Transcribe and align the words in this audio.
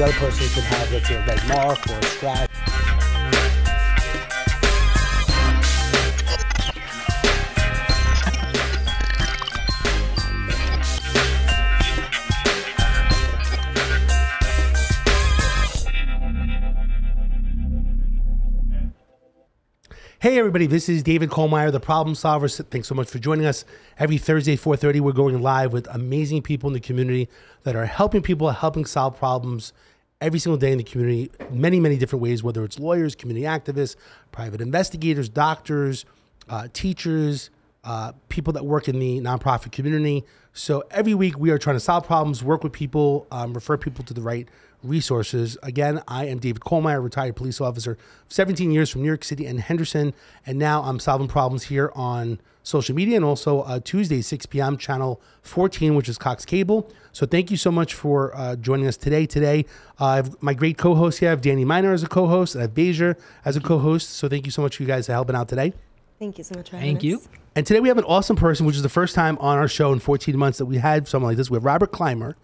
the 0.00 0.06
other 0.06 0.14
person 0.14 0.48
could 0.54 0.64
have, 0.64 0.92
let's 0.92 1.08
say, 1.08 1.14
a 1.14 1.26
red 1.26 1.46
mark 1.46 1.86
or 1.90 1.98
a 1.98 2.02
scratch. 2.04 2.50
Hey 20.18 20.38
everybody, 20.38 20.66
this 20.66 20.88
is 20.88 21.02
David 21.02 21.28
Kohlmeyer, 21.28 21.72
the 21.72 21.80
Problem 21.80 22.14
Solver. 22.14 22.48
Thanks 22.48 22.88
so 22.88 22.94
much 22.94 23.08
for 23.08 23.18
joining 23.18 23.44
us. 23.44 23.66
Every 23.98 24.16
Thursday, 24.16 24.56
4.30, 24.56 25.00
we're 25.00 25.12
going 25.12 25.42
live 25.42 25.74
with 25.74 25.86
amazing 25.90 26.40
people 26.40 26.68
in 26.68 26.74
the 26.74 26.80
community 26.80 27.28
that 27.64 27.76
are 27.76 27.86
helping 27.86 28.22
people, 28.22 28.50
helping 28.50 28.86
solve 28.86 29.18
problems 29.18 29.74
every 30.20 30.38
single 30.38 30.58
day 30.58 30.72
in 30.72 30.78
the 30.78 30.84
community, 30.84 31.30
many, 31.50 31.80
many 31.80 31.96
different 31.96 32.22
ways, 32.22 32.42
whether 32.42 32.64
it's 32.64 32.78
lawyers, 32.78 33.14
community 33.14 33.46
activists, 33.46 33.96
private 34.32 34.60
investigators, 34.60 35.28
doctors, 35.28 36.04
uh, 36.48 36.68
teachers, 36.72 37.50
uh, 37.84 38.12
people 38.28 38.52
that 38.52 38.66
work 38.66 38.88
in 38.88 38.98
the 38.98 39.20
nonprofit 39.20 39.72
community. 39.72 40.24
So 40.52 40.84
every 40.90 41.14
week 41.14 41.38
we 41.38 41.50
are 41.50 41.58
trying 41.58 41.76
to 41.76 41.80
solve 41.80 42.04
problems, 42.04 42.44
work 42.44 42.62
with 42.62 42.72
people, 42.72 43.26
um, 43.30 43.54
refer 43.54 43.78
people 43.78 44.04
to 44.04 44.12
the 44.12 44.20
right 44.20 44.48
resources. 44.82 45.56
Again, 45.62 46.02
I 46.06 46.26
am 46.26 46.38
David 46.38 46.60
Kohlmeyer, 46.62 47.02
retired 47.02 47.36
police 47.36 47.60
officer, 47.60 47.96
17 48.28 48.70
years 48.70 48.90
from 48.90 49.02
New 49.02 49.08
York 49.08 49.24
City 49.24 49.46
and 49.46 49.60
Henderson, 49.60 50.12
and 50.46 50.58
now 50.58 50.82
I'm 50.82 50.98
solving 50.98 51.28
problems 51.28 51.64
here 51.64 51.92
on 51.94 52.40
social 52.70 52.94
media 52.94 53.16
and 53.16 53.24
also 53.24 53.62
uh, 53.62 53.80
Tuesday, 53.80 54.22
6 54.22 54.46
p.m., 54.46 54.78
channel 54.78 55.20
14, 55.42 55.94
which 55.94 56.08
is 56.08 56.16
Cox 56.16 56.44
Cable. 56.44 56.90
So 57.12 57.26
thank 57.26 57.50
you 57.50 57.56
so 57.56 57.70
much 57.70 57.94
for 57.94 58.34
uh, 58.36 58.56
joining 58.56 58.86
us 58.86 58.96
today. 58.96 59.26
Today, 59.26 59.66
uh, 60.00 60.04
I 60.04 60.16
have 60.16 60.42
my 60.42 60.54
great 60.54 60.78
co-host 60.78 61.18
here. 61.18 61.28
I 61.28 61.30
have 61.30 61.42
Danny 61.42 61.64
Miner 61.64 61.92
as 61.92 62.02
a 62.02 62.08
co-host, 62.08 62.54
and 62.54 62.62
I 62.62 62.64
have 62.64 62.74
Beja 62.74 63.16
as 63.44 63.56
a 63.56 63.60
co-host. 63.60 64.10
So 64.10 64.28
thank 64.28 64.46
you 64.46 64.52
so 64.52 64.62
much 64.62 64.76
for 64.76 64.82
you 64.82 64.86
guys 64.86 65.06
for 65.06 65.12
helping 65.12 65.36
out 65.36 65.48
today. 65.48 65.74
Thank 66.18 66.38
you 66.38 66.44
so 66.44 66.54
much 66.54 66.70
for 66.70 66.76
having 66.76 66.98
Thank 66.98 66.98
us. 66.98 67.04
you. 67.04 67.22
And 67.56 67.66
today 67.66 67.80
we 67.80 67.88
have 67.88 67.98
an 67.98 68.04
awesome 68.04 68.36
person, 68.36 68.64
which 68.64 68.76
is 68.76 68.82
the 68.82 68.88
first 68.88 69.14
time 69.14 69.36
on 69.38 69.58
our 69.58 69.68
show 69.68 69.92
in 69.92 69.98
14 69.98 70.36
months 70.38 70.58
that 70.58 70.66
we 70.66 70.76
had 70.76 71.08
someone 71.08 71.30
like 71.30 71.36
this. 71.36 71.50
We 71.50 71.56
have 71.56 71.64
Robert 71.64 71.90
Clymer 71.90 72.36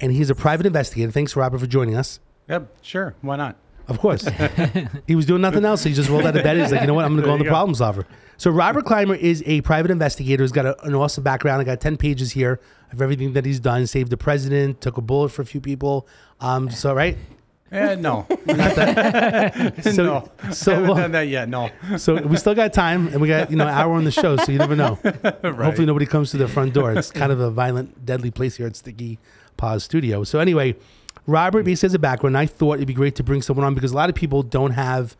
and 0.00 0.12
he's 0.12 0.30
a 0.30 0.34
private 0.34 0.66
investigator. 0.66 1.12
Thanks, 1.12 1.36
Robert, 1.36 1.58
for 1.58 1.66
joining 1.66 1.94
us. 1.94 2.18
Yep, 2.48 2.68
sure. 2.82 3.14
Why 3.20 3.36
not? 3.36 3.56
Of 3.88 3.98
course. 3.98 4.26
he 5.06 5.14
was 5.14 5.26
doing 5.26 5.42
nothing 5.42 5.64
else. 5.64 5.82
He 5.84 5.92
just 5.92 6.08
rolled 6.08 6.24
out 6.24 6.36
of 6.36 6.42
bed. 6.42 6.56
He's 6.56 6.72
like, 6.72 6.82
you 6.82 6.86
know 6.86 6.94
what? 6.94 7.04
I'm 7.04 7.12
going 7.12 7.22
to 7.22 7.26
go 7.26 7.32
on 7.32 7.38
the 7.38 7.44
go. 7.44 7.50
problem 7.50 7.74
solver. 7.74 8.06
So 8.36 8.50
Robert 8.50 8.84
Clymer 8.84 9.14
is 9.14 9.42
a 9.46 9.60
private 9.62 9.90
investigator. 9.90 10.42
He's 10.42 10.52
got 10.52 10.66
a, 10.66 10.82
an 10.84 10.94
awesome 10.94 11.24
background. 11.24 11.60
I 11.60 11.64
got 11.64 11.80
10 11.80 11.96
pages 11.96 12.32
here 12.32 12.60
of 12.92 13.02
everything 13.02 13.32
that 13.34 13.44
he's 13.44 13.60
done. 13.60 13.86
Saved 13.86 14.10
the 14.10 14.16
president, 14.16 14.80
took 14.80 14.96
a 14.96 15.00
bullet 15.00 15.30
for 15.30 15.42
a 15.42 15.46
few 15.46 15.60
people. 15.60 16.06
Um, 16.40 16.70
so, 16.70 16.94
right? 16.94 17.16
Eh, 17.72 17.94
no. 17.94 18.26
Not 18.46 18.74
that. 18.74 19.84
so, 19.94 20.04
no. 20.04 20.30
So, 20.52 20.72
haven't 20.72 20.96
done 20.96 21.12
that 21.12 21.28
yet. 21.28 21.48
No. 21.48 21.70
so 21.96 22.20
we 22.20 22.36
still 22.36 22.54
got 22.54 22.72
time 22.72 23.08
and 23.08 23.20
we 23.20 23.28
got, 23.28 23.50
you 23.50 23.56
know, 23.56 23.66
an 23.66 23.74
hour 23.74 23.94
on 23.94 24.04
the 24.04 24.10
show. 24.10 24.36
So 24.36 24.52
you 24.52 24.58
never 24.58 24.76
know. 24.76 24.98
right. 25.02 25.42
Hopefully 25.42 25.86
nobody 25.86 26.06
comes 26.06 26.30
to 26.32 26.36
the 26.36 26.48
front 26.48 26.74
door. 26.74 26.92
It's 26.92 27.10
kind 27.10 27.32
of 27.32 27.40
a 27.40 27.50
violent, 27.50 28.04
deadly 28.04 28.30
place 28.30 28.56
here 28.56 28.66
at 28.66 28.76
Sticky 28.76 29.18
Pause 29.56 29.84
Studio. 29.84 30.24
So 30.24 30.38
anyway, 30.38 30.76
Robert 31.26 31.64
basically 31.64 31.88
has 31.88 31.94
a 31.94 31.98
background. 31.98 32.36
I 32.36 32.46
thought 32.46 32.74
it'd 32.74 32.88
be 32.88 32.94
great 32.94 33.14
to 33.16 33.22
bring 33.22 33.42
someone 33.42 33.64
on 33.64 33.74
because 33.74 33.92
a 33.92 33.96
lot 33.96 34.08
of 34.08 34.14
people 34.14 34.42
don't 34.42 34.72
have, 34.72 35.16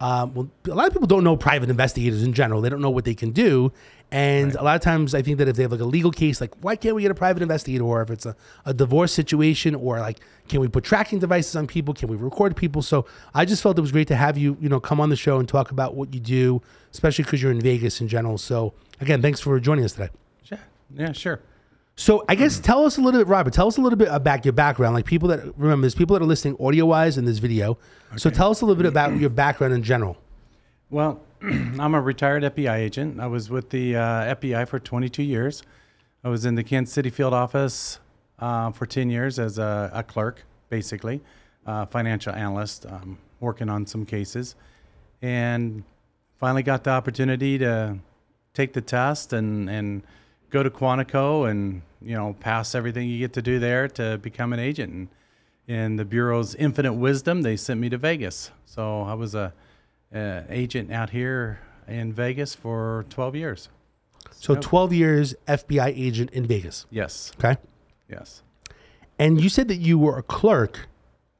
um, 0.00 0.34
well, 0.34 0.50
a 0.66 0.74
lot 0.74 0.86
of 0.86 0.92
people 0.92 1.06
don't 1.06 1.24
know 1.24 1.36
private 1.36 1.70
investigators 1.70 2.22
in 2.22 2.32
general. 2.32 2.60
They 2.60 2.68
don't 2.68 2.82
know 2.82 2.90
what 2.90 3.04
they 3.04 3.14
can 3.14 3.30
do. 3.30 3.72
And 4.12 4.54
right. 4.54 4.60
a 4.60 4.62
lot 4.62 4.76
of 4.76 4.82
times 4.82 5.14
I 5.14 5.22
think 5.22 5.38
that 5.38 5.48
if 5.48 5.56
they 5.56 5.62
have 5.62 5.72
like 5.72 5.80
a 5.80 5.84
legal 5.84 6.12
case, 6.12 6.40
like 6.40 6.54
why 6.60 6.76
can't 6.76 6.94
we 6.94 7.02
get 7.02 7.10
a 7.10 7.14
private 7.14 7.42
investigator? 7.42 7.84
Or 7.84 8.02
if 8.02 8.10
it's 8.10 8.26
a, 8.26 8.36
a 8.64 8.72
divorce 8.72 9.12
situation 9.12 9.74
or 9.74 9.98
like, 9.98 10.20
can 10.48 10.60
we 10.60 10.68
put 10.68 10.84
tracking 10.84 11.18
devices 11.18 11.56
on 11.56 11.66
people? 11.66 11.94
Can 11.94 12.08
we 12.08 12.16
record 12.16 12.54
people? 12.54 12.82
So 12.82 13.06
I 13.34 13.44
just 13.44 13.62
felt 13.62 13.78
it 13.78 13.80
was 13.80 13.92
great 13.92 14.08
to 14.08 14.16
have 14.16 14.38
you, 14.38 14.56
you 14.60 14.68
know, 14.68 14.78
come 14.78 15.00
on 15.00 15.08
the 15.08 15.16
show 15.16 15.38
and 15.38 15.48
talk 15.48 15.70
about 15.70 15.94
what 15.94 16.14
you 16.14 16.20
do, 16.20 16.62
especially 16.92 17.24
because 17.24 17.42
you're 17.42 17.50
in 17.50 17.60
Vegas 17.60 18.00
in 18.00 18.08
general. 18.08 18.38
So 18.38 18.74
again, 19.00 19.22
thanks 19.22 19.40
for 19.40 19.58
joining 19.58 19.84
us 19.84 19.92
today. 19.92 20.10
Yeah, 20.44 20.58
yeah, 20.94 21.12
sure. 21.12 21.40
So 21.98 22.24
I 22.28 22.34
guess 22.34 22.60
tell 22.60 22.84
us 22.84 22.98
a 22.98 23.00
little 23.00 23.18
bit, 23.20 23.26
Robert. 23.26 23.54
Tell 23.54 23.68
us 23.68 23.78
a 23.78 23.80
little 23.80 23.96
bit 23.96 24.08
about 24.10 24.44
your 24.44 24.52
background. 24.52 24.94
Like 24.94 25.06
people 25.06 25.28
that 25.30 25.40
remember, 25.56 25.82
there's 25.82 25.94
people 25.94 26.14
that 26.14 26.22
are 26.22 26.26
listening 26.26 26.56
audio 26.60 26.84
wise 26.84 27.16
in 27.16 27.24
this 27.24 27.38
video. 27.38 27.78
Okay. 28.10 28.18
So 28.18 28.28
tell 28.28 28.50
us 28.50 28.60
a 28.60 28.66
little 28.66 28.80
bit 28.80 28.88
about 28.88 29.16
your 29.20 29.30
background 29.30 29.72
in 29.72 29.82
general. 29.82 30.18
Well, 30.90 31.22
I'm 31.42 31.94
a 31.94 32.00
retired 32.00 32.42
FBI 32.42 32.76
agent. 32.76 33.18
I 33.18 33.26
was 33.26 33.48
with 33.48 33.70
the 33.70 33.96
uh, 33.96 34.34
FBI 34.36 34.68
for 34.68 34.78
22 34.78 35.22
years. 35.22 35.62
I 36.22 36.28
was 36.28 36.44
in 36.44 36.54
the 36.54 36.62
Kansas 36.62 36.92
City 36.92 37.08
field 37.08 37.32
office 37.32 37.98
uh, 38.40 38.72
for 38.72 38.84
10 38.84 39.08
years 39.08 39.38
as 39.38 39.58
a, 39.58 39.90
a 39.94 40.02
clerk, 40.02 40.44
basically, 40.68 41.22
uh, 41.66 41.86
financial 41.86 42.34
analyst, 42.34 42.84
um, 42.86 43.16
working 43.40 43.70
on 43.70 43.86
some 43.86 44.04
cases, 44.04 44.54
and 45.22 45.82
finally 46.38 46.62
got 46.62 46.84
the 46.84 46.90
opportunity 46.90 47.56
to 47.58 47.98
take 48.52 48.74
the 48.74 48.80
test 48.82 49.32
and 49.32 49.70
and 49.70 50.02
go 50.50 50.62
to 50.62 50.70
Quantico 50.70 51.48
and 51.50 51.82
you 52.00 52.14
know 52.14 52.36
pass 52.40 52.74
everything 52.74 53.08
you 53.08 53.18
get 53.18 53.32
to 53.34 53.42
do 53.42 53.58
there 53.58 53.88
to 53.88 54.18
become 54.18 54.52
an 54.52 54.60
agent. 54.60 54.92
And 54.92 55.08
in 55.68 55.96
the 55.96 56.04
bureau's 56.04 56.54
infinite 56.54 56.94
wisdom, 56.94 57.42
they 57.42 57.56
sent 57.56 57.80
me 57.80 57.88
to 57.88 57.98
Vegas. 57.98 58.50
So 58.64 59.02
I 59.02 59.14
was 59.14 59.34
a, 59.34 59.52
a 60.14 60.44
agent 60.48 60.92
out 60.92 61.10
here 61.10 61.60
in 61.88 62.12
Vegas 62.12 62.54
for 62.54 63.04
12 63.10 63.36
years. 63.36 63.68
So, 64.32 64.54
12 64.54 64.92
years 64.92 65.34
FBI 65.48 65.92
agent 65.96 66.30
in 66.30 66.46
Vegas. 66.46 66.86
Yes. 66.90 67.32
Okay. 67.38 67.58
Yes. 68.10 68.42
And 69.18 69.40
you 69.40 69.48
said 69.48 69.68
that 69.68 69.76
you 69.76 69.98
were 69.98 70.18
a 70.18 70.22
clerk 70.22 70.88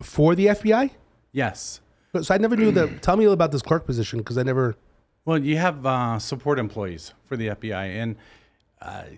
for 0.02 0.34
the 0.34 0.46
FBI? 0.46 0.90
Yes. 1.32 1.80
So 2.20 2.34
I 2.34 2.38
never 2.38 2.56
knew 2.56 2.70
that. 2.72 3.02
Tell 3.02 3.16
me 3.16 3.24
a 3.24 3.28
little 3.28 3.34
about 3.34 3.52
this 3.52 3.62
clerk 3.62 3.84
position 3.84 4.20
because 4.20 4.38
I 4.38 4.42
never. 4.42 4.76
Well, 5.24 5.38
you 5.38 5.58
have 5.58 5.84
uh, 5.84 6.18
support 6.18 6.58
employees 6.58 7.12
for 7.24 7.36
the 7.36 7.48
FBI, 7.48 8.02
and 8.02 8.16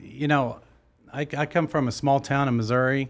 you 0.02 0.28
know, 0.28 0.60
I, 1.12 1.26
I 1.36 1.46
come 1.46 1.66
from 1.66 1.88
a 1.88 1.92
small 1.92 2.20
town 2.20 2.48
in 2.48 2.56
Missouri, 2.56 3.08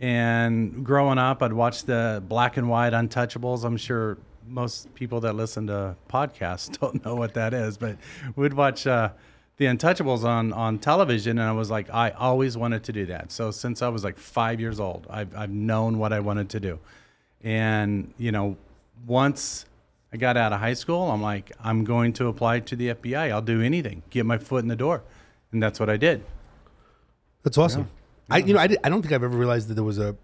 and 0.00 0.84
growing 0.84 1.18
up, 1.18 1.42
I'd 1.42 1.52
watch 1.52 1.84
the 1.84 2.22
black 2.26 2.56
and 2.56 2.68
white 2.68 2.92
Untouchables. 2.92 3.64
I'm 3.64 3.76
sure 3.76 4.18
most 4.46 4.92
people 4.94 5.20
that 5.20 5.34
listen 5.34 5.66
to 5.66 5.96
podcasts 6.08 6.78
don't 6.80 7.04
know 7.04 7.14
what 7.14 7.34
that 7.34 7.52
is, 7.54 7.76
but 7.76 7.96
we'd 8.36 8.54
watch 8.54 8.86
uh, 8.86 9.10
the 9.56 9.66
Untouchables 9.66 10.24
on 10.24 10.52
on 10.52 10.78
television, 10.78 11.38
and 11.38 11.48
I 11.48 11.52
was 11.52 11.70
like, 11.70 11.92
I 11.92 12.10
always 12.10 12.56
wanted 12.56 12.84
to 12.84 12.92
do 12.92 13.06
that. 13.06 13.32
So 13.32 13.50
since 13.50 13.82
I 13.82 13.88
was 13.88 14.04
like 14.04 14.18
five 14.18 14.60
years 14.60 14.78
old, 14.78 15.06
I've 15.10 15.34
I've 15.36 15.50
known 15.50 15.98
what 15.98 16.12
I 16.12 16.20
wanted 16.20 16.48
to 16.50 16.60
do, 16.60 16.78
and 17.42 18.12
you 18.18 18.30
know, 18.30 18.56
once 19.06 19.66
I 20.12 20.16
got 20.16 20.36
out 20.36 20.52
of 20.52 20.60
high 20.60 20.74
school, 20.74 21.10
I'm 21.10 21.20
like, 21.20 21.52
I'm 21.62 21.84
going 21.84 22.12
to 22.14 22.28
apply 22.28 22.60
to 22.60 22.76
the 22.76 22.94
FBI. 22.94 23.30
I'll 23.30 23.42
do 23.42 23.60
anything, 23.60 24.02
get 24.10 24.24
my 24.24 24.38
foot 24.38 24.62
in 24.62 24.68
the 24.68 24.76
door 24.76 25.02
and 25.52 25.62
that's 25.62 25.80
what 25.80 25.88
I 25.88 25.96
did. 25.96 26.24
That's 27.42 27.58
awesome. 27.58 27.88
Yeah. 28.28 28.34
I 28.34 28.38
you 28.38 28.54
know 28.54 28.60
I, 28.60 28.66
did, 28.66 28.78
I 28.84 28.88
don't 28.88 29.02
think 29.02 29.12
I've 29.12 29.22
ever 29.22 29.36
realized 29.36 29.68
that 29.68 29.74
there 29.74 29.84
was 29.84 29.98
a 29.98 30.16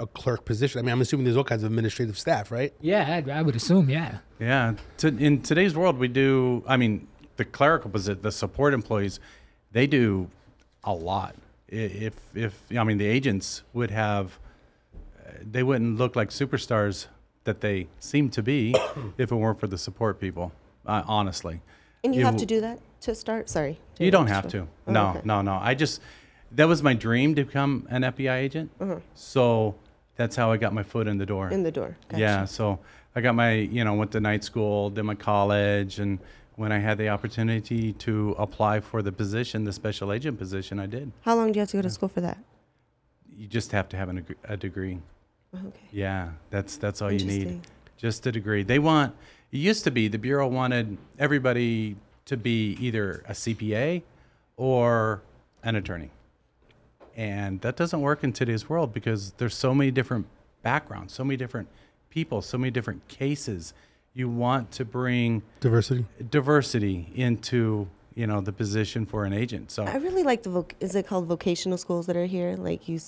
a 0.00 0.06
clerk 0.06 0.44
position. 0.44 0.80
I 0.80 0.82
mean, 0.82 0.92
I'm 0.92 1.00
assuming 1.00 1.24
there's 1.24 1.36
all 1.36 1.44
kinds 1.44 1.62
of 1.62 1.70
administrative 1.70 2.18
staff, 2.18 2.50
right? 2.50 2.72
Yeah, 2.80 3.22
I, 3.26 3.30
I 3.30 3.42
would 3.42 3.54
assume. 3.54 3.88
Yeah. 3.88 4.18
Yeah. 4.40 4.74
To, 4.98 5.08
in 5.08 5.40
today's 5.42 5.76
world, 5.76 5.98
we 5.98 6.08
do. 6.08 6.64
I 6.66 6.76
mean, 6.76 7.06
the 7.36 7.44
clerical 7.44 7.90
position, 7.90 8.20
the 8.22 8.32
support 8.32 8.74
employees, 8.74 9.20
they 9.72 9.86
do 9.86 10.28
a 10.82 10.92
lot. 10.92 11.36
If 11.68 12.14
if 12.34 12.60
I 12.76 12.84
mean, 12.84 12.98
the 12.98 13.06
agents 13.06 13.62
would 13.72 13.90
have, 13.90 14.38
they 15.40 15.62
wouldn't 15.62 15.96
look 15.96 16.16
like 16.16 16.30
superstars 16.30 17.06
that 17.44 17.60
they 17.60 17.86
seem 18.00 18.30
to 18.30 18.42
be 18.42 18.74
if 19.18 19.30
it 19.30 19.34
weren't 19.34 19.60
for 19.60 19.66
the 19.66 19.78
support 19.78 20.20
people. 20.20 20.52
Uh, 20.86 21.02
honestly. 21.06 21.60
And 22.02 22.14
you, 22.14 22.20
you 22.20 22.26
have 22.26 22.36
to 22.36 22.44
do 22.44 22.60
that 22.60 22.78
to 23.04 23.14
start? 23.14 23.48
Sorry. 23.48 23.78
You 23.98 24.10
don't 24.10 24.26
have 24.26 24.48
to. 24.48 24.66
Oh, 24.86 24.92
no, 24.92 25.08
okay. 25.10 25.20
no, 25.24 25.42
no. 25.42 25.58
I 25.60 25.74
just 25.74 26.00
that 26.52 26.68
was 26.68 26.82
my 26.82 26.94
dream 26.94 27.34
to 27.34 27.44
become 27.44 27.86
an 27.90 28.02
FBI 28.02 28.36
agent. 28.36 28.70
Uh-huh. 28.80 29.00
So 29.14 29.74
that's 30.16 30.36
how 30.36 30.52
I 30.52 30.56
got 30.56 30.72
my 30.72 30.82
foot 30.82 31.06
in 31.06 31.18
the 31.18 31.26
door. 31.26 31.50
In 31.50 31.62
the 31.62 31.72
door. 31.72 31.96
Gotcha. 32.08 32.20
Yeah. 32.20 32.44
So 32.44 32.78
I 33.16 33.20
got 33.20 33.34
my, 33.34 33.52
you 33.52 33.84
know, 33.84 33.94
went 33.94 34.12
to 34.12 34.20
night 34.20 34.44
school, 34.44 34.90
did 34.90 35.02
my 35.02 35.14
college, 35.14 35.98
and 35.98 36.18
when 36.56 36.70
I 36.70 36.78
had 36.78 36.98
the 36.98 37.08
opportunity 37.08 37.92
to 37.94 38.36
apply 38.38 38.80
for 38.80 39.02
the 39.02 39.10
position, 39.10 39.64
the 39.64 39.72
special 39.72 40.12
agent 40.12 40.38
position, 40.38 40.78
I 40.78 40.86
did. 40.86 41.10
How 41.22 41.34
long 41.34 41.52
do 41.52 41.58
you 41.58 41.60
have 41.60 41.70
to 41.70 41.78
go 41.78 41.82
to 41.82 41.90
school 41.90 42.08
for 42.08 42.20
that? 42.20 42.38
You 43.36 43.48
just 43.48 43.72
have 43.72 43.88
to 43.88 43.96
have 43.96 44.08
an, 44.08 44.24
a 44.44 44.56
degree. 44.56 45.00
Oh, 45.52 45.68
okay. 45.68 45.88
Yeah, 45.90 46.30
that's 46.50 46.76
that's 46.76 47.02
all 47.02 47.12
you 47.12 47.24
need. 47.24 47.60
Just 47.96 48.26
a 48.26 48.32
degree. 48.32 48.62
They 48.62 48.78
want. 48.78 49.14
It 49.50 49.58
used 49.58 49.84
to 49.84 49.90
be 49.90 50.08
the 50.08 50.18
bureau 50.18 50.48
wanted 50.48 50.96
everybody 51.18 51.96
to 52.26 52.36
be 52.36 52.76
either 52.80 53.22
a 53.28 53.32
CPA 53.32 54.02
or 54.56 55.22
an 55.62 55.76
attorney. 55.76 56.10
And 57.16 57.60
that 57.60 57.76
doesn't 57.76 58.00
work 58.00 58.24
in 58.24 58.32
today's 58.32 58.68
world 58.68 58.92
because 58.92 59.32
there's 59.38 59.54
so 59.54 59.74
many 59.74 59.90
different 59.90 60.26
backgrounds, 60.62 61.12
so 61.14 61.22
many 61.24 61.36
different 61.36 61.68
people, 62.10 62.42
so 62.42 62.58
many 62.58 62.70
different 62.70 63.06
cases. 63.08 63.72
You 64.14 64.28
want 64.28 64.70
to 64.72 64.84
bring 64.84 65.42
diversity 65.60 66.04
diversity 66.30 67.08
into 67.14 67.88
you 68.14 68.26
know 68.28 68.40
the 68.40 68.52
position 68.52 69.06
for 69.06 69.24
an 69.24 69.32
agent. 69.32 69.70
So 69.70 69.84
I 69.84 69.96
really 69.96 70.22
like 70.22 70.42
the 70.44 70.50
voc- 70.50 70.72
is 70.80 70.94
it 70.94 71.06
called 71.06 71.26
vocational 71.26 71.78
schools 71.78 72.06
that 72.06 72.16
are 72.16 72.26
here? 72.26 72.56
Like 72.56 72.88
you 72.88 73.00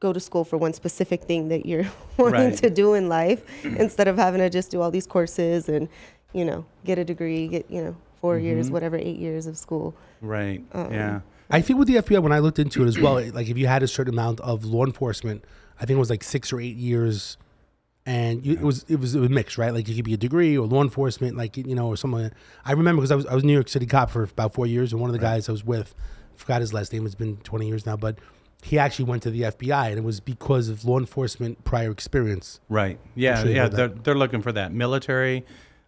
go 0.00 0.12
to 0.14 0.20
school 0.20 0.44
for 0.44 0.56
one 0.56 0.72
specific 0.72 1.22
thing 1.24 1.48
that 1.48 1.66
you're 1.66 1.84
wanting 2.16 2.40
Right. 2.50 2.56
to 2.58 2.70
do 2.70 2.94
in 2.94 3.08
life 3.08 3.42
instead 3.64 4.08
of 4.08 4.16
having 4.16 4.40
to 4.40 4.48
just 4.50 4.70
do 4.70 4.80
all 4.80 4.90
these 4.90 5.06
courses 5.06 5.68
and, 5.68 5.88
you 6.32 6.42
know, 6.42 6.64
get 6.86 6.98
a 6.98 7.04
degree, 7.04 7.48
get, 7.48 7.70
you 7.70 7.84
know, 7.84 7.94
4 8.20 8.36
Mm-hmm. 8.36 8.44
years, 8.44 8.70
whatever, 8.70 8.96
eight 8.96 9.18
years 9.18 9.46
of 9.46 9.56
school. 9.56 9.94
Right. 10.20 10.62
Um, 10.72 10.92
yeah. 10.92 11.20
I 11.50 11.60
think 11.60 11.78
with 11.78 11.88
the 11.88 11.96
FBI, 11.96 12.22
when 12.22 12.32
I 12.32 12.38
looked 12.38 12.58
into 12.58 12.84
it 12.84 12.86
as 12.86 12.98
well, 12.98 13.14
like 13.32 13.48
if 13.48 13.58
you 13.58 13.66
had 13.66 13.82
a 13.82 13.88
certain 13.88 14.14
amount 14.14 14.40
of 14.40 14.64
law 14.64 14.84
enforcement, 14.84 15.44
I 15.80 15.86
think 15.86 15.96
it 15.96 16.00
was 16.00 16.10
like 16.10 16.22
six 16.22 16.52
or 16.52 16.60
eight 16.60 16.76
years, 16.76 17.36
and 18.06 18.44
you, 18.46 18.52
it 18.54 18.60
was 18.60 18.84
it 18.88 18.96
was 19.00 19.14
a 19.14 19.20
mix, 19.28 19.58
right? 19.58 19.72
Like 19.74 19.88
you 19.88 19.94
could 19.96 20.04
be 20.04 20.14
a 20.14 20.18
degree 20.18 20.56
or 20.56 20.66
law 20.66 20.82
enforcement, 20.82 21.36
like 21.36 21.56
you 21.56 21.74
know, 21.74 21.88
or 21.88 21.96
something. 21.96 22.30
I 22.64 22.72
remember 22.72 23.00
because 23.00 23.10
I 23.10 23.16
was 23.16 23.26
I 23.26 23.34
was 23.34 23.42
a 23.42 23.46
New 23.46 23.52
York 23.52 23.68
City 23.68 23.86
cop 23.86 24.10
for 24.10 24.22
about 24.22 24.54
four 24.54 24.66
years, 24.66 24.92
and 24.92 25.00
one 25.00 25.10
of 25.10 25.12
the 25.14 25.18
guys 25.20 25.48
I 25.48 25.52
was 25.52 25.64
with, 25.64 25.94
forgot 26.36 26.60
his 26.60 26.72
last 26.72 26.92
name. 26.92 27.04
It's 27.06 27.14
been 27.14 27.38
twenty 27.38 27.66
years 27.66 27.84
now, 27.84 27.96
but 27.96 28.18
he 28.62 28.78
actually 28.78 29.06
went 29.06 29.22
to 29.24 29.30
the 29.30 29.42
FBI, 29.42 29.88
and 29.88 29.98
it 29.98 30.04
was 30.04 30.20
because 30.20 30.68
of 30.68 30.84
law 30.84 30.98
enforcement 30.98 31.64
prior 31.64 31.90
experience. 31.90 32.60
Right. 32.68 32.98
Yeah. 33.14 33.42
sure 33.42 33.50
yeah. 33.50 33.68
They're, 33.68 33.88
that. 33.88 34.04
they're 34.04 34.14
looking 34.14 34.42
for 34.42 34.52
that 34.52 34.72
military, 34.72 35.44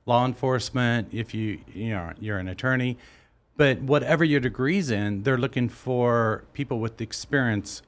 law 0.06 0.25
enforcement. 0.26 1.08
If 1.12 1.34
you 1.34 1.60
you 1.72 1.90
know 1.90 2.12
you're 2.20 2.38
an 2.38 2.49
attorney, 2.49 2.96
but 3.56 3.81
whatever 3.81 4.25
your 4.25 4.40
degree's 4.40 4.90
in, 4.90 5.22
they're 5.22 5.38
looking 5.38 5.69
for 5.69 6.44
people 6.52 6.81
with 6.81 7.00
experience, 7.00 7.82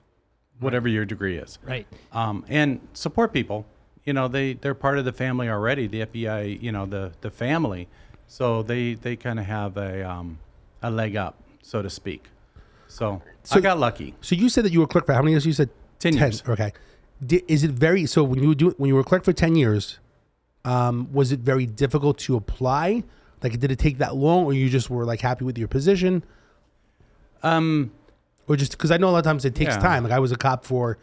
whatever 0.61 0.89
your 0.89 1.05
degree 1.05 1.37
is. 1.39 1.59
Right. 1.63 1.87
um, 2.13 2.45
and 2.49 2.81
support 2.93 3.33
people. 3.33 3.67
You 4.05 4.13
know, 4.13 4.29
they 4.29 4.53
they're 4.55 4.75
part 4.75 4.99
of 4.99 5.05
the 5.07 5.13
family 5.13 5.49
already. 5.49 5.87
The 5.87 6.05
FBI, 6.07 6.61
you 6.63 6.71
know, 6.73 6.85
the 6.87 7.13
the 7.23 7.31
family, 7.31 7.89
so 8.27 8.63
they 8.63 8.95
they 8.95 9.17
kind 9.17 9.39
of 9.39 9.47
have 9.47 9.77
a 9.79 10.07
um, 10.09 10.39
a 10.83 10.91
leg 10.91 11.17
up, 11.17 11.43
so 11.63 11.81
to 11.81 11.89
speak. 11.89 12.27
So, 12.87 13.23
So- 13.43 13.57
I 13.57 13.61
got 13.61 13.79
lucky. 13.79 14.15
So 14.21 14.35
you 14.37 14.49
said 14.51 14.65
that 14.67 14.73
you 14.73 14.81
were 14.81 14.85
a 14.85 14.89
clerk 14.89 15.07
for 15.07 15.15
how 15.15 15.23
many 15.23 15.33
years? 15.33 15.47
You 15.47 15.53
said 15.55 15.71
10 15.99 16.17
years. 16.19 16.43
Okay. 16.47 16.73
Di- 17.27 17.43
is 17.49 17.65
it 17.65 17.71
very 17.71 18.05
so 18.07 18.23
when 18.23 18.43
you 18.43 18.49
were 18.49 18.55
doing 18.55 18.75
when 18.77 18.89
you 18.89 18.95
were 18.95 19.01
a 19.01 19.05
clerk 19.05 19.25
for 19.25 19.33
ten 19.33 19.57
years? 19.57 19.99
Um, 20.65 21.13
was 21.13 21.31
it 21.33 21.41
very 21.41 21.67
difficult 21.67 22.19
to 22.21 22.37
apply? 22.37 23.05
Like, 23.43 23.59
did 23.61 23.71
it 23.71 23.79
take 23.79 23.99
that 23.99 24.17
long, 24.17 24.45
or 24.47 24.53
you 24.55 24.71
just 24.71 24.89
were 24.89 25.05
like 25.05 25.21
happy 25.21 25.45
with 25.45 25.59
your 25.59 25.69
position, 25.69 26.23
Um, 27.43 27.91
or 28.49 28.57
just 28.57 28.73
because 28.73 28.91
I 28.91 28.97
know 28.97 29.09
a 29.09 29.13
lot 29.13 29.19
of 29.19 29.25
times 29.25 29.45
it 29.45 29.55
takes 29.55 29.75
Yeah. 29.75 29.81
time. 29.81 30.03
Like 30.05 30.13
I 30.13 30.19
was 30.19 30.33
a 30.33 30.37
cop 30.37 30.65
for 30.65 30.99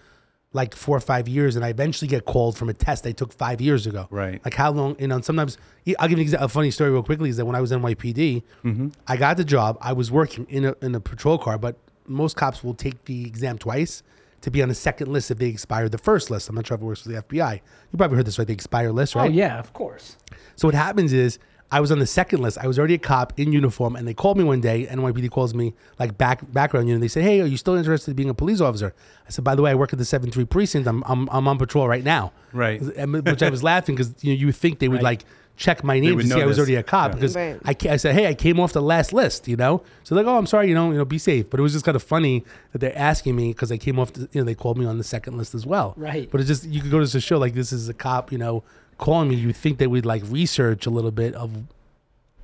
like 0.54 0.76
four 0.76 0.98
or 0.98 1.00
five 1.00 1.28
years, 1.28 1.56
and 1.56 1.64
I 1.64 1.70
eventually 1.70 2.08
get 2.08 2.26
called 2.26 2.58
from 2.58 2.68
a 2.70 2.74
test 2.74 3.06
I 3.08 3.12
took 3.14 3.32
five 3.34 3.62
years 3.62 3.88
ago. 3.88 4.08
Right. 4.10 4.42
Like 4.44 4.54
how 4.56 4.72
long? 4.72 4.96
You 5.00 5.08
know, 5.08 5.22
sometimes 5.22 5.58
I'll 6.00 6.08
give 6.08 6.20
you 6.20 6.26
exa- 6.26 6.42
a 6.42 6.48
funny 6.50 6.72
story 6.72 6.90
real 6.92 7.04
quickly. 7.04 7.30
Is 7.30 7.38
that 7.38 7.46
when 7.46 7.56
I 7.56 7.62
was 7.62 7.72
NYPD, 7.72 8.44
Mm-hmm. 8.66 8.88
I 9.08 9.18
got 9.18 9.38
the 9.38 9.46
job. 9.46 9.78
I 9.82 9.94
was 9.94 10.12
working 10.12 10.46
in 10.50 10.66
a 10.66 10.76
in 10.82 10.94
a 10.96 11.00
patrol 11.00 11.38
car, 11.38 11.58
but 11.58 11.78
most 12.08 12.36
cops 12.36 12.64
will 12.64 12.74
take 12.74 13.06
the 13.06 13.26
exam 13.26 13.58
twice 13.58 14.04
to 14.42 14.52
be 14.52 14.62
on 14.64 14.70
the 14.70 14.76
second 14.76 15.08
list 15.12 15.32
if 15.32 15.38
they 15.38 15.48
expire 15.48 15.88
the 15.90 15.98
first 15.98 16.30
list. 16.32 16.50
I'm 16.50 16.56
not 16.56 16.68
sure 16.68 16.76
if 16.76 16.82
it 16.82 16.86
works 16.86 17.02
for 17.02 17.10
the 17.10 17.22
FBI. 17.22 17.54
You 17.92 17.98
probably 17.98 18.18
heard 18.18 18.26
this, 18.26 18.38
right? 18.40 18.48
The 18.48 18.54
expire 18.54 18.92
list, 18.92 19.16
oh, 19.16 19.20
right? 19.20 19.30
Oh 19.32 19.34
yeah, 19.34 19.60
of 19.60 19.72
course. 19.74 20.18
So 20.56 20.68
what 20.68 20.76
happens 20.76 21.14
is 21.14 21.38
I 21.74 21.80
was 21.80 21.90
on 21.90 22.00
the 22.00 22.06
second 22.08 22.42
list. 22.42 22.58
I 22.58 22.68
was 22.68 22.78
already 22.78 22.96
a 22.96 22.98
cop 22.98 23.32
in 23.40 23.54
uniform, 23.54 23.96
and 23.96 24.06
they 24.06 24.14
called 24.14 24.38
me 24.38 24.44
one 24.44 24.60
day. 24.60 24.88
NYPD 24.88 25.30
calls 25.32 25.54
me 25.54 25.74
like 26.00 26.18
back 26.18 26.42
background 26.52 26.88
unit. 26.90 27.00
They 27.02 27.08
say, 27.08 27.22
"Hey, 27.22 27.40
are 27.40 27.46
you 27.46 27.56
still 27.56 27.76
interested 27.76 28.12
in 28.12 28.16
being 28.18 28.30
a 28.30 28.34
police 28.34 28.60
officer?" 28.60 28.94
I 29.26 29.30
said, 29.30 29.46
"By 29.46 29.56
the 29.56 29.62
way, 29.62 29.72
I 29.72 29.76
work 29.76 29.94
at 29.94 30.00
the 30.00 30.04
seven 30.06 30.32
three 30.32 30.44
precinct. 30.44 30.86
I'm 30.88 31.02
I'm, 31.06 31.30
I'm 31.32 31.48
on 31.48 31.58
patrol 31.58 31.88
right 31.88 32.04
now." 32.04 32.34
Right. 32.52 32.82
Which 32.82 33.42
I 33.42 33.50
was 33.50 33.64
laughing 33.64 33.96
because 33.96 34.14
you 34.22 34.34
know 34.34 34.40
you 34.40 34.48
would 34.48 34.56
think 34.56 34.80
they 34.80 34.90
would 34.90 34.96
Right. 34.96 35.04
like 35.22 35.26
check 35.62 35.84
my 35.84 36.00
name 36.00 36.10
to 36.10 36.16
would 36.16 36.28
see 36.28 36.34
I 36.34 36.46
was 36.46 36.58
notice. 36.58 36.58
already 36.60 36.76
a 36.76 36.84
cop 36.84 37.12
Yeah. 37.12 37.16
because 37.16 37.36
Right. 37.36 37.60
I, 37.64 37.76
I 37.94 37.98
said, 37.98 38.16
"Hey, 38.16 38.28
I 38.28 38.34
came 38.34 38.60
off 38.60 38.74
the 38.74 38.82
last 38.82 39.14
list," 39.14 39.48
you 39.48 39.56
know. 39.56 39.84
So 40.04 40.16
they're 40.16 40.24
like, 40.24 40.34
"Oh, 40.34 40.38
I'm 40.38 40.48
sorry, 40.48 40.68
you 40.70 40.76
know, 40.76 40.92
you 40.92 40.98
know, 40.98 41.06
be 41.06 41.18
safe." 41.20 41.50
But 41.50 41.60
it 41.60 41.64
was 41.64 41.74
just 41.74 41.86
kind 41.86 41.96
of 41.96 42.02
funny 42.04 42.44
that 42.72 42.80
they're 42.80 42.98
asking 42.98 43.36
me 43.36 43.50
because 43.50 43.72
I 43.72 43.78
came 43.78 44.00
off. 44.00 44.12
The, 44.14 44.22
you 44.32 44.42
know, 44.42 44.44
they 44.46 44.56
called 44.56 44.78
me 44.78 44.86
on 44.86 44.98
the 44.98 45.04
second 45.04 45.38
list 45.38 45.54
as 45.54 45.66
well. 45.66 45.94
Right. 45.96 46.30
But 46.32 46.42
it's 46.42 46.48
just 46.48 46.66
you 46.66 46.82
could 46.82 46.90
go 46.92 47.00
to 47.00 47.06
the 47.06 47.22
show 47.22 47.38
like 47.38 47.54
this 47.54 47.72
is 47.72 47.88
a 47.90 47.94
cop, 47.94 48.32
you 48.32 48.38
know, 48.40 48.64
calling 48.98 49.30
me. 49.30 49.36
You 49.36 49.54
think 49.54 49.78
they 49.78 49.88
would 49.88 50.06
like 50.06 50.24
research 50.28 50.86
a 50.86 50.90
little 50.90 51.12
bit 51.12 51.36
of 51.36 51.52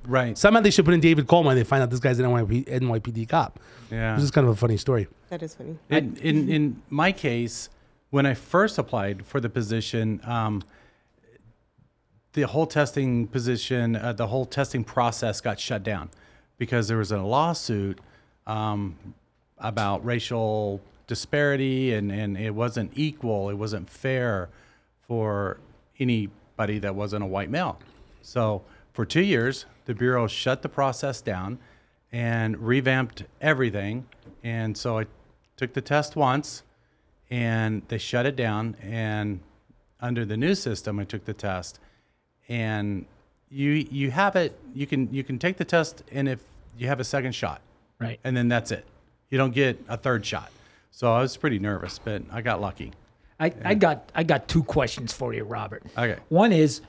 right. 0.06 0.36
Somehow 0.38 0.60
they 0.60 0.70
should 0.70 0.84
put 0.84 0.94
in 0.94 1.00
David 1.00 1.26
Coleman. 1.26 1.52
And 1.52 1.60
they 1.60 1.64
find 1.64 1.82
out 1.82 1.90
this 1.90 2.00
guy's 2.00 2.18
an 2.18 2.26
NYPD, 2.26 2.66
NYPD 2.68 3.28
cop. 3.28 3.58
Yeah. 3.90 4.14
This 4.14 4.24
is 4.24 4.30
kind 4.30 4.46
of 4.46 4.52
a 4.52 4.56
funny 4.56 4.76
story. 4.76 5.08
That 5.30 5.42
is 5.42 5.54
funny. 5.54 5.76
In, 5.90 6.16
in 6.18 6.48
in 6.48 6.82
my 6.88 7.12
case, 7.12 7.68
when 8.10 8.26
I 8.26 8.34
first 8.34 8.78
applied 8.78 9.26
for 9.26 9.40
the 9.40 9.48
position, 9.50 10.20
um, 10.24 10.62
the 12.32 12.42
whole 12.42 12.66
testing 12.66 13.26
position, 13.26 13.96
uh, 13.96 14.12
the 14.12 14.26
whole 14.26 14.44
testing 14.46 14.84
process 14.84 15.40
got 15.40 15.58
shut 15.58 15.82
down 15.82 16.10
because 16.58 16.88
there 16.88 16.98
was 16.98 17.12
a 17.12 17.18
lawsuit 17.22 17.98
um, 18.46 18.96
about 19.58 20.04
racial 20.04 20.80
disparity 21.06 21.94
and, 21.94 22.12
and 22.12 22.36
it 22.36 22.54
wasn't 22.54 22.90
equal, 22.94 23.48
it 23.48 23.54
wasn't 23.54 23.88
fair 23.88 24.48
for 25.06 25.58
anybody 25.98 26.78
that 26.78 26.94
wasn't 26.94 27.22
a 27.22 27.26
white 27.26 27.50
male. 27.50 27.78
So 28.22 28.62
for 28.92 29.04
two 29.04 29.22
years, 29.22 29.64
the 29.86 29.94
Bureau 29.94 30.26
shut 30.26 30.62
the 30.62 30.68
process 30.68 31.20
down 31.20 31.58
and 32.12 32.58
revamped 32.58 33.24
everything. 33.40 34.06
And 34.42 34.76
so 34.76 34.98
I 34.98 35.06
took 35.56 35.72
the 35.72 35.80
test 35.80 36.14
once 36.14 36.62
and 37.30 37.82
they 37.88 37.98
shut 37.98 38.26
it 38.26 38.36
down. 38.36 38.76
And 38.82 39.40
under 40.00 40.24
the 40.24 40.36
new 40.36 40.54
system, 40.54 40.98
I 40.98 41.04
took 41.04 41.24
the 41.24 41.34
test 41.34 41.80
and 42.48 43.04
you 43.50 43.70
you 43.70 44.10
have 44.10 44.36
it 44.36 44.58
you 44.74 44.86
can 44.86 45.12
you 45.12 45.24
can 45.24 45.38
take 45.38 45.56
the 45.56 45.64
test 45.64 46.02
and 46.12 46.28
if 46.28 46.40
you 46.76 46.86
have 46.86 47.00
a 47.00 47.04
second 47.04 47.32
shot 47.34 47.60
Right. 48.00 48.20
and 48.22 48.36
then 48.36 48.48
that's 48.48 48.70
it 48.70 48.84
you 49.30 49.38
don't 49.38 49.54
get 49.54 49.82
a 49.88 49.96
third 49.96 50.24
shot 50.24 50.50
so 50.90 51.12
i 51.12 51.20
was 51.20 51.36
pretty 51.36 51.58
nervous 51.58 51.98
but 51.98 52.22
i 52.30 52.40
got 52.40 52.60
lucky 52.60 52.92
I, 53.40 53.52
I 53.64 53.74
got 53.74 54.10
I 54.16 54.24
got 54.24 54.48
two 54.48 54.64
questions 54.64 55.12
for 55.12 55.32
you, 55.32 55.44
Robert. 55.44 55.84
Okay. 55.96 56.16
One 56.28 56.52
is 56.52 56.80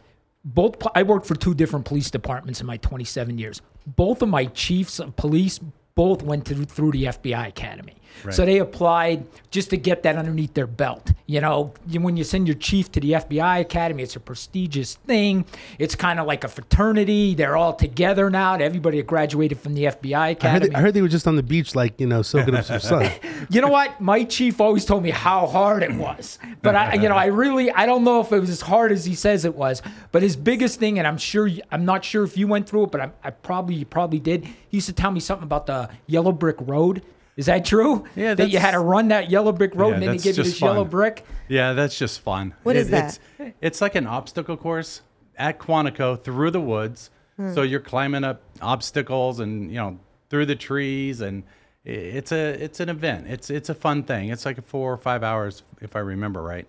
both 0.44 0.78
I 0.96 1.04
worked 1.04 1.28
for 1.28 1.36
two 1.36 1.54
different 1.54 1.86
police 1.86 2.10
departments 2.10 2.60
in 2.60 2.66
my 2.66 2.78
27 2.78 3.38
years. 3.38 3.62
Both 3.86 4.24
of 4.24 4.30
my 4.30 4.46
chiefs 4.46 5.00
of 5.00 5.16
police 5.16 5.60
both 5.94 6.24
went 6.24 6.46
to, 6.48 6.56
through 6.66 6.94
the 6.94 7.04
FBI 7.04 7.50
Academy. 7.50 7.99
So 8.32 8.44
they 8.46 8.58
applied 8.60 9.26
just 9.50 9.70
to 9.70 9.78
get 9.78 10.04
that 10.04 10.18
underneath 10.18 10.54
their 10.54 10.68
belt. 10.68 11.12
You 11.26 11.40
know, 11.42 11.74
you, 11.88 12.02
when 12.02 12.18
you 12.18 12.24
send 12.26 12.48
your 12.48 12.56
chief 12.58 12.92
to 12.92 13.00
the 13.00 13.14
FBI 13.14 13.62
Academy, 13.62 14.04
it's 14.04 14.16
a 14.16 14.20
prestigious 14.20 14.96
thing. 15.08 15.46
It's 15.78 15.96
kind 15.96 16.20
of 16.20 16.28
like 16.28 16.44
a 16.44 16.50
fraternity. 16.50 17.34
They're 17.36 17.56
all 17.56 17.74
together 17.74 18.30
now. 18.30 18.56
Everybody 18.56 18.98
that 18.98 19.08
graduated 19.08 19.60
from 19.60 19.74
the 19.74 19.86
FBI 19.86 20.16
I 20.16 20.28
heard, 20.28 20.32
Academy. 20.38 20.70
they, 20.70 20.76
I 20.76 20.82
heard 20.82 20.94
they 20.94 21.02
were 21.02 21.08
just 21.08 21.28
on 21.28 21.36
the 21.38 21.44
beach, 21.44 21.76
like 21.76 22.00
you 22.00 22.08
know, 22.08 22.22
soaking 22.22 22.56
up 22.56 22.66
some 22.66 22.80
sun. 22.82 23.10
you 23.50 23.62
know 23.62 23.70
what? 23.70 24.02
My 24.02 24.24
chief 24.26 24.60
always 24.60 24.84
told 24.86 25.02
me 25.04 25.12
how 25.12 25.48
hard 25.48 25.82
it 25.84 25.94
was. 25.94 26.40
But 26.62 26.76
I, 26.76 26.96
you 26.96 27.08
know, 27.08 27.16
I 27.16 27.28
really, 27.28 27.72
I 27.72 27.86
don't 27.86 28.04
know 28.04 28.20
if 28.20 28.32
it 28.34 28.40
was 28.40 28.50
as 28.50 28.62
hard 28.62 28.92
as 28.92 29.06
he 29.06 29.16
says 29.16 29.46
it 29.46 29.56
was. 29.56 29.82
But 30.12 30.24
his 30.24 30.36
biggest 30.36 30.80
thing, 30.80 31.00
and 31.00 31.08
I'm 31.08 31.18
sure, 31.18 31.48
you- 31.48 31.64
I'm 31.72 31.86
not 31.86 32.04
sure 32.04 32.24
if 32.24 32.38
you 32.38 32.48
went 32.48 32.68
through 32.68 32.84
it, 32.86 32.92
but 32.92 33.02
I, 33.02 33.12
I 33.24 33.30
probably, 33.30 33.76
you 33.76 33.86
probably 33.86 34.20
did. 34.20 34.44
He 34.46 34.78
used 34.78 34.88
to 34.88 34.94
tell 34.94 35.12
me 35.12 35.20
something 35.22 35.44
about 35.46 35.68
the 35.68 35.90
yellow 36.08 36.32
brick 36.34 36.58
road. 36.60 37.02
Is 37.40 37.46
that 37.46 37.64
true? 37.64 38.04
Yeah, 38.18 38.34
That 38.34 38.50
you 38.50 38.60
had 38.60 38.72
to 38.72 38.80
run 38.80 39.08
that 39.08 39.30
yellow 39.32 39.54
brick 39.54 39.74
road, 39.74 39.88
Yeah, 39.90 39.94
and 39.94 40.04
then 40.04 40.10
they 40.10 40.16
that's 40.18 40.24
give 40.26 40.38
you 40.38 40.44
just 40.44 40.56
this 40.56 40.62
yellow 40.62 40.84
brick. 40.84 41.26
yeah 41.48 41.72
that's 41.72 41.98
just 41.98 42.20
fun 42.20 42.50
What 42.50 42.58
What 42.64 42.76
is 42.76 42.88
is 42.88 42.92
that? 42.92 43.20
it's, 43.40 43.56
it's 43.62 43.82
like 43.82 43.96
an 43.96 44.06
obstacle 44.08 44.58
course 44.58 45.02
at 45.38 45.58
quantico 45.58 46.22
through 46.22 46.52
the 46.52 46.60
woods 46.62 47.10
so 47.54 47.62
you're 47.62 47.80
climbing 47.80 48.26
up 48.26 48.42
obstacles 48.62 49.40
and 49.40 49.72
you 49.72 49.78
know 49.78 49.98
through 50.30 50.46
the 50.46 50.56
trees 50.58 51.22
and 51.22 51.44
it's 51.86 52.34
a 52.34 52.62
it's 52.62 52.82
an 52.82 52.90
event 52.90 53.28
it's 53.28 53.50
it's 53.50 53.70
a 53.70 53.74
fun 53.74 54.04
thing 54.04 54.28
it's 54.28 54.46
like 54.46 54.62
four 54.68 54.92
or 54.92 54.98
five 54.98 55.24
hours 55.24 55.64
if 55.80 55.96
i 55.96 56.00
remember 56.00 56.42
right 56.44 56.68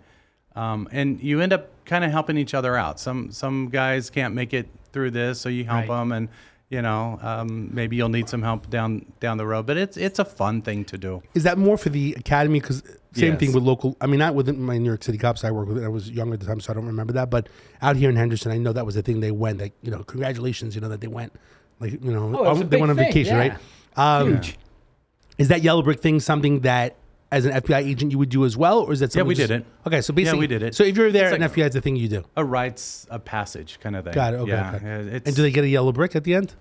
um, 0.55 0.89
and 0.93 1.21
you 1.21 1.41
end 1.41 1.53
up 1.53 1.69
kind 1.85 2.05
of 2.05 2.13
helping 2.13 2.37
each 2.39 2.55
other 2.55 2.77
out 2.77 3.01
some 3.01 3.33
some 3.33 3.69
guys 3.69 4.09
can't 4.11 4.33
make 4.33 4.55
it 4.55 4.69
through 4.93 5.11
this 5.11 5.41
so 5.41 5.49
you 5.49 5.65
help 5.65 5.89
Right. 5.89 5.99
them 5.99 6.13
and 6.13 6.29
you 6.71 6.81
know 6.81 7.19
um, 7.21 7.69
maybe 7.75 7.97
you'll 7.97 8.09
need 8.09 8.29
some 8.29 8.43
help 8.43 8.71
down 8.71 9.05
down 9.19 9.37
the 9.37 9.47
road 9.47 9.67
but 9.67 9.77
it's 9.77 9.97
it's 9.97 10.19
a 10.19 10.25
fun 10.25 10.63
thing 10.63 10.85
to 10.85 10.97
do 10.97 11.23
Is 11.35 11.43
that 11.43 11.59
more 11.59 11.77
for 11.77 11.91
the 11.91 12.15
academy? 12.19 12.61
Because 12.61 12.83
same 13.13 13.37
thing 13.37 13.53
with 13.53 13.65
local. 13.65 13.97
I 14.01 14.07
mean, 14.07 14.21
not 14.21 14.37
within 14.37 14.63
my 14.63 14.79
New 14.79 14.85
York 14.89 15.03
City 15.03 15.19
cops 15.19 15.43
I 15.43 15.51
work 15.51 15.67
with. 15.69 15.83
I 15.83 15.89
was 15.89 16.09
younger 16.09 16.35
at 16.35 16.41
the 16.41 16.47
time, 16.47 16.61
so 16.61 16.73
I 16.73 16.75
don't 16.75 16.87
remember 16.87 17.13
that. 17.15 17.29
But 17.29 17.49
out 17.83 17.97
here 17.97 18.09
in 18.09 18.15
Henderson, 18.15 18.53
I 18.53 18.57
know 18.59 18.73
that 18.73 18.87
was 18.87 18.95
the 18.95 19.03
thing 19.03 19.19
they 19.19 19.33
went. 19.33 19.59
Like, 19.59 19.73
you 19.83 19.91
know, 19.91 20.05
congratulations, 20.05 20.77
you 20.77 20.81
know, 20.81 20.89
that 20.91 21.01
they 21.01 21.09
went. 21.09 21.33
Like, 21.81 21.93
you 21.93 22.13
know, 22.13 22.33
Oh, 22.37 22.45
it 22.45 22.49
was 22.51 22.61
a 22.61 22.65
they 22.65 22.77
went 22.77 22.91
on 22.93 22.97
thing, 22.97 23.07
vacation, 23.07 23.35
yeah. 23.35 23.41
right? 23.41 23.55
Um, 23.97 24.29
Huge. 24.35 24.57
Is 25.39 25.49
that 25.49 25.61
yellow 25.63 25.83
brick 25.83 25.99
thing 26.01 26.21
something 26.21 26.61
that, 26.61 26.95
as 27.33 27.45
an 27.45 27.53
FBI 27.53 27.79
agent, 27.79 28.11
you 28.13 28.19
would 28.19 28.29
do 28.29 28.45
as 28.45 28.57
well, 28.57 28.81
or 28.81 28.93
is 28.93 29.01
that 29.01 29.13
something 29.13 29.27
we 29.29 29.35
just- 29.35 29.49
did 29.49 29.61
it. 29.61 29.67
Okay, 29.87 30.01
so 30.01 30.13
basically, 30.13 30.39
yeah, 30.39 30.41
we 30.41 30.47
did 30.49 30.63
it. 30.63 30.75
So 30.75 30.83
if 30.85 30.97
you're 30.97 31.13
there, 31.13 31.31
like- 31.31 31.41
FBI 31.53 31.67
is 31.69 31.75
the 31.75 31.81
thing 31.81 31.97
you 31.97 32.09
do. 32.09 32.25
a 32.37 32.45
rites 32.45 33.07
of 33.11 33.25
passage 33.25 33.79
kind 33.81 33.95
of 33.97 34.05
thing. 34.05 34.15
Got 34.15 34.35
it. 34.35 34.39
Okay. 34.39 34.51
Yeah, 34.51 34.73
okay. 34.75 35.21
and 35.25 35.37
do 35.37 35.43
they 35.43 35.51
get 35.51 35.65
a 35.65 35.69
yellow 35.69 35.93
brick 35.93 36.17
at 36.17 36.25
the 36.25 36.35
end? 36.35 36.55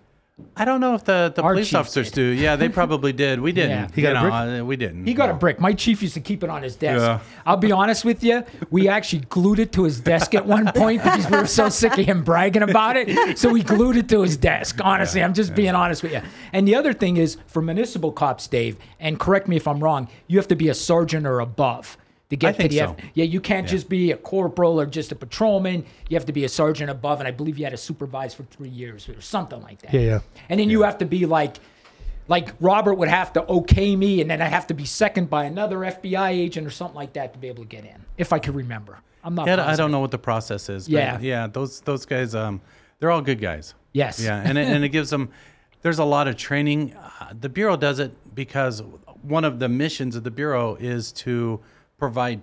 I 0.55 0.65
don't 0.65 0.81
know 0.81 0.93
if 0.95 1.05
the, 1.05 1.31
the 1.33 1.41
Our 1.41 1.53
police 1.53 1.69
chief 1.69 1.77
officers 1.79 2.07
did. 2.11 2.15
do. 2.15 2.21
Yeah, 2.41 2.55
they 2.55 2.67
probably 2.79 3.13
did. 3.13 3.39
We 3.39 3.51
didn't. 3.51 3.71
Yeah. 3.71 3.87
He 3.95 4.01
got 4.01 4.09
you 4.09 4.15
a 4.17 4.21
know, 4.23 4.29
brick? 4.51 4.61
uh, 4.61 4.65
we 4.65 4.75
didn't. 4.75 5.05
He 5.07 5.13
got 5.13 5.29
a 5.29 5.33
brick. 5.33 5.59
My 5.59 5.73
chief 5.73 6.01
used 6.01 6.15
to 6.15 6.19
keep 6.19 6.43
it 6.43 6.49
on 6.49 6.63
his 6.63 6.75
desk. 6.75 7.01
Yeah. 7.01 7.19
I'll 7.45 7.57
be 7.57 7.71
honest 7.71 8.03
with 8.03 8.23
you. 8.23 8.43
We 8.69 8.87
actually 8.89 9.21
glued 9.29 9.59
it 9.59 9.71
to 9.73 9.83
his 9.83 9.99
desk 9.99 10.35
at 10.35 10.45
one 10.45 10.65
point 10.73 11.01
because 11.03 11.29
we 11.29 11.37
were 11.37 11.47
so 11.47 11.69
sick 11.69 11.97
of 11.97 12.05
him 12.05 12.23
bragging 12.23 12.63
about 12.63 12.97
it. 12.97 13.37
So 13.37 13.49
we 13.51 13.63
glued 13.63 13.95
it 13.95 14.09
to 14.09 14.21
his 14.21 14.35
desk. 14.37 14.79
Honestly, 14.83 15.23
I'm 15.23 15.33
just 15.33 15.55
being 15.55 15.75
honest 15.75 16.03
with 16.03 16.11
you. 16.11 16.21
And 16.51 16.67
the 16.67 16.75
other 16.75 16.93
thing 16.93 17.17
is 17.17 17.37
for 17.47 17.61
municipal 17.61 18.11
cops, 18.11 18.47
Dave, 18.47 18.77
and 18.99 19.19
correct 19.19 19.47
me 19.47 19.55
if 19.55 19.67
I'm 19.67 19.79
wrong, 19.83 20.09
you 20.27 20.37
have 20.37 20.47
to 20.49 20.55
be 20.55 20.69
a 20.69 20.73
sergeant 20.73 21.25
or 21.25 21.39
above 21.39 21.97
to 22.29 22.35
get 22.35 22.59
to 22.59 22.67
the 22.67 22.77
so. 22.77 22.95
F- 22.97 23.05
yeah 23.15 23.25
you 23.25 23.41
can't 23.41 23.67
just 23.67 23.89
be 23.89 24.11
a 24.11 24.17
corporal 24.17 24.79
or 24.79 24.85
just 24.85 25.11
a 25.11 25.15
patrolman 25.15 25.85
you 26.09 26.15
have 26.15 26.25
to 26.25 26.31
be 26.33 26.43
a 26.45 26.49
sergeant 26.49 26.89
above 26.89 27.19
and 27.19 27.27
i 27.27 27.31
believe 27.31 27.57
you 27.57 27.65
had 27.65 27.71
to 27.71 27.77
supervise 27.77 28.33
for 28.33 28.43
three 28.43 28.69
years 28.69 29.09
or 29.09 29.19
something 29.21 29.61
like 29.61 29.81
that 29.81 29.93
Yeah, 29.93 30.01
yeah. 30.01 30.19
and 30.49 30.59
then 30.59 30.69
you 30.69 30.83
have 30.83 30.97
to 30.99 31.05
be 31.05 31.25
like 31.25 31.57
like 32.27 32.49
robert 32.59 32.93
would 32.95 33.07
have 33.09 33.33
to 33.33 33.45
okay 33.47 33.95
me 33.95 34.21
and 34.21 34.29
then 34.29 34.41
i 34.41 34.45
have 34.45 34.67
to 34.67 34.73
be 34.73 34.85
second 34.85 35.29
by 35.29 35.45
another 35.45 35.77
fbi 35.79 36.29
agent 36.31 36.65
or 36.67 36.69
something 36.69 36.95
like 36.95 37.13
that 37.13 37.33
to 37.33 37.39
be 37.39 37.47
able 37.47 37.63
to 37.63 37.69
get 37.69 37.83
in 37.85 38.05
if 38.17 38.31
i 38.31 38.39
could 38.39 38.55
remember 38.55 38.99
i'm 39.23 39.33
not 39.35 39.47
Yeah, 39.47 39.65
I 39.65 39.75
don't 39.75 39.91
know 39.91 39.99
what 39.99 40.11
the 40.11 40.19
process 40.19 40.69
is. 40.69 40.85
But 40.87 40.93
Yeah. 40.93 41.19
yeah. 41.19 41.47
Those 41.47 41.81
those 41.81 42.05
guys, 42.05 42.35
um, 42.35 42.61
they're 42.99 43.11
all 43.11 43.21
good 43.21 43.41
guys. 43.41 43.73
Yes. 43.91 44.21
Yeah, 44.23 44.41
and 44.45 44.57
it, 44.57 44.65
and 44.67 44.83
it 44.83 44.89
gives 44.89 45.09
them. 45.09 45.29
There's 45.81 45.99
a 45.99 46.05
lot 46.05 46.27
of 46.29 46.37
training. 46.37 46.93
Uh, 46.93 47.33
the 47.37 47.49
bureau 47.49 47.75
does 47.75 47.99
it 47.99 48.11
because 48.35 48.81
one 49.21 49.43
of 49.43 49.59
the 49.59 49.67
missions 49.67 50.15
of 50.15 50.23
the 50.23 50.31
bureau 50.31 50.75
is 50.75 51.11
to 51.23 51.59
provide 51.99 52.41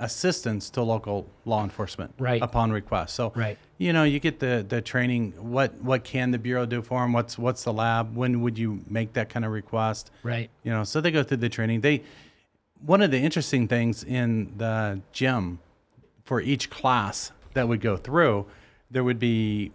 assistance 0.00 0.70
to 0.70 0.80
local 0.82 1.26
law 1.44 1.64
enforcement 1.64 2.14
Right. 2.18 2.40
upon 2.40 2.70
request. 2.70 3.14
So 3.16 3.32
Right. 3.34 3.58
you 3.78 3.92
know 3.92 4.04
you 4.04 4.20
get 4.20 4.38
the 4.38 4.64
the 4.68 4.80
training. 4.80 5.32
What 5.38 5.74
what 5.82 6.04
can 6.04 6.30
the 6.30 6.38
bureau 6.38 6.66
do 6.66 6.82
for 6.82 7.00
them? 7.02 7.12
What's 7.12 7.36
what's 7.36 7.64
the 7.64 7.72
lab? 7.72 8.14
When 8.16 8.40
would 8.42 8.56
you 8.58 8.84
make 8.88 9.14
that 9.14 9.28
kind 9.28 9.44
of 9.44 9.50
request? 9.50 10.10
right 10.22 10.48
You 10.62 10.70
know, 10.72 10.84
so 10.84 11.00
they 11.00 11.10
go 11.10 11.22
through 11.24 11.38
the 11.38 11.48
training. 11.48 11.80
They 11.80 12.02
one 12.80 13.02
of 13.02 13.10
the 13.10 13.18
interesting 13.18 13.66
things 13.66 14.04
in 14.04 14.52
the 14.56 15.00
gym 15.12 15.58
for 16.24 16.40
each 16.40 16.70
class 16.70 17.32
that 17.54 17.66
would 17.66 17.80
go 17.80 17.96
through, 17.96 18.46
there 18.90 19.02
would 19.02 19.18
be 19.18 19.72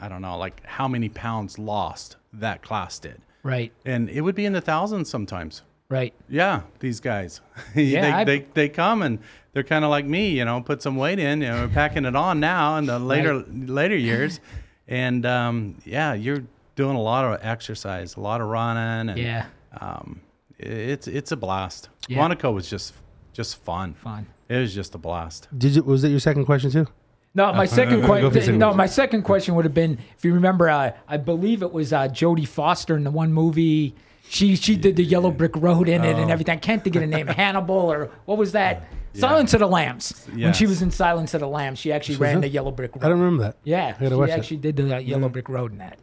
I 0.00 0.08
don't 0.08 0.20
know, 0.22 0.36
like 0.36 0.66
how 0.66 0.88
many 0.88 1.08
pounds 1.08 1.58
lost 1.60 2.16
that 2.32 2.60
class 2.62 2.98
did. 2.98 3.20
right 3.44 3.72
And 3.84 4.10
it 4.10 4.22
would 4.22 4.34
be 4.34 4.44
in 4.46 4.52
the 4.52 4.60
thousands 4.60 5.08
sometimes. 5.08 5.62
Right 5.94 6.12
Yeah, 6.28 6.62
these 6.80 7.00
guys. 7.00 7.40
Yeah, 7.74 8.24
they, 8.24 8.40
they 8.40 8.46
they 8.54 8.68
come 8.68 9.02
and 9.02 9.18
they're 9.52 9.62
kind 9.74 9.84
of 9.84 9.90
like 9.90 10.06
me, 10.06 10.30
you 10.38 10.44
know, 10.44 10.60
put 10.60 10.82
some 10.82 10.96
weight 10.96 11.18
in, 11.18 11.40
you 11.40 11.48
know, 11.48 11.70
packing 11.72 12.04
it 12.04 12.16
on 12.16 12.40
now 12.40 12.76
in 12.76 12.86
the 12.86 12.98
later 12.98 13.34
later 13.78 13.96
years. 14.10 14.40
And 14.88 15.24
um, 15.24 15.78
yeah, 15.84 16.12
you're 16.14 16.44
doing 16.76 16.96
a 16.96 17.00
lot 17.00 17.24
of 17.24 17.38
exercise, 17.42 18.16
a 18.16 18.20
lot 18.20 18.40
of 18.40 18.48
running 18.48 19.08
and 19.10 19.18
yeah 19.18 19.46
um, 19.80 20.20
it's 20.58 21.06
it's 21.08 21.32
a 21.32 21.36
blast. 21.36 21.88
Yeah. 22.08 22.18
Monaco 22.18 22.52
was 22.52 22.68
just 22.68 22.94
just 23.32 23.56
fun. 23.56 23.94
fun 23.94 24.26
It 24.48 24.58
was 24.58 24.74
just 24.74 24.94
a 24.94 24.98
blast. 24.98 25.48
Did 25.56 25.76
you, 25.76 25.82
was 25.82 26.02
that 26.02 26.10
your 26.10 26.20
second 26.20 26.44
question 26.44 26.70
too? 26.70 26.86
No, 27.34 27.52
my 27.52 27.66
second 27.80 28.00
Go 28.00 28.06
for 28.06 28.14
the 28.14 28.20
question. 28.30 28.42
second 28.42 28.58
No, 28.58 28.74
my 28.74 28.86
second 28.86 29.22
question 29.22 29.54
would 29.54 29.64
have 29.64 29.74
been 29.74 29.98
if 30.16 30.24
you 30.24 30.32
remember. 30.34 30.68
Uh, 30.68 30.92
I 31.08 31.16
believe 31.16 31.62
it 31.62 31.72
was 31.72 31.92
uh, 31.92 32.08
Jodie 32.08 32.46
Foster 32.46 32.96
in 32.96 33.04
the 33.04 33.10
one 33.10 33.32
movie. 33.32 33.94
She 34.28 34.56
she 34.56 34.76
did 34.76 34.96
the 34.96 35.04
Yellow 35.04 35.30
Brick 35.30 35.54
Road 35.56 35.88
in 35.88 36.00
Oh. 36.02 36.08
it 36.08 36.16
and 36.16 36.30
everything. 36.30 36.54
I 36.54 36.58
can't 36.58 36.82
think 36.82 36.96
of 36.96 37.00
the 37.02 37.06
name. 37.06 37.26
Hannibal 37.28 37.74
or 37.76 38.10
what 38.24 38.38
was 38.38 38.52
that? 38.52 38.86
Silence 39.12 39.54
of 39.54 39.60
the 39.60 39.68
Lambs. 39.68 40.26
When 40.32 40.52
she 40.52 40.64
Yes. 40.64 40.70
was 40.70 40.82
in 40.82 40.90
Silence 40.90 41.34
of 41.34 41.40
the 41.40 41.46
Lambs, 41.46 41.78
she 41.78 41.92
actually 41.92 42.16
ran 42.16 42.36
in? 42.36 42.40
the 42.40 42.48
Yellow 42.48 42.72
Brick 42.72 42.96
Road. 42.96 43.04
I 43.04 43.08
don't 43.08 43.20
remember 43.20 43.44
that. 43.44 43.56
Yeah, 43.62 43.92
gotta 43.92 44.08
she 44.08 44.14
watch 44.16 44.30
that. 44.30 44.38
actually 44.40 44.56
did 44.56 44.76
the 44.76 44.96
uh, 44.96 44.98
Yellow 44.98 45.28
Brick 45.28 45.48
Road 45.48 45.70
in 45.72 45.78
that. 45.78 45.98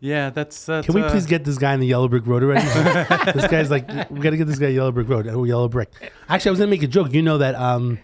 Yeah, 0.00 0.30
that's 0.30 0.64
that's. 0.66 0.86
Can 0.86 0.94
we 0.94 1.02
uh, 1.02 1.10
please 1.10 1.26
get 1.26 1.44
this 1.44 1.56
guy 1.58 1.74
in 1.74 1.80
the 1.80 1.86
Yellow 1.86 2.08
Brick 2.08 2.26
Road 2.26 2.42
already? 2.42 2.64
this 3.32 3.46
guy's 3.48 3.70
like, 3.70 3.86
we 4.10 4.20
got 4.20 4.30
to 4.30 4.36
get 4.36 4.46
this 4.48 4.58
guy 4.58 4.68
Yellow 4.68 4.90
Brick 4.92 5.08
Road. 5.08 5.26
Oh, 5.28 5.44
Yellow 5.44 5.68
Brick. 5.68 5.90
Actually, 6.28 6.48
I 6.48 6.52
was 6.52 6.58
gonna 6.58 6.70
make 6.70 6.82
a 6.82 6.88
joke. 6.88 7.12
You 7.12 7.22
know 7.22 7.38
that 7.38 7.54
um, 7.54 7.98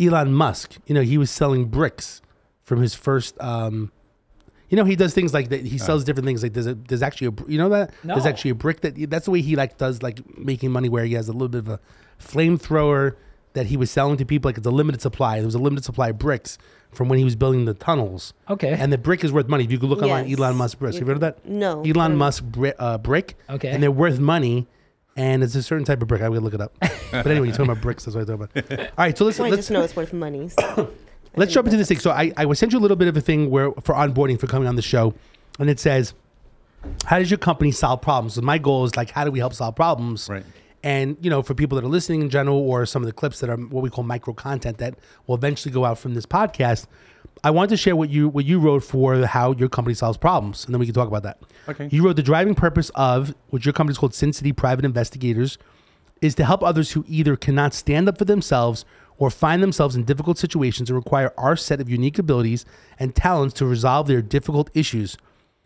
Elon 0.00 0.32
Musk. 0.32 0.76
You 0.86 0.94
know 0.94 1.00
he 1.02 1.18
was 1.18 1.30
selling 1.30 1.66
bricks 1.66 2.22
from 2.62 2.80
his 2.82 2.94
first. 2.94 3.40
Um, 3.40 3.90
you 4.68 4.76
know 4.76 4.84
he 4.84 4.96
does 4.96 5.14
things 5.14 5.32
like 5.34 5.48
that. 5.50 5.64
He 5.64 5.78
sells 5.78 6.04
different 6.04 6.26
things. 6.26 6.42
Like 6.42 6.52
there's 6.52 6.66
a, 6.66 6.74
there's 6.74 7.02
actually 7.02 7.28
a 7.28 7.50
you 7.50 7.58
know 7.58 7.68
that 7.70 7.92
there's 8.04 8.26
actually 8.26 8.50
a 8.52 8.54
brick 8.54 8.80
that 8.82 8.94
that's 9.10 9.24
the 9.26 9.30
way 9.30 9.40
he 9.40 9.56
like 9.56 9.78
does 9.78 10.02
like 10.02 10.20
making 10.38 10.70
money 10.70 10.88
where 10.88 11.04
he 11.04 11.14
has 11.14 11.28
a 11.28 11.32
little 11.32 11.48
bit 11.48 11.58
of 11.58 11.68
a 11.68 11.80
flamethrower 12.20 13.16
that 13.54 13.66
he 13.66 13.76
was 13.76 13.90
selling 13.90 14.16
to 14.18 14.24
people 14.24 14.48
like 14.48 14.58
it's 14.58 14.66
a 14.66 14.70
limited 14.70 15.00
supply. 15.00 15.36
There 15.36 15.46
was 15.46 15.54
a 15.54 15.58
limited 15.58 15.84
supply 15.84 16.08
of 16.10 16.18
bricks 16.18 16.58
from 16.92 17.08
when 17.08 17.18
he 17.18 17.24
was 17.24 17.34
building 17.34 17.64
the 17.64 17.74
tunnels. 17.74 18.32
Okay. 18.48 18.72
And 18.72 18.92
the 18.92 18.98
brick 18.98 19.24
is 19.24 19.32
worth 19.32 19.48
money. 19.48 19.64
If 19.64 19.72
you 19.72 19.78
could 19.78 19.88
look 19.88 20.02
online, 20.02 20.28
Yes. 20.28 20.38
Elon 20.38 20.56
Musk 20.56 20.78
bricks. 20.78 20.94
You 20.94 21.00
Have 21.00 21.08
you 21.08 21.14
heard 21.14 21.22
of 21.22 21.42
that? 21.42 21.44
No, 21.48 21.80
Elon 21.82 22.12
but- 22.12 22.16
Musk 22.16 22.44
bri- 22.44 22.72
uh, 22.78 22.98
brick. 22.98 23.36
Okay. 23.50 23.68
And 23.68 23.82
they're 23.82 23.90
worth 23.90 24.18
money. 24.20 24.66
And 25.16 25.42
it's 25.42 25.56
a 25.56 25.62
certain 25.64 25.84
type 25.84 26.00
of 26.00 26.06
brick. 26.08 26.22
I'm 26.22 26.28
gonna 26.28 26.40
look 26.44 26.54
it 26.54 26.60
up. 26.60 26.72
but 27.10 27.26
anyway, 27.26 27.48
you're 27.48 27.56
talking 27.56 27.70
about 27.72 27.82
bricks. 27.82 28.04
That's 28.04 28.14
what 28.14 28.28
I'm 28.30 28.38
talking 28.38 28.62
about. 28.62 28.80
All 28.90 28.94
right, 28.98 29.18
so 29.18 29.24
let's 29.24 29.38
Well, 29.38 29.46
I 29.46 29.50
let's 29.50 29.62
just 29.62 29.70
know 29.72 29.82
it's 29.82 29.96
worth 29.96 30.12
money. 30.12 30.48
so 30.48 30.62
I 30.62 30.86
let's 31.36 31.52
jump 31.52 31.66
into 31.66 31.76
this 31.76 31.88
thing. 31.88 31.98
So 31.98 32.10
I 32.10 32.32
I 32.36 32.52
sent 32.52 32.72
you 32.72 32.78
a 32.78 32.80
little 32.80 32.96
bit 32.96 33.08
of 33.08 33.16
a 33.16 33.20
thing 33.20 33.50
where 33.50 33.72
for 33.82 33.94
onboarding 33.94 34.38
for 34.38 34.46
coming 34.46 34.68
on 34.68 34.76
the 34.76 34.82
show, 34.82 35.14
and 35.58 35.70
it 35.70 35.80
says, 35.80 36.14
"How 37.04 37.18
does 37.18 37.30
your 37.30 37.38
company 37.38 37.70
solve 37.70 38.00
problems?" 38.00 38.34
So 38.34 38.42
my 38.42 38.58
goal 38.58 38.84
is 38.84 38.96
like, 38.96 39.10
how 39.10 39.24
do 39.24 39.30
we 39.30 39.38
help 39.38 39.54
solve 39.54 39.76
problems? 39.76 40.28
Right. 40.28 40.44
And 40.82 41.16
you 41.20 41.30
know, 41.30 41.42
for 41.42 41.54
people 41.54 41.76
that 41.76 41.84
are 41.84 41.88
listening 41.88 42.22
in 42.22 42.30
general, 42.30 42.58
or 42.58 42.86
some 42.86 43.02
of 43.02 43.06
the 43.06 43.12
clips 43.12 43.40
that 43.40 43.50
are 43.50 43.56
what 43.56 43.82
we 43.82 43.90
call 43.90 44.04
micro 44.04 44.32
content 44.32 44.78
that 44.78 44.94
will 45.26 45.34
eventually 45.34 45.72
go 45.72 45.84
out 45.84 45.98
from 45.98 46.14
this 46.14 46.26
podcast, 46.26 46.86
I 47.42 47.50
wanted 47.50 47.70
to 47.70 47.76
share 47.76 47.96
what 47.96 48.10
you 48.10 48.28
what 48.28 48.44
you 48.44 48.58
wrote 48.58 48.84
for 48.84 49.26
how 49.26 49.52
your 49.52 49.68
company 49.68 49.94
solves 49.94 50.18
problems, 50.18 50.64
and 50.64 50.74
then 50.74 50.78
we 50.78 50.86
can 50.86 50.94
talk 50.94 51.08
about 51.08 51.24
that. 51.24 51.38
Okay. 51.68 51.88
You 51.90 52.04
wrote 52.04 52.16
the 52.16 52.22
driving 52.22 52.54
purpose 52.54 52.90
of 52.94 53.34
which 53.50 53.66
your 53.66 53.72
company 53.72 53.92
is 53.92 53.98
called 53.98 54.14
Sin 54.14 54.32
City 54.32 54.52
Private 54.52 54.84
Investigators, 54.84 55.58
is 56.20 56.34
to 56.36 56.44
help 56.44 56.62
others 56.62 56.92
who 56.92 57.04
either 57.08 57.36
cannot 57.36 57.74
stand 57.74 58.08
up 58.08 58.18
for 58.18 58.24
themselves 58.24 58.84
or 59.18 59.30
find 59.30 59.62
themselves 59.62 59.96
in 59.96 60.04
difficult 60.04 60.38
situations 60.38 60.88
and 60.88 60.96
require 60.96 61.32
our 61.36 61.56
set 61.56 61.80
of 61.80 61.90
unique 61.90 62.18
abilities 62.18 62.64
and 62.98 63.14
talents 63.14 63.54
to 63.54 63.66
resolve 63.66 64.06
their 64.06 64.22
difficult 64.22 64.70
issues. 64.74 65.16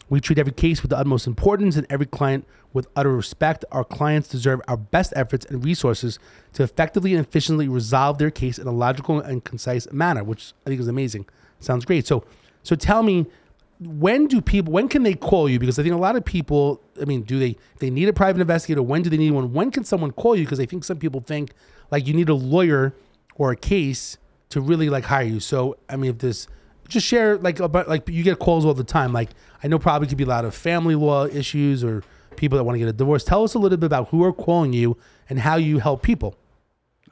We 0.08 0.20
treat 0.20 0.38
every 0.38 0.52
case 0.52 0.82
with 0.82 0.90
the 0.90 0.98
utmost 0.98 1.26
importance 1.26 1.76
and 1.76 1.86
every 1.88 2.06
client 2.06 2.46
with 2.72 2.86
utter 2.96 3.14
respect. 3.14 3.64
Our 3.72 3.84
clients 3.84 4.28
deserve 4.28 4.60
our 4.68 4.76
best 4.76 5.12
efforts 5.16 5.46
and 5.46 5.64
resources 5.64 6.18
to 6.54 6.62
effectively 6.62 7.14
and 7.14 7.24
efficiently 7.24 7.68
resolve 7.68 8.18
their 8.18 8.30
case 8.30 8.58
in 8.58 8.66
a 8.66 8.72
logical 8.72 9.20
and 9.20 9.44
concise 9.44 9.90
manner, 9.92 10.24
which 10.24 10.52
I 10.66 10.70
think 10.70 10.80
is 10.80 10.88
amazing. 10.88 11.26
Sounds 11.60 11.84
great. 11.84 12.06
So, 12.06 12.24
so 12.62 12.74
tell 12.74 13.02
me, 13.02 13.26
when 13.80 14.26
do 14.26 14.40
people? 14.40 14.72
When 14.72 14.88
can 14.88 15.02
they 15.02 15.14
call 15.14 15.48
you? 15.48 15.58
Because 15.58 15.78
I 15.78 15.82
think 15.82 15.94
a 15.94 15.98
lot 15.98 16.14
of 16.14 16.24
people. 16.24 16.80
I 17.00 17.04
mean, 17.04 17.22
do 17.22 17.38
they? 17.38 17.56
They 17.78 17.90
need 17.90 18.08
a 18.08 18.12
private 18.12 18.40
investigator. 18.40 18.82
When 18.82 19.02
do 19.02 19.10
they 19.10 19.16
need 19.16 19.32
one? 19.32 19.52
When 19.52 19.70
can 19.70 19.84
someone 19.84 20.12
call 20.12 20.36
you? 20.36 20.44
Because 20.44 20.60
I 20.60 20.66
think 20.66 20.84
some 20.84 20.98
people 20.98 21.20
think 21.20 21.52
like 21.90 22.06
you 22.06 22.14
need 22.14 22.28
a 22.28 22.34
lawyer 22.34 22.94
or 23.36 23.52
a 23.52 23.56
case 23.56 24.18
to 24.50 24.60
really 24.60 24.90
like 24.90 25.04
hire 25.04 25.24
you. 25.24 25.40
So 25.40 25.76
I 25.88 25.96
mean, 25.96 26.10
if 26.10 26.18
this 26.18 26.46
just 26.92 27.06
share 27.06 27.38
like 27.38 27.58
about 27.58 27.88
like 27.88 28.08
you 28.08 28.22
get 28.22 28.38
calls 28.38 28.64
all 28.64 28.74
the 28.74 28.84
time. 28.84 29.12
Like 29.12 29.30
I 29.62 29.68
know 29.68 29.78
probably 29.78 30.06
could 30.06 30.18
be 30.18 30.24
a 30.24 30.28
lot 30.28 30.44
of 30.44 30.54
family 30.54 30.94
law 30.94 31.26
issues 31.26 31.82
or 31.82 32.04
people 32.36 32.58
that 32.58 32.64
want 32.64 32.76
to 32.76 32.78
get 32.78 32.88
a 32.88 32.92
divorce. 32.92 33.24
Tell 33.24 33.42
us 33.42 33.54
a 33.54 33.58
little 33.58 33.78
bit 33.78 33.86
about 33.86 34.08
who 34.08 34.22
are 34.24 34.32
calling 34.32 34.72
you 34.72 34.96
and 35.28 35.40
how 35.40 35.56
you 35.56 35.78
help 35.78 36.02
people. 36.02 36.36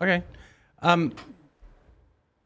Okay. 0.00 0.22
Um, 0.82 1.12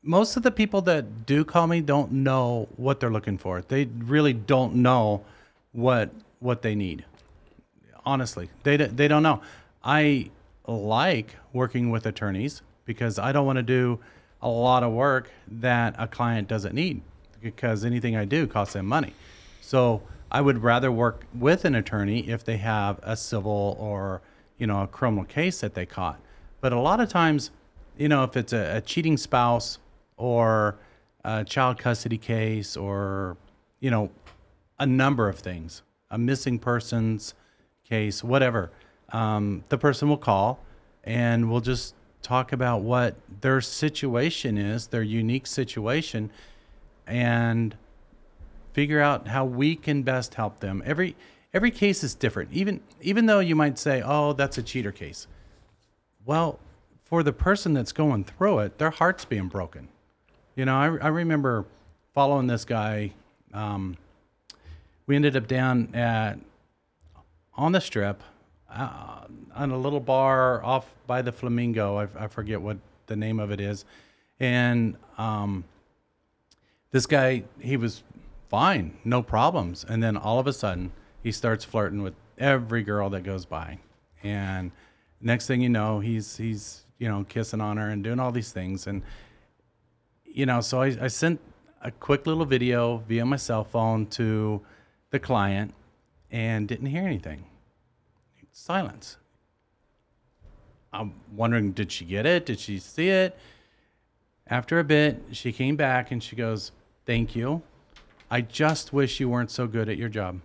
most 0.03 0.37
of 0.37 0.43
the 0.43 0.51
people 0.51 0.83
that 0.83 1.27
do 1.27 1.45
call 1.45 1.67
me 1.67 1.81
don't 1.81 2.13
know 2.13 2.69
what 2.77 3.01
they're 3.01 3.11
looking 3.11 3.39
for. 3.39 3.63
They 3.63 3.87
really 3.87 4.33
don't 4.33 4.77
know 4.77 5.25
what 5.73 6.11
what 6.41 6.63
they 6.63 6.75
need. 6.75 7.05
Honestly, 8.07 8.51
they 8.63 8.77
they 8.77 9.09
don't 9.09 9.23
know. 9.23 9.41
I 9.83 10.31
like 10.67 11.37
working 11.53 11.91
with 11.91 12.07
attorneys 12.07 12.63
because 12.85 13.19
I 13.19 13.33
don't 13.33 13.47
want 13.47 13.57
to 13.57 13.63
do 13.63 14.01
a 14.43 14.49
lot 14.49 14.83
of 14.83 14.93
work 14.93 15.31
that 15.49 15.95
a 15.99 16.07
client 16.07 16.49
doesn't 16.49 16.75
need 16.75 17.03
because 17.41 17.85
anything 17.85 18.17
I 18.17 18.25
do 18.25 18.47
costs 18.47 18.75
them 18.75 18.87
money. 18.87 19.13
So 19.61 20.03
I 20.31 20.41
would 20.41 20.63
rather 20.63 20.91
work 20.91 21.25
with 21.35 21.65
an 21.65 21.75
attorney 21.75 22.29
if 22.29 22.45
they 22.45 22.57
have 22.57 22.99
a 23.03 23.17
civil 23.17 23.77
or 23.79 24.21
you 24.59 24.67
know 24.67 24.83
a 24.83 24.87
criminal 24.87 25.25
case 25.25 25.61
that 25.61 25.75
they 25.75 25.87
caught. 25.87 26.21
But 26.61 26.73
a 26.73 26.79
lot 26.79 27.01
of 27.01 27.09
times, 27.09 27.51
you 27.97 28.09
know, 28.09 28.25
if 28.25 28.37
it's 28.37 28.53
a, 28.53 28.79
a 28.79 28.81
cheating 28.81 29.17
spouse 29.17 29.79
or 30.17 30.77
a 31.25 31.45
child 31.45 31.79
custody 31.79 32.19
case 32.19 32.77
or 32.77 33.37
you 33.81 33.91
know 33.91 34.11
a 34.79 34.87
number 34.87 35.29
of 35.29 35.39
things, 35.39 35.83
a 36.11 36.19
missing 36.19 36.59
persons 36.59 37.35
case, 37.89 38.25
whatever, 38.25 38.71
um, 39.11 39.65
the 39.69 39.79
person 39.79 40.09
will 40.09 40.17
call 40.19 40.59
and 41.05 41.51
we'll 41.51 41.61
just 41.61 41.95
talk 42.25 42.53
about 42.53 42.81
what 42.81 43.15
their 43.41 43.61
situation 43.61 44.59
is, 44.59 44.89
their 44.89 45.03
unique 45.03 45.47
situation, 45.47 46.31
and 47.07 47.77
figure 48.73 49.01
out 49.01 49.29
how 49.29 49.45
we 49.45 49.77
can 49.77 50.03
best 50.03 50.35
help 50.35 50.59
them. 50.59 50.83
Every 50.85 51.15
every 51.53 51.71
case 51.71 52.03
is 52.03 52.15
different. 52.15 52.53
Even 52.53 52.81
even 53.01 53.27
though 53.27 53.41
you 53.41 53.55
might 53.55 53.79
say, 53.79 54.03
"Oh, 54.05 54.33
that's 54.33 54.59
a 54.59 54.63
cheater 54.63 54.91
case." 54.91 55.29
Well, 56.25 56.59
for 57.05 57.23
the 57.23 57.33
person 57.33 57.75
that's 57.75 57.93
going 57.93 58.25
through 58.25 58.61
it, 58.61 58.79
their 58.79 58.91
heart's 58.91 59.25
being 59.25 59.49
broken. 59.49 59.89
You 60.57 60.65
know, 60.65 60.75
I, 60.75 60.87
I 60.87 61.09
remember 61.09 61.67
following 62.15 62.47
this 62.47 62.65
guy. 62.65 63.13
Um, 63.53 63.97
we 65.07 65.15
ended 65.15 65.37
up 65.37 65.47
down 65.47 65.95
at 65.95 66.39
on 67.57 67.73
the 67.73 67.81
strip 67.81 68.23
uh, 68.75 69.27
on 69.55 69.71
a 69.71 69.79
little 69.79 70.01
bar 70.01 70.65
off 70.65 70.87
by 71.07 71.23
the 71.23 71.33
Flamingo. 71.33 71.99
I, 71.99 72.09
I 72.19 72.27
forget 72.29 72.61
what 72.61 72.79
the 73.07 73.17
name 73.17 73.39
of 73.39 73.51
it 73.51 73.61
is, 73.61 73.85
and 74.41 74.97
um, 75.19 75.65
this 76.91 77.07
guy 77.07 77.45
he 77.61 77.77
was 77.77 78.03
fine, 78.49 78.97
no 79.05 79.23
problems, 79.23 79.85
and 79.89 80.03
then 80.03 80.17
all 80.17 80.39
of 80.39 80.47
a 80.47 80.53
sudden 80.53 80.93
he 81.23 81.33
starts 81.33 81.65
flirting 81.65 82.03
with 82.03 82.15
every 82.39 82.83
girl 82.83 83.11
that 83.11 83.23
goes 83.23 83.47
by, 83.47 83.79
and 84.23 84.73
next 85.21 85.47
thing 85.47 85.61
you 85.61 85.69
know, 85.69 86.01
he's 86.01 86.37
he's 86.37 86.85
you 86.99 87.09
know, 87.09 87.25
kissing 87.29 87.61
on 87.61 87.77
her 87.77 87.91
and 87.91 88.03
doing 88.03 88.21
all 88.21 88.33
these 88.33 88.53
things. 88.53 88.87
And, 88.87 89.03
you 90.25 90.47
know, 90.47 90.61
so 90.61 90.83
I, 90.83 90.97
I 91.01 91.09
sent 91.09 91.41
a 91.83 91.91
quick 91.91 92.27
little 92.27 92.45
video 92.47 92.99
via 93.09 93.27
my 93.27 93.37
cell 93.37 93.65
phone 93.65 94.07
to 94.07 94.63
the 95.11 95.19
client 95.19 95.75
and 96.31 96.67
didn't 96.67 96.87
hear 96.87 97.03
anything. 97.03 97.45
Silence. 98.57 99.17
I'm 100.93 101.13
wondering, 101.35 101.73
did 101.73 101.91
she 101.91 102.05
get 102.05 102.25
it? 102.25 102.47
Did 102.47 102.61
she 102.61 102.79
see 102.79 103.09
it? 103.09 103.37
After 104.47 104.79
a 104.79 104.85
bit, 104.85 105.21
she 105.33 105.53
came 105.53 105.75
back 105.75 106.13
and 106.13 106.23
she 106.23 106.37
goes, 106.37 106.71
Thank 107.05 107.35
you. 107.35 107.63
I 108.31 108.43
just 108.43 108.93
wish 108.93 109.19
you 109.19 109.29
weren't 109.29 109.51
so 109.51 109.67
good 109.67 109.89
at 109.89 109.99
your 109.99 110.09
job. 110.09 110.41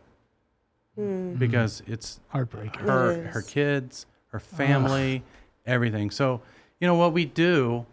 Hmm. 0.95 1.33
Because 1.35 1.83
it's 1.85 2.19
Heartbreaking. 2.29 2.81
her 2.81 3.11
It 3.11 3.27
her 3.27 3.43
kids, 3.43 4.07
her 4.31 4.39
family, 4.39 5.21
everything. 5.67 6.09
So, 6.09 6.41
you 6.79 6.87
know, 6.87 6.95
what 6.95 7.13
we 7.13 7.25
do 7.25 7.85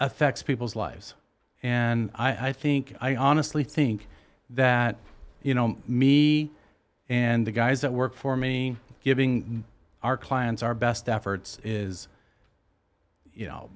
affects 0.00 0.42
people's 0.42 0.74
lives. 0.74 1.14
And 1.62 2.10
I, 2.14 2.48
I 2.48 2.52
think 2.52 2.94
I 2.98 3.14
honestly 3.14 3.62
think 3.62 4.08
that, 4.50 4.96
you 5.42 5.52
know, 5.52 5.76
me 5.86 6.50
and 7.10 7.46
the 7.46 7.52
guys 7.52 7.82
that 7.82 7.92
work 7.92 8.14
for 8.14 8.36
me 8.38 8.76
giving 9.04 9.64
our 10.02 10.16
clients 10.16 10.62
our 10.62 10.74
best 10.74 11.08
efforts 11.08 11.58
is, 11.62 12.08
you 13.32 13.46
know, 13.46 13.70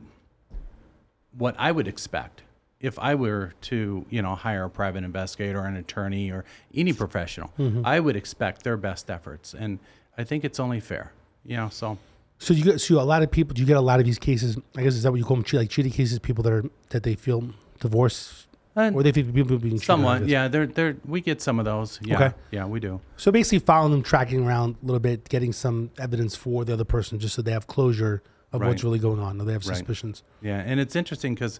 what 1.37 1.55
I 1.59 1.71
would 1.71 1.87
expect 1.87 2.43
if 2.81 2.99
I 2.99 3.15
were 3.15 3.53
to, 3.63 4.05
you 4.09 4.23
know, 4.23 4.35
hire 4.35 4.65
a 4.65 4.71
private 4.71 5.05
investigator 5.05 5.61
or 5.61 5.67
an 5.67 5.77
attorney 5.77 6.31
or 6.31 6.45
any 6.75 6.93
professional. 6.93 7.53
Mm-hmm. 7.59 7.83
I 7.85 8.01
would 8.01 8.17
expect 8.17 8.63
their 8.63 8.77
best 8.77 9.11
efforts, 9.11 9.55
and 9.55 9.79
I 10.17 10.25
think 10.25 10.45
it's 10.45 10.59
only 10.59 10.81
fair, 10.81 11.13
you 11.45 11.57
know. 11.57 11.69
So 11.69 11.99
So 12.39 12.55
you 12.55 12.65
get 12.65 12.81
so 12.81 13.01
a 13.01 13.03
lot 13.03 13.23
of 13.23 13.31
people. 13.31 13.55
Do 13.55 13.61
you 13.61 13.67
get 13.67 13.77
a 13.77 13.81
lot 13.81 14.01
of 14.01 14.07
these 14.07 14.19
cases? 14.19 14.57
I 14.77 14.83
guess 14.83 14.95
is 14.95 15.03
that 15.03 15.11
what 15.11 15.19
you 15.19 15.25
call 15.25 15.37
them? 15.37 15.45
Like 15.53 15.71
cheating 15.71 15.93
cases, 15.93 16.19
people 16.19 16.43
that 16.45 16.53
are 16.53 16.65
that 16.91 17.03
they 17.03 17.15
feel 17.15 17.51
divorce 17.81 18.48
And 18.79 18.95
or 18.95 19.03
they 19.03 19.11
feel 19.13 19.25
people 19.33 19.59
being 19.59 19.79
somewhat, 19.79 20.29
yeah. 20.29 20.47
They're 20.47 20.67
they're 20.67 20.97
we 21.05 21.21
get 21.21 21.43
some 21.43 21.59
of 21.59 21.65
those. 21.65 21.99
Yeah, 22.03 22.15
Okay. 22.15 22.37
yeah, 22.53 22.65
we 22.65 22.79
do. 22.79 23.01
So 23.17 23.33
basically, 23.33 23.59
following 23.59 23.91
them, 23.91 24.03
tracking 24.03 24.47
around 24.47 24.77
a 24.83 24.87
little 24.87 25.01
bit, 25.01 25.29
getting 25.29 25.53
some 25.53 25.91
evidence 25.99 26.37
for 26.37 26.65
the 26.65 26.75
other 26.75 26.85
person, 26.85 27.19
just 27.19 27.35
so 27.35 27.43
they 27.43 27.51
have 27.53 27.67
closure 27.67 28.23
of 28.53 28.61
what's 28.63 28.85
really 28.85 29.01
going 29.01 29.19
on, 29.21 29.41
or 29.41 29.45
they 29.45 29.53
have 29.53 29.67
Right. 29.67 29.77
suspicions. 29.77 30.23
Yeah, 30.41 30.59
and 30.65 30.79
it's 30.81 30.95
interesting 30.97 31.35
because, 31.35 31.59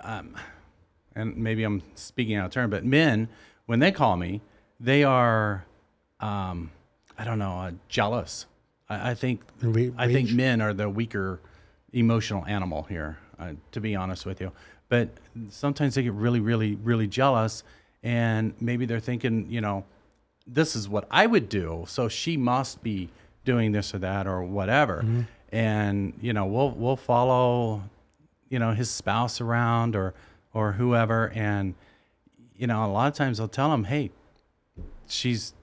um, 0.00 0.36
and 1.14 1.36
maybe 1.36 1.62
I'm 1.62 1.80
speaking 1.94 2.34
out 2.36 2.46
of 2.46 2.50
turn, 2.52 2.68
but 2.70 2.84
men, 2.84 3.28
when 3.66 3.78
they 3.78 3.92
call 3.92 4.16
me, 4.16 4.40
they 4.80 5.04
are, 5.04 5.64
um, 6.20 6.70
I 7.16 7.24
don't 7.24 7.38
know, 7.38 7.52
uh, 7.60 7.70
jealous. 7.88 8.46
I, 8.88 9.10
I 9.12 9.14
think 9.14 9.40
I 9.96 10.08
think 10.08 10.32
men 10.32 10.60
are 10.60 10.74
the 10.74 10.90
weaker 10.90 11.40
emotional 11.92 12.44
animal 12.46 12.82
here, 12.88 13.18
uh, 13.38 13.52
to 13.70 13.80
be 13.80 13.94
honest 13.94 14.26
with 14.26 14.40
you. 14.40 14.50
But 14.92 15.08
sometimes 15.48 15.94
they 15.94 16.02
get 16.02 16.12
really, 16.12 16.40
really, 16.40 16.74
really 16.74 17.06
jealous, 17.06 17.64
and 18.02 18.52
maybe 18.60 18.84
they're 18.84 19.00
thinking, 19.00 19.46
you 19.48 19.62
know, 19.62 19.84
this 20.46 20.76
is 20.76 20.86
what 20.86 21.08
I 21.10 21.24
would 21.26 21.48
do, 21.48 21.86
so 21.88 22.08
she 22.10 22.36
must 22.36 22.82
be 22.82 23.08
doing 23.46 23.72
this 23.72 23.94
or 23.94 23.98
that 24.00 24.26
or 24.26 24.42
whatever. 24.42 25.02
And 25.50 26.12
you 26.20 26.34
know, 26.34 26.44
we'll 26.44 26.72
we'll 26.72 26.96
follow, 26.96 27.84
you 28.50 28.58
know, 28.58 28.72
his 28.72 28.90
spouse 28.90 29.40
around 29.40 29.96
or 29.96 30.12
or 30.52 30.72
whoever, 30.72 31.30
and 31.34 31.74
you 32.54 32.66
know, 32.66 32.84
a 32.84 32.92
lot 32.92 33.08
of 33.08 33.14
times 33.14 33.40
I'll 33.40 33.48
tell 33.48 33.72
him, 33.72 33.84
hey, 33.84 34.10
she's 35.08 35.54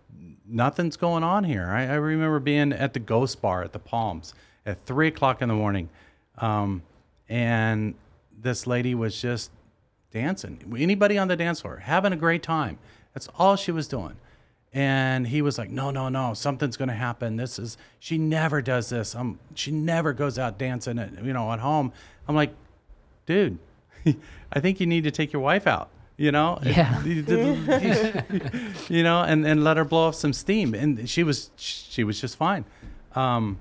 nothing's 0.48 0.98
going 0.98 1.24
on 1.24 1.44
here. 1.44 1.68
I, 1.68 1.84
I 1.84 1.96
remember 1.96 2.40
being 2.40 2.74
at 2.74 2.94
the 2.94 3.00
Ghost 3.00 3.44
Bar 3.44 3.62
at 3.62 3.74
the 3.74 3.80
Palms 3.80 4.34
at 4.66 4.84
three 4.88 5.08
o'clock 5.08 5.44
in 5.44 5.50
the 5.50 5.56
morning, 5.56 5.88
um, 6.40 6.82
and 7.30 7.94
this 8.42 8.68
lady 8.68 8.96
was 8.96 9.20
just 9.22 9.52
dancing. 10.12 10.60
Anybody 10.78 11.18
on 11.18 11.28
the 11.28 11.36
dance 11.36 11.62
floor 11.62 11.78
having 11.78 12.14
a 12.14 12.18
great 12.18 12.44
time. 12.44 12.78
That's 13.14 13.28
all 13.38 13.56
she 13.56 13.72
was 13.72 13.88
doing. 13.88 14.16
And 14.72 15.28
he 15.28 15.42
was 15.42 15.58
like, 15.58 15.72
"No, 15.72 15.90
no, 15.90 16.10
no, 16.10 16.36
something's 16.36 16.78
going 16.78 16.90
to 16.90 16.96
happen. 16.96 17.38
This 17.38 17.58
is 17.58 17.76
she 17.98 18.20
never 18.20 18.62
does 18.62 18.90
this. 18.90 19.16
Um, 19.16 19.40
she 19.56 19.72
never 19.72 20.14
goes 20.14 20.38
out 20.38 20.60
dancing 20.60 21.00
at 21.00 21.24
you 21.24 21.34
know 21.34 21.52
at 21.52 21.60
home." 21.60 21.92
I'm 22.28 22.36
like, 22.36 22.54
"Dude, 23.26 23.58
I 24.54 24.60
think 24.60 24.80
you 24.80 24.86
need 24.86 25.06
to 25.06 25.12
take 25.12 25.34
your 25.34 25.42
wife 25.42 25.66
out." 25.66 25.90
You 26.18 26.32
know, 26.34 26.60
Yeah. 26.62 27.02
you 28.90 29.04
know, 29.04 29.24
and, 29.24 29.48
and 29.48 29.64
let 29.64 29.78
her 29.78 29.86
blow 29.86 30.10
off 30.10 30.16
some 30.16 30.34
steam. 30.34 30.74
And 30.74 31.10
she 31.10 31.24
was 31.24 31.50
she 31.56 32.04
was 32.04 32.20
just 32.20 32.36
fine. 32.36 32.66
Um, 33.16 33.58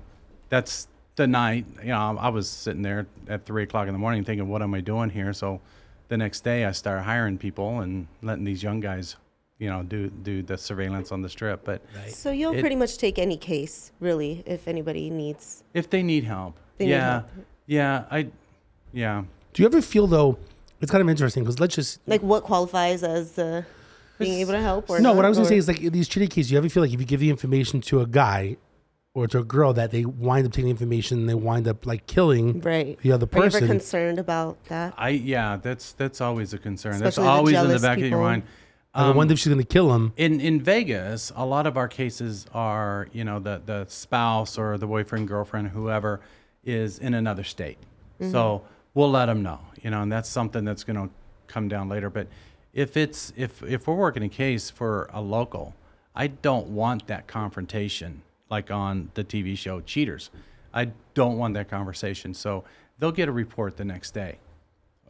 that's 0.49 0.88
the 1.19 1.27
night. 1.27 1.65
You 1.83 1.89
know, 1.89 2.17
I 2.19 2.29
was 2.29 2.49
sitting 2.49 2.81
there 2.81 3.05
at 3.27 3.45
three 3.45 3.63
o'clock 3.63 3.87
in 3.87 3.93
the 3.93 3.99
morning 3.99 4.23
thinking, 4.23 4.47
"What 4.49 4.61
am 4.63 4.73
I 4.73 4.81
doing 4.81 5.09
here?" 5.11 5.31
So 5.33 5.59
the 6.07 6.17
next 6.17 6.43
day, 6.43 6.65
I 6.65 6.71
started 6.71 7.03
hiring 7.03 7.37
people 7.37 7.81
and 7.81 8.07
letting 8.23 8.45
these 8.45 8.63
young 8.63 8.79
guys, 8.79 9.15
you 9.59 9.69
know, 9.69 9.83
do 9.83 10.09
do 10.09 10.41
the 10.41 10.57
surveillance 10.57 11.11
on 11.11 11.21
the 11.21 11.29
strip. 11.29 11.63
But 11.63 11.81
So 12.07 12.31
you'll 12.31 12.53
It- 12.55 12.61
pretty 12.61 12.75
much 12.77 12.97
take 12.97 13.19
any 13.19 13.37
case, 13.37 13.91
really, 13.99 14.43
if 14.47 14.67
anybody 14.67 15.09
needs. 15.09 15.63
if 15.73 15.89
they 15.89 16.01
need 16.01 16.23
help, 16.23 16.55
They 16.77 16.85
need 16.85 16.91
yeah, 16.91 17.11
help. 17.11 17.25
yeah, 17.67 18.03
I, 18.09 18.27
yeah. 18.93 19.23
Do 19.53 19.61
you 19.61 19.67
ever 19.67 19.81
feel 19.81 20.07
though? 20.07 20.37
It's 20.81 20.89
kind 20.91 21.01
of 21.01 21.09
interesting 21.09 21.43
because 21.43 21.59
let's 21.59 21.75
just 21.75 21.99
Like, 22.07 22.23
what 22.23 22.43
qualifies 22.43 23.03
as 23.03 23.37
uh, 23.37 23.63
being 24.17 24.39
able 24.39 24.53
to 24.53 24.61
help? 24.61 24.89
Or 24.89 24.97
no. 24.99 25.09
not, 25.09 25.15
What 25.17 25.25
I 25.25 25.29
was 25.29 25.37
gonna 25.37 25.47
or- 25.47 25.49
say 25.49 25.57
is 25.57 25.67
like 25.67 25.79
these 25.91 26.07
cheating 26.07 26.29
cases. 26.29 26.49
You 26.51 26.57
ever 26.57 26.69
feel 26.69 26.81
like 26.81 26.93
if 26.93 26.99
you 27.01 27.05
give 27.05 27.19
the 27.19 27.29
information 27.29 27.81
to 27.81 27.99
a 27.99 28.07
guy 28.07 28.55
or 29.13 29.27
to 29.27 29.39
a 29.39 29.43
girl 29.43 29.73
that 29.73 29.91
they 29.91 30.05
wind 30.05 30.45
up 30.45 30.53
taking 30.53 30.69
information 30.69 31.19
and 31.19 31.29
they 31.29 31.33
wind 31.33 31.67
up 31.67 31.85
like 31.85 32.05
killing 32.07 32.61
right. 32.61 32.99
the 33.01 33.11
other 33.11 33.25
person. 33.25 33.63
Are 33.63 33.65
you 33.65 33.65
ever 33.65 33.79
concerned 33.79 34.19
about 34.19 34.63
that? 34.65 34.93
I 34.97 35.09
yeah, 35.09 35.57
that's 35.57 35.93
that's 35.93 36.21
always 36.21 36.53
a 36.53 36.57
concern. 36.57 36.93
that's 36.93 37.17
Especially 37.17 37.23
the 37.23 37.29
always 37.29 37.55
in 37.55 37.61
the 37.61 37.67
jealous 37.67 37.81
back 37.81 37.97
of 37.97 38.05
your 38.05 38.21
mind. 38.21 38.43
like, 38.93 39.05
I 39.05 39.11
wonder 39.11 39.33
if 39.33 39.39
she's 39.39 39.51
gonna 39.51 39.63
kill 39.63 39.93
him. 39.93 40.13
in 40.17 40.39
in 40.39 40.61
Vegas, 40.61 41.31
a 41.35 41.45
lot 41.45 41.65
of 41.65 41.77
our 41.77 41.87
cases 41.87 42.45
are, 42.53 43.07
you 43.11 43.23
know, 43.23 43.39
the 43.39 43.61
the 43.65 43.85
spouse 43.85 44.57
or 44.57 44.77
the 44.77 44.87
boyfriend, 44.87 45.27
girlfriend, 45.27 45.69
whoever 45.69 46.21
is 46.63 46.99
in 46.99 47.13
another 47.13 47.43
state. 47.43 47.77
Mm-hmm. 48.19 48.31
So 48.31 48.63
we'll 48.93 49.11
let 49.11 49.27
them 49.27 49.41
know, 49.41 49.59
you 49.81 49.89
know, 49.89 50.01
and 50.01 50.11
that's 50.11 50.29
something 50.29 50.65
that's 50.65 50.83
going 50.83 50.97
to 50.97 51.13
come 51.47 51.67
down 51.67 51.89
later. 51.89 52.09
But 52.09 52.27
if 52.73 52.95
it's 52.97 53.33
if 53.35 53.63
if 53.63 53.87
we're 53.87 53.95
working 53.95 54.23
a 54.23 54.29
case 54.29 54.69
for 54.69 55.09
a 55.11 55.21
local, 55.21 55.73
I 56.15 56.27
don't 56.27 56.67
want 56.67 57.07
that 57.07 57.27
confrontation 57.27 58.21
like 58.49 58.71
on 58.71 59.11
the 59.13 59.23
TV 59.23 59.57
show 59.57 59.81
Cheaters. 59.81 60.29
I 60.73 60.91
don't 61.13 61.37
want 61.37 61.53
that 61.55 61.69
conversation. 61.69 62.33
So 62.33 62.63
they'll 62.99 63.11
get 63.11 63.29
a 63.29 63.31
report 63.31 63.77
the 63.77 63.85
next 63.85 64.11
day 64.11 64.39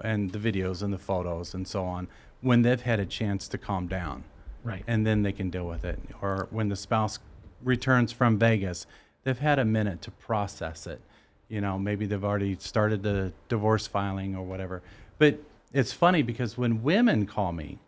and 0.02 0.32
the 0.32 0.39
videos 0.39 0.82
and 0.82 0.93
the 0.93 0.97
photos 0.97 1.54
and 1.54 1.67
so 1.67 1.84
on 1.84 2.08
when 2.41 2.62
they've 2.62 2.82
had 2.82 2.99
a 2.99 3.06
chance 3.06 3.47
to 3.49 3.58
calm 3.58 3.88
down 3.88 4.23
Right. 4.63 4.84
and 4.88 5.06
then 5.06 5.23
they 5.23 5.32
can 5.34 5.49
deal 5.49 5.65
with 5.65 5.84
it. 5.84 5.99
Or 6.21 6.47
when 6.52 6.69
the 6.69 6.75
spouse 6.75 7.19
returns 7.63 8.12
from 8.12 8.38
Vegas, 8.38 8.86
they've 9.23 9.38
had 9.39 9.60
a 9.60 9.65
minute 9.65 10.02
to 10.04 10.12
process 10.12 10.88
it. 10.88 11.02
You 11.49 11.62
know, 11.62 11.78
maybe 11.80 12.06
they've 12.06 12.23
already 12.23 12.56
started 12.60 13.04
the 13.04 13.34
divorce 13.49 13.88
filing 13.88 14.36
or 14.36 14.43
whatever. 14.45 14.82
But 15.17 15.39
it's 15.73 15.91
funny 15.91 16.21
because 16.21 16.58
when 16.58 16.84
women 16.84 17.25
call 17.25 17.52
me, 17.52 17.80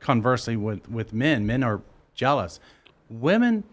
conversely 0.00 0.56
with, 0.56 0.88
with 0.88 1.12
men, 1.12 1.46
men 1.46 1.62
are 1.62 1.80
jealous. 2.14 2.60
Women 3.10 3.64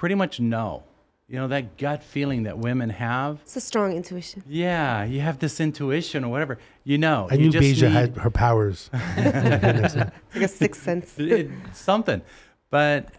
pretty 0.00 0.14
much 0.14 0.40
know. 0.40 0.82
You 1.28 1.36
know, 1.36 1.48
that 1.48 1.76
gut 1.76 2.02
feeling 2.02 2.44
that 2.44 2.58
women 2.58 2.88
have. 2.90 3.38
It's 3.42 3.54
a 3.54 3.60
strong 3.60 3.92
intuition. 3.92 4.42
Yeah, 4.48 5.04
you 5.04 5.20
have 5.20 5.38
this 5.38 5.60
intuition 5.60 6.24
or 6.24 6.28
whatever. 6.30 6.58
You 6.84 6.96
know. 6.98 7.28
I 7.30 7.34
you 7.34 7.42
knew 7.42 7.50
just 7.52 7.64
Beja 7.64 7.82
need- 7.82 7.92
had 7.92 8.16
her 8.16 8.30
powers. 8.30 8.90
It's 9.16 9.94
like 9.94 10.44
a 10.44 10.48
sixth 10.48 10.82
sense. 10.82 11.16
it, 11.18 11.50
something. 11.74 12.22
But 12.70 13.12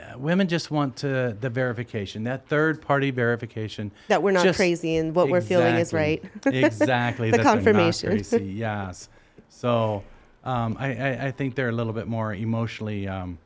uh, 0.00 0.18
women 0.18 0.48
just 0.48 0.70
want 0.70 0.96
to 0.96 1.36
the 1.38 1.50
verification, 1.50 2.24
that 2.24 2.48
third 2.48 2.80
party 2.80 3.10
verification. 3.10 3.92
That 4.08 4.22
we're 4.22 4.32
not 4.32 4.44
Just- 4.44 4.56
crazy 4.56 4.96
and 4.96 5.14
what 5.14 5.28
we're 5.28 5.40
feeling 5.42 5.76
is 5.76 5.92
right. 5.92 6.24
Exactly. 6.46 6.64
exactly. 6.64 7.30
The 7.30 7.36
that 7.36 7.44
not 7.44 7.52
confirmation. 7.54 8.08
crazy, 8.10 8.44
Yes. 8.44 9.08
So 9.50 10.02
um, 10.44 10.76
I, 10.80 10.94
I, 10.96 11.26
I 11.26 11.30
think 11.30 11.54
they're 11.54 11.68
a 11.68 11.78
little 11.80 11.92
bit 11.92 12.08
more 12.08 12.34
emotionally 12.34 13.06
um, 13.06 13.38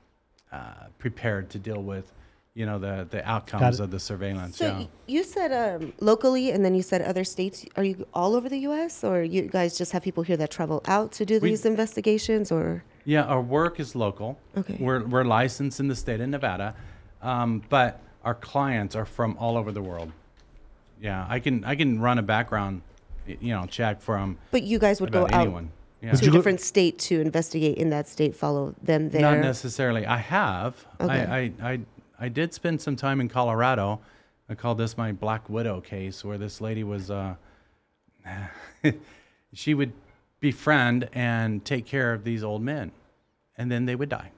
uh, 0.53 0.87
prepared 0.99 1.51
to 1.51 1.59
deal 1.59 1.83
with, 1.83 2.13
you 2.55 2.67
know, 2.67 2.79
the, 2.79 3.07
the 3.11 3.27
outcomes 3.29 3.79
of 3.79 3.91
the 3.91 4.01
surveillance. 4.01 4.57
So 4.57 4.67
yeah. 4.67 4.85
you 5.07 5.23
said 5.23 5.53
um, 5.53 5.93
locally, 6.01 6.51
and 6.51 6.65
then 6.65 6.75
you 6.75 6.83
said 6.83 7.01
other 7.03 7.25
states. 7.25 7.65
Are 7.77 7.85
you 7.85 8.07
all 8.13 8.35
over 8.35 8.49
the 8.49 8.59
U.S. 8.61 9.05
or 9.05 9.23
you 9.23 9.43
guys 9.43 9.79
just 9.79 9.93
have 9.93 10.03
people 10.03 10.23
here 10.25 10.37
that 10.37 10.51
travel 10.51 10.83
out 10.87 11.13
to 11.13 11.25
do 11.25 11.39
We- 11.39 11.51
these 11.51 11.65
investigations? 11.65 12.51
Or 12.51 12.83
Yeah, 13.05 13.23
our 13.25 13.41
work 13.41 13.79
is 13.79 13.95
local. 13.95 14.39
Okay. 14.57 14.77
We're, 14.81 15.05
we're 15.05 15.25
licensed 15.25 15.79
in 15.79 15.87
the 15.89 15.95
state 15.97 16.21
of 16.21 16.29
Nevada, 16.29 16.75
um, 17.23 17.63
but 17.69 18.01
our 18.25 18.35
clients 18.35 18.97
are 18.97 19.07
from 19.07 19.37
all 19.39 19.57
over 19.57 19.71
the 19.71 19.83
world. 19.83 20.11
Yeah, 21.01 21.27
I 21.31 21.39
can 21.41 21.65
I 21.65 21.77
can 21.77 21.99
run 21.99 22.19
a 22.19 22.23
background, 22.23 22.83
y- 23.27 23.39
you 23.41 23.55
know, 23.55 23.65
check 23.65 24.03
from 24.03 24.37
but 24.51 24.65
you 24.65 24.79
guys 24.79 25.01
would 25.01 25.11
go 25.13 25.23
about 25.25 25.33
out 25.35 25.41
anyone. 25.47 25.71
Yeah. 26.03 26.13
to 26.13 26.29
a 26.29 26.31
different 26.31 26.61
state 26.61 26.99
to 26.99 27.21
investigate 27.21 27.79
in 27.79 27.89
that 27.91 28.07
state, 28.09 28.35
follow 28.37 28.75
them 28.83 29.09
there. 29.11 29.23
Not 29.23 29.39
necessarily. 29.39 30.05
I 30.05 30.19
have. 30.19 30.87
Okay. 31.01 31.11
I, 31.11 31.37
I, 31.39 31.73
I 31.73 31.81
I 32.21 32.29
did 32.29 32.53
spend 32.53 32.81
some 32.81 32.97
time 32.97 33.21
in 33.21 33.29
Colorado 33.29 34.01
I 34.49 34.55
call 34.57 34.75
this 34.75 34.97
my 34.99 35.13
Black 35.13 35.49
Widow 35.49 35.81
case, 35.81 36.25
where 36.25 36.37
this 36.37 36.61
lady 36.61 36.83
was, 36.83 37.09
uh, 37.09 37.37
she 39.53 39.75
would 39.75 39.93
befriend 40.41 41.09
and 41.13 41.65
take 41.65 41.87
care 41.87 42.13
of 42.13 42.25
these 42.25 42.43
old 42.43 42.61
men, 42.61 42.91
and 43.57 43.71
then 43.71 43.85
they 43.87 43.95
would 43.95 44.09
die, 44.09 44.33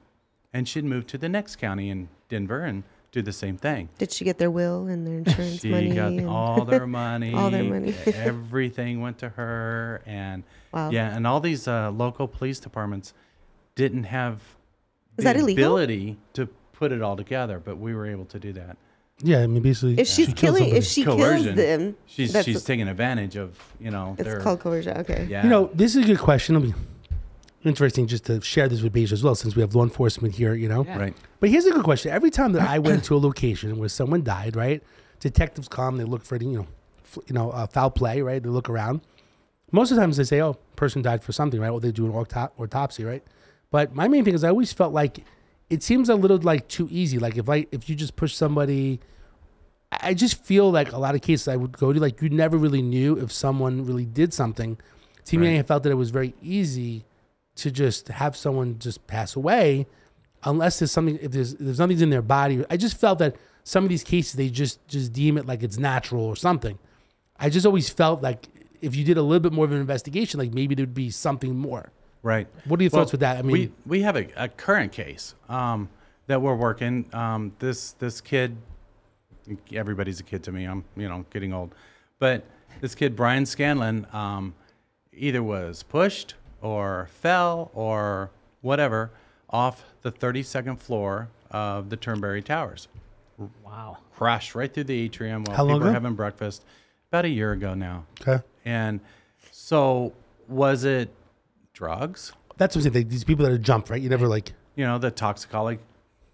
and 0.53 0.68
she'd 0.68 0.85
move 0.85 1.07
to 1.07 1.16
the 1.18 1.31
next 1.31 1.57
county 1.57 1.88
in 1.88 2.09
Denver 2.29 2.61
and 2.64 2.83
do 3.11 3.23
the 3.23 3.33
same 3.33 3.57
thing. 3.57 3.88
Did 3.97 4.12
she 4.12 4.25
get 4.27 4.37
their 4.37 4.51
will 4.51 4.87
and 4.87 5.07
their 5.07 5.14
insurance 5.25 5.61
She 5.62 5.71
money? 5.71 5.95
got 5.95 6.25
all 6.25 6.66
their 6.66 6.87
money. 7.05 7.33
All 7.33 7.51
their 7.51 7.64
money. 7.64 7.95
everything 8.14 9.01
went 9.01 9.16
to 9.18 9.31
her, 9.31 10.03
and 10.05 10.42
Wow. 10.75 10.90
yeah, 10.90 11.16
and 11.16 11.27
all 11.27 11.40
these 11.40 11.66
uh, 11.66 11.90
local 11.90 12.29
police 12.29 12.61
departments 12.61 13.14
didn't 13.77 14.05
have 14.05 14.42
Is 15.16 15.25
the 15.25 15.53
ability 15.53 16.18
to 16.35 16.49
put 16.83 16.90
it 16.90 17.01
all 17.01 17.16
together, 17.16 17.61
but 17.64 17.79
we 17.79 17.95
were 17.95 18.09
able 18.09 18.25
to 18.25 18.40
do 18.40 18.53
that. 18.55 18.77
Yeah, 19.23 19.38
I 19.38 19.47
mean, 19.47 19.62
basically, 19.62 20.01
if 20.01 20.09
she's 20.09 20.27
she 20.27 20.33
killed 20.33 20.57
killing, 20.57 20.75
if 20.75 20.85
somebody. 20.85 20.85
she 20.85 21.05
kills 21.05 21.21
Coercion. 21.21 21.55
them, 21.55 21.97
She's 22.07 22.33
that's 22.33 22.45
she's 22.45 22.64
taking 22.64 22.88
advantage 22.88 23.37
of 23.37 23.57
you 23.79 23.92
know. 23.92 24.16
it's 24.18 24.27
their, 24.29 24.40
called 24.40 24.59
coercion. 24.59 24.97
Okay. 24.99 25.29
yeah. 25.31 25.45
You 25.45 25.49
know, 25.49 25.71
this 25.73 25.95
is 25.95 26.03
a 26.05 26.07
good 26.09 26.18
question. 26.18 26.57
It'll 26.57 26.66
be 26.73 26.75
interesting 27.64 28.09
just 28.09 28.25
to 28.27 28.40
share 28.40 28.68
this 28.68 28.83
with 28.83 28.92
Beja 28.92 29.12
as 29.12 29.23
well, 29.23 29.37
since 29.37 29.55
we 29.55 29.62
have 29.62 29.77
law 29.77 29.85
enforcement 29.85 30.35
here. 30.35 30.55
You 30.55 30.68
know, 30.68 30.85
Yeah. 30.85 30.99
right. 30.99 31.14
But 31.38 31.51
here's 31.51 31.66
a 31.66 31.71
good 31.71 31.85
question. 31.85 32.11
Every 32.11 32.31
time 32.31 32.51
that 32.55 32.68
I 32.68 32.81
went 32.81 33.05
to 33.09 33.14
a 33.14 33.21
location 33.21 33.79
where 33.79 33.88
someone 33.88 34.25
died, 34.25 34.57
right? 34.57 34.83
Detectives 35.21 35.68
come, 35.68 35.99
they 35.99 36.05
look 36.05 36.25
for 36.25 36.35
you 36.37 36.51
know, 36.59 36.66
f- 37.05 37.18
you 37.29 37.35
know, 37.35 37.51
uh, 37.53 37.68
foul 37.68 37.90
play, 37.92 38.23
right? 38.23 38.42
They 38.42 38.49
look 38.49 38.68
around. 38.68 39.03
Most 39.71 39.92
of 39.92 39.97
the 39.97 40.01
times 40.03 40.16
they 40.16 40.25
say, 40.25 40.40
"Oh, 40.42 40.55
person 40.75 41.01
died 41.01 41.23
for 41.23 41.31
something," 41.31 41.61
right? 41.61 41.71
Or 41.71 41.79
they 41.81 41.92
do 41.92 42.07
an 42.07 42.12
autopsy, 42.59 43.05
right? 43.05 43.23
But 43.71 43.95
my 43.95 44.09
main 44.09 44.25
thing 44.25 44.35
is, 44.35 44.42
I 44.42 44.49
always 44.49 44.73
felt 44.73 44.92
like 44.92 45.25
it 45.72 45.82
seems 45.82 46.08
a 46.08 46.14
little 46.14 46.38
like 46.38 46.68
too 46.68 46.88
easy. 46.90 47.18
Like 47.18 47.37
if 47.37 47.48
I 47.48 47.66
if 47.72 47.88
you 47.88 47.94
just 47.94 48.14
push 48.16 48.35
somebody, 48.35 49.00
I 49.90 50.14
just 50.14 50.44
feel 50.44 50.70
like 50.70 50.92
a 50.92 50.98
lot 50.98 51.14
of 51.14 51.22
cases 51.22 51.48
I 51.48 51.56
would 51.56 51.76
go 51.78 51.92
to, 51.92 52.00
like 52.00 52.20
you 52.22 52.28
never 52.28 52.56
really 52.56 52.82
knew 52.82 53.16
if 53.18 53.32
someone 53.32 53.87
really 53.87 54.06
did 54.06 54.32
something. 54.35 54.78
To 55.26 55.38
me, 55.38 55.48
Right. 55.48 55.61
I 55.61 55.62
felt 55.62 55.82
that 55.85 55.90
it 55.90 55.96
was 56.04 56.11
very 56.11 56.35
easy 56.42 57.04
to 57.56 57.70
just 57.70 58.08
have 58.08 58.37
someone 58.37 58.78
just 58.78 59.06
pass 59.06 59.37
away 59.37 59.87
unless 60.44 60.78
there's 60.78 60.90
something 60.90 61.18
if 61.22 61.30
there's 61.30 61.52
if 61.52 61.58
there's 61.61 61.78
nothing's 61.78 62.02
in 62.02 62.08
their 62.11 62.22
body 62.22 62.64
i 62.70 62.76
just 62.76 62.96
felt 62.96 63.18
that 63.18 63.37
some 63.62 63.85
of 63.85 63.90
these 63.90 64.02
cases 64.02 64.32
they 64.32 64.48
just 64.48 64.85
just 64.88 65.12
deem 65.12 65.37
it 65.37 65.44
like 65.46 65.62
it's 65.62 65.78
natural 65.78 66.24
or 66.24 66.35
something 66.35 66.78
i 67.38 67.48
just 67.50 67.66
always 67.66 67.88
felt 67.90 68.22
like 68.22 68.48
if 68.80 68.96
you 68.96 69.04
did 69.04 69.18
a 69.18 69.22
little 69.22 69.38
bit 69.38 69.52
more 69.52 69.66
of 69.66 69.70
an 69.70 69.78
investigation 69.78 70.40
like 70.40 70.52
maybe 70.52 70.74
there'd 70.74 70.94
be 70.94 71.11
something 71.11 71.54
more 71.54 71.92
Right. 72.22 72.46
What 72.66 72.78
are 72.78 72.82
your 72.82 72.90
thoughts 72.90 73.12
with 73.12 73.20
that? 73.20 73.38
I 73.38 73.42
mean- 73.42 73.52
we 73.52 73.72
we 73.87 74.02
have 74.02 74.16
a, 74.16 74.28
a 74.37 74.48
current 74.48 74.92
case 74.92 75.35
um, 75.48 75.88
that 76.26 76.40
we're 76.40 76.54
working. 76.54 77.06
Um, 77.12 77.52
this 77.58 77.92
this 77.92 78.20
kid, 78.20 78.56
everybody's 79.72 80.20
a 80.20 80.22
kid 80.22 80.42
to 80.44 80.52
me. 80.52 80.64
I'm 80.64 80.85
you 80.96 81.08
know 81.08 81.24
getting 81.30 81.52
old, 81.52 81.74
but 82.18 82.44
this 82.80 82.94
kid 82.94 83.16
Brian 83.16 83.44
Scanlon 83.44 84.06
um, 84.12 84.54
either 85.12 85.42
was 85.42 85.82
pushed 85.82 86.35
or 86.61 87.08
fell 87.12 87.70
or 87.74 88.30
whatever 88.61 89.11
off 89.50 89.85
the 90.02 90.11
32nd 90.11 90.78
floor 90.78 91.28
of 91.50 91.90
the 91.90 91.96
Turnberry 91.96 92.40
Towers. 92.40 92.88
Wow. 93.64 93.98
Crashed 94.14 94.54
right 94.54 94.72
through 94.72 94.85
the 94.85 94.98
atrium 95.00 95.44
while 95.44 95.56
How 95.56 95.64
people 95.66 95.80
were 95.80 95.92
having 95.92 96.14
breakfast. 96.14 96.64
About 97.11 97.24
a 97.26 97.28
year 97.28 97.52
ago 97.52 97.74
now. 97.74 98.06
okay 98.20 98.42
And 98.64 99.00
so 99.50 100.12
was 100.48 100.85
it 100.85 101.11
drugs? 101.87 102.33
that's 102.59 102.77
what 102.77 102.85
i'm 102.87 102.92
saying 102.92 103.05
like, 103.05 103.11
these 103.11 103.25
people 103.25 103.45
that 103.45 103.51
are 103.51 103.59
jumped 103.59 103.90
right 103.90 104.01
you 104.01 104.09
never 104.09 104.29
like 104.29 104.53
you 104.77 104.85
know, 104.87 104.99
the 104.99 105.11
toxicology 105.11 105.81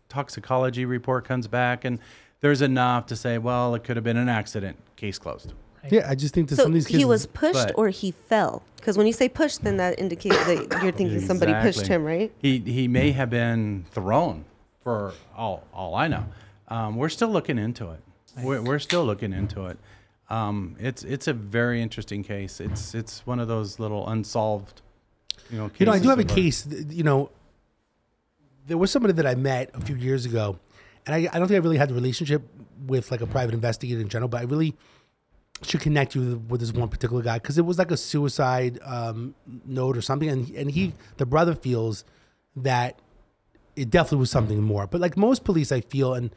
toxicology 0.08 0.84
report 0.84 1.24
comes 1.24 1.46
back 1.46 1.84
and 1.84 1.98
there's 2.40 2.62
enough 2.62 3.06
to 3.06 3.16
say, 3.16 3.36
well, 3.36 3.74
it 3.74 3.82
could 3.82 3.96
have 3.96 4.04
been 4.04 4.16
an 4.16 4.28
accident. 4.28 4.76
Case 4.94 5.18
closed. 5.18 5.54
yeah 5.90 6.06
i 6.08 6.14
just 6.14 6.34
think 6.34 6.48
that 6.48 6.56
So 6.56 6.62
some 6.62 6.70
of 6.70 6.74
these 6.74 6.86
kids 6.86 6.98
he 6.98 7.04
was 7.04 7.26
pushed 7.26 7.54
but- 7.68 7.72
or 7.78 7.88
he 7.88 8.12
fell? 8.12 8.62
Because 8.76 8.96
when 8.96 9.06
you 9.08 9.12
say 9.12 9.28
pushed, 9.28 9.64
then 9.64 9.76
that 9.78 9.98
indicates 9.98 10.36
that 10.46 10.82
you're 10.82 10.92
thinking 10.92 11.20
somebody 11.20 11.52
pushed 11.54 11.80
Exactly. 11.80 11.94
him, 11.96 12.04
right? 12.04 12.32
He 12.40 12.58
he 12.60 12.86
may 12.88 13.10
have 13.10 13.28
been 13.30 13.84
thrown 13.90 14.44
for 14.84 15.12
all 15.36 15.64
all 15.74 15.94
I 15.96 16.06
know. 16.08 16.24
Um, 16.68 16.94
we're 16.96 17.08
still 17.08 17.28
looking 17.28 17.58
into 17.58 17.90
it. 17.90 18.00
We're, 18.40 18.62
we're 18.62 18.78
still 18.78 19.04
looking 19.04 19.32
into 19.32 19.66
it. 19.66 19.78
Um, 20.30 20.76
it's 20.78 21.02
it's 21.02 21.26
a 21.26 21.32
very 21.32 21.82
interesting 21.82 22.22
case. 22.22 22.60
It's 22.60 22.94
it's 22.94 23.26
one 23.26 23.40
of 23.40 23.48
those 23.48 23.80
little 23.80 24.08
unsolved, 24.08 24.80
you 25.50 25.58
know. 25.58 25.70
You 25.78 25.86
know, 25.86 25.92
I 25.92 25.98
do 25.98 26.08
have 26.10 26.18
a 26.18 26.24
case. 26.24 26.62
th- 26.62 26.86
You 26.90 27.02
know, 27.04 27.30
there 28.66 28.78
was 28.78 28.90
somebody 28.90 29.14
that 29.14 29.26
I 29.26 29.34
met 29.34 29.70
a 29.74 29.80
few 29.80 29.96
years 29.96 30.24
ago, 30.26 30.58
and 31.06 31.14
I, 31.14 31.28
I 31.32 31.38
don't 31.38 31.48
think 31.48 31.56
I 31.56 31.62
really 31.62 31.78
had 31.78 31.88
the 31.90 31.94
relationship 31.94 32.42
with 32.86 33.10
like 33.10 33.20
a 33.20 33.26
private 33.26 33.54
investigator 33.54 34.00
in 34.00 34.08
general, 34.08 34.28
but 34.28 34.40
I 34.40 34.44
really 34.44 34.74
should 35.62 35.80
connect 35.80 36.14
you 36.14 36.40
with, 36.48 36.60
this 36.60 36.72
one 36.72 36.88
particular 36.88 37.22
guy 37.22 37.38
because 37.38 37.58
it 37.58 37.64
was 37.66 37.78
like 37.78 37.90
a 37.90 37.96
suicide 37.96 38.78
um, 38.84 39.34
note 39.64 39.96
or 39.96 40.02
something, 40.02 40.28
and 40.28 40.48
and 40.50 40.70
he, 40.70 40.92
the 41.16 41.26
brother, 41.26 41.54
feels 41.54 42.04
that 42.56 42.98
it 43.76 43.90
definitely 43.90 44.18
was 44.18 44.30
something 44.30 44.62
more. 44.62 44.86
But 44.86 45.00
like 45.00 45.16
most 45.16 45.44
police, 45.44 45.72
I 45.72 45.80
feel, 45.80 46.14
and 46.14 46.30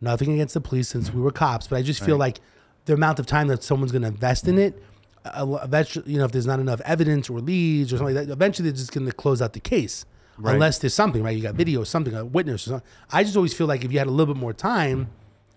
nothing 0.00 0.32
against 0.32 0.54
the 0.54 0.60
police 0.60 0.88
since 0.88 1.12
we 1.12 1.20
were 1.20 1.30
cops, 1.32 1.66
but 1.68 1.76
I 1.76 1.82
just 1.82 2.04
feel 2.04 2.16
like 2.16 2.40
the 2.84 2.94
amount 2.94 3.18
of 3.18 3.26
time 3.26 3.48
that 3.48 3.62
someone's 3.62 3.92
going 3.92 4.02
to 4.02 4.08
invest 4.08 4.46
in 4.48 4.58
it, 4.58 4.74
uh, 4.76 4.80
eventually, 5.36 6.12
you 6.12 6.18
know, 6.18 6.24
if 6.24 6.32
there's 6.32 6.46
not 6.46 6.60
enough 6.60 6.80
evidence 6.82 7.28
or 7.30 7.40
leads 7.40 7.92
or 7.92 7.98
something 7.98 8.14
like 8.16 8.26
that, 8.26 8.32
eventually 8.32 8.68
they're 8.70 8.76
just 8.76 8.92
going 8.92 9.06
to 9.06 9.12
close 9.12 9.40
out 9.42 9.52
the 9.52 9.60
case. 9.60 10.04
Right. 10.36 10.54
Unless 10.54 10.78
there's 10.78 10.94
something, 10.94 11.22
right? 11.22 11.36
You 11.36 11.42
got 11.42 11.56
video, 11.56 11.82
something, 11.84 12.14
a 12.14 12.24
witness 12.24 12.66
or 12.66 12.70
something. 12.70 12.88
I 13.10 13.24
just 13.24 13.36
always 13.36 13.52
feel 13.54 13.66
like 13.66 13.84
if 13.84 13.90
you 13.92 13.98
had 13.98 14.06
a 14.06 14.10
little 14.10 14.32
bit 14.32 14.40
more 14.40 14.52
time, 14.52 15.08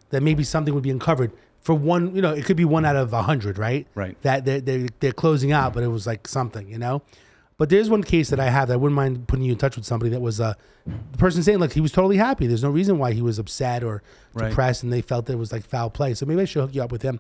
that 0.10 0.22
maybe 0.24 0.44
something 0.44 0.74
would 0.74 0.84
be 0.84 0.90
uncovered 0.90 1.32
for 1.60 1.76
one, 1.76 2.16
you 2.16 2.22
know, 2.22 2.32
it 2.34 2.46
could 2.46 2.58
be 2.58 2.66
one 2.66 2.84
out 2.86 2.96
of 2.96 3.14
a 3.14 3.22
hundred, 3.22 3.58
right? 3.60 3.86
Right. 3.94 4.20
That 4.24 4.46
they're, 4.46 4.60
they're, 4.60 4.88
they're 5.00 5.12
closing 5.12 5.52
out, 5.52 5.74
but 5.74 5.84
it 5.84 5.88
was 5.90 6.08
like 6.08 6.28
something, 6.28 6.68
you 6.68 6.80
know? 6.80 7.04
But 7.58 7.70
there's 7.70 7.92
one 7.92 8.02
case 8.02 8.32
that 8.32 8.40
I 8.40 8.50
have 8.50 8.70
that 8.70 8.74
I 8.74 8.78
wouldn't 8.78 8.96
mind 8.96 9.28
putting 9.28 9.46
you 9.46 9.52
in 9.52 9.60
touch 9.60 9.76
with 9.76 9.86
somebody 9.86 10.10
that 10.10 10.20
was 10.22 10.42
uh, 10.42 10.56
the 11.12 11.18
person 11.20 11.44
saying 11.44 11.60
like 11.60 11.74
he 11.74 11.80
was 11.82 11.92
totally 11.92 12.18
happy. 12.18 12.48
There's 12.48 12.64
no 12.64 12.72
reason 12.72 12.98
why 12.98 13.14
he 13.14 13.22
was 13.22 13.38
upset 13.38 13.84
or 13.84 14.02
Right. 14.34 14.50
depressed, 14.50 14.82
and 14.82 14.92
they 14.92 15.02
felt 15.02 15.28
there 15.28 15.38
was 15.38 15.52
like 15.52 15.64
foul 15.64 15.92
play. 15.92 16.16
So 16.16 16.26
maybe 16.26 16.42
I 16.42 16.46
should 16.46 16.62
hook 16.62 16.74
you 16.74 16.82
up 16.82 16.92
with 16.92 17.04
him. 17.04 17.20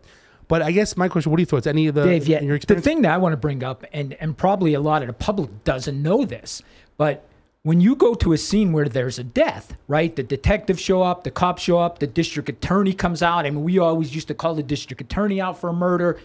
But 0.51 0.61
I 0.61 0.73
guess 0.73 0.97
my 0.97 1.07
question: 1.07 1.31
What 1.31 1.39
are 1.39 1.43
your 1.43 1.47
thoughts? 1.47 1.65
Any 1.65 1.87
of 1.87 1.95
the 1.95 2.03
Dave, 2.03 2.27
yeah, 2.27 2.41
the 2.41 2.81
thing 2.81 3.03
that 3.03 3.13
I 3.13 3.17
want 3.17 3.31
to 3.31 3.37
bring 3.37 3.63
up, 3.63 3.85
and 3.93 4.15
and 4.15 4.37
probably 4.37 4.73
a 4.73 4.81
lot 4.81 5.01
of 5.01 5.07
the 5.07 5.13
public 5.13 5.63
doesn't 5.63 6.03
know 6.03 6.25
this, 6.25 6.61
but 6.97 7.25
when 7.63 7.79
you 7.79 7.95
go 7.95 8.15
to 8.15 8.33
a 8.33 8.37
scene 8.37 8.73
where 8.73 8.89
there's 8.89 9.17
a 9.17 9.23
death, 9.23 9.77
right? 9.87 10.13
The 10.13 10.23
detectives 10.23 10.81
show 10.81 11.03
up, 11.03 11.23
the 11.23 11.31
cops 11.31 11.61
show 11.61 11.79
up, 11.79 11.99
the 11.99 12.07
district 12.07 12.49
attorney 12.49 12.91
comes 12.91 13.23
out. 13.23 13.45
I 13.45 13.49
mean, 13.49 13.63
we 13.63 13.79
always 13.79 14.13
used 14.13 14.27
to 14.27 14.33
call 14.33 14.53
the 14.53 14.61
district 14.61 14.99
attorney 14.99 15.39
out 15.39 15.57
for 15.57 15.69
a 15.69 15.73
murder. 15.73 16.19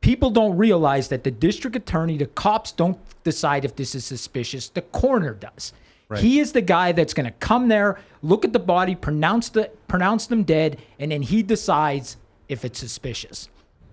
People 0.00 0.30
don't 0.30 0.56
realize 0.56 1.08
that 1.08 1.24
the 1.24 1.30
district 1.30 1.76
attorney, 1.76 2.16
the 2.16 2.28
cops 2.28 2.72
don't 2.72 2.98
decide 3.24 3.66
if 3.66 3.76
this 3.76 3.94
is 3.94 4.06
suspicious. 4.06 4.70
The 4.70 4.80
coroner 4.80 5.34
does. 5.34 5.74
Right. 6.08 6.22
He 6.22 6.40
is 6.40 6.52
the 6.52 6.62
guy 6.62 6.92
that's 6.92 7.12
going 7.12 7.26
to 7.26 7.36
come 7.40 7.68
there, 7.68 8.00
look 8.22 8.46
at 8.46 8.54
the 8.54 8.58
body, 8.58 8.94
pronounce 8.94 9.50
the 9.50 9.70
pronounce 9.86 10.28
them 10.28 10.44
dead, 10.44 10.78
and 10.98 11.12
then 11.12 11.20
he 11.20 11.42
decides 11.42 12.16
if 12.50 12.64
it's 12.64 12.78
suspicious. 12.78 13.48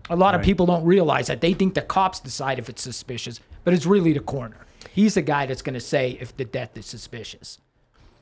A 0.10 0.15
lot 0.15 0.36
of 0.36 0.41
people 0.41 0.65
don't 0.65 0.86
realize 0.86 1.28
that. 1.28 1.41
They 1.41 1.54
think 1.54 1.74
the 1.74 1.82
cops 1.82 2.20
decide 2.20 2.60
if 2.60 2.70
it's 2.70 2.82
suspicious, 2.82 3.39
but 3.63 3.74
it's 3.74 3.86
really 3.86 4.13
the 4.13 4.22
coroner. 4.22 4.65
He's 4.93 5.15
the 5.15 5.22
guy 5.22 5.46
that's 5.46 5.62
going 5.62 5.74
to 5.74 5.82
say 5.82 6.17
if 6.22 6.36
the 6.36 6.46
death 6.46 6.78
is 6.78 6.86
suspicious. 6.86 7.60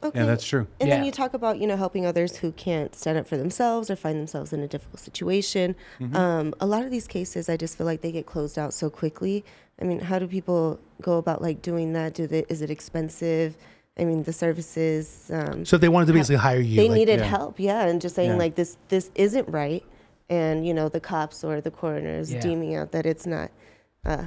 Okay. 0.03 0.23
that's 0.23 0.45
true. 0.45 0.67
And 0.79 0.91
then 0.91 1.03
you 1.03 1.11
talk 1.11 1.33
about 1.33 1.59
you 1.59 1.67
know 1.67 1.77
helping 1.77 2.05
others 2.05 2.37
who 2.37 2.51
can't 2.51 2.93
stand 2.95 3.17
up 3.17 3.25
for 3.25 3.37
themselves 3.37 3.89
or 3.89 3.95
find 3.95 4.19
themselves 4.19 4.53
in 4.53 4.59
a 4.59 4.67
difficult 4.67 4.99
situation. 4.99 5.75
Mm-hmm. 5.99 6.15
Um, 6.15 6.53
a 6.59 6.65
lot 6.65 6.83
of 6.83 6.91
these 6.91 7.07
cases, 7.07 7.49
I 7.49 7.57
just 7.57 7.77
feel 7.77 7.85
like 7.85 8.01
they 8.01 8.11
get 8.11 8.25
closed 8.25 8.59
out 8.59 8.73
so 8.73 8.89
quickly. 8.89 9.43
I 9.81 9.85
mean, 9.85 9.99
how 9.99 10.19
do 10.19 10.27
people 10.27 10.79
go 11.01 11.17
about 11.17 11.41
like 11.41 11.61
doing 11.61 11.93
that? 11.93 12.13
Do 12.13 12.27
they 12.27 12.45
is 12.49 12.61
it 12.61 12.69
expensive? 12.69 13.57
I 13.97 14.03
mean, 14.03 14.23
the 14.23 14.33
services. 14.33 15.31
Um, 15.33 15.65
so 15.65 15.75
if 15.75 15.81
they 15.81 15.89
wanted 15.89 16.07
to 16.07 16.13
basically 16.13 16.35
hire 16.35 16.59
you, 16.59 16.75
they 16.75 16.89
like, 16.89 16.97
needed 16.97 17.19
yeah. 17.19 17.25
help, 17.25 17.59
yeah, 17.59 17.87
and 17.87 18.01
just 18.01 18.15
saying 18.15 18.31
Yeah. 18.31 18.37
like 18.37 18.55
this 18.55 18.77
this 18.89 19.09
isn't 19.15 19.47
right, 19.49 19.83
and 20.29 20.65
you 20.67 20.73
know 20.73 20.89
the 20.89 20.99
cops 20.99 21.43
or 21.43 21.61
the 21.61 21.71
coroners 21.71 22.33
Yeah. 22.33 22.39
deeming 22.41 22.75
out 22.75 22.91
that 22.91 23.05
it's 23.05 23.25
not, 23.25 23.51
uh, 24.05 24.25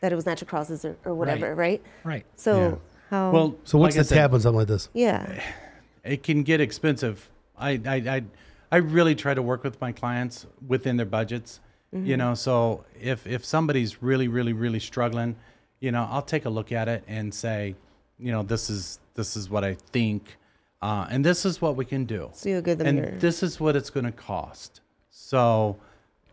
that 0.00 0.12
it 0.12 0.14
was 0.16 0.26
natural 0.26 0.48
causes 0.48 0.84
or, 0.84 0.96
or 1.04 1.14
whatever, 1.14 1.54
right? 1.54 1.82
Right. 2.04 2.24
So 2.36 2.58
Yeah. 2.58 2.74
how? 3.10 3.30
Well, 3.32 3.56
So 3.64 3.78
what's 3.78 3.96
like 3.96 4.04
I 4.06 4.08
the 4.08 4.14
tab 4.14 4.34
on 4.34 4.40
something 4.40 4.58
like 4.58 4.68
this? 4.68 4.88
yeah, 4.92 5.42
it 6.04 6.22
can 6.22 6.42
get 6.42 6.60
expensive. 6.60 7.28
I, 7.58 7.72
I, 7.86 7.94
I, 7.96 8.22
I 8.72 8.76
really 8.78 9.14
try 9.14 9.34
to 9.34 9.42
work 9.42 9.62
with 9.64 9.80
my 9.80 9.92
clients 9.92 10.46
within 10.66 10.96
their 10.96 11.06
budgets. 11.06 11.60
You 11.92 12.16
know, 12.16 12.34
so 12.34 12.84
if 13.00 13.26
if 13.26 13.44
somebody's 13.44 14.00
really, 14.00 14.28
really, 14.28 14.52
really 14.52 14.78
struggling, 14.78 15.34
you 15.80 15.90
know, 15.90 16.06
I'll 16.08 16.22
take 16.22 16.44
a 16.44 16.48
look 16.48 16.70
at 16.70 16.86
it 16.86 17.02
and 17.08 17.34
say, 17.34 17.74
you 18.16 18.30
know, 18.30 18.44
this 18.44 18.70
is 18.70 19.00
this 19.16 19.36
is 19.36 19.50
what 19.50 19.64
I 19.64 19.74
think, 19.90 20.36
uh, 20.80 21.08
and 21.10 21.24
this 21.24 21.44
is 21.44 21.60
what 21.60 21.74
we 21.74 21.84
can 21.84 22.04
do, 22.04 22.30
so 22.32 22.48
you'll 22.48 22.62
give 22.62 22.78
them 22.78 22.86
and 22.86 22.98
your. 22.98 23.10
this 23.18 23.42
is 23.42 23.58
what 23.58 23.74
it's 23.74 23.90
going 23.90 24.06
to 24.06 24.12
cost. 24.12 24.82
So, 25.10 25.76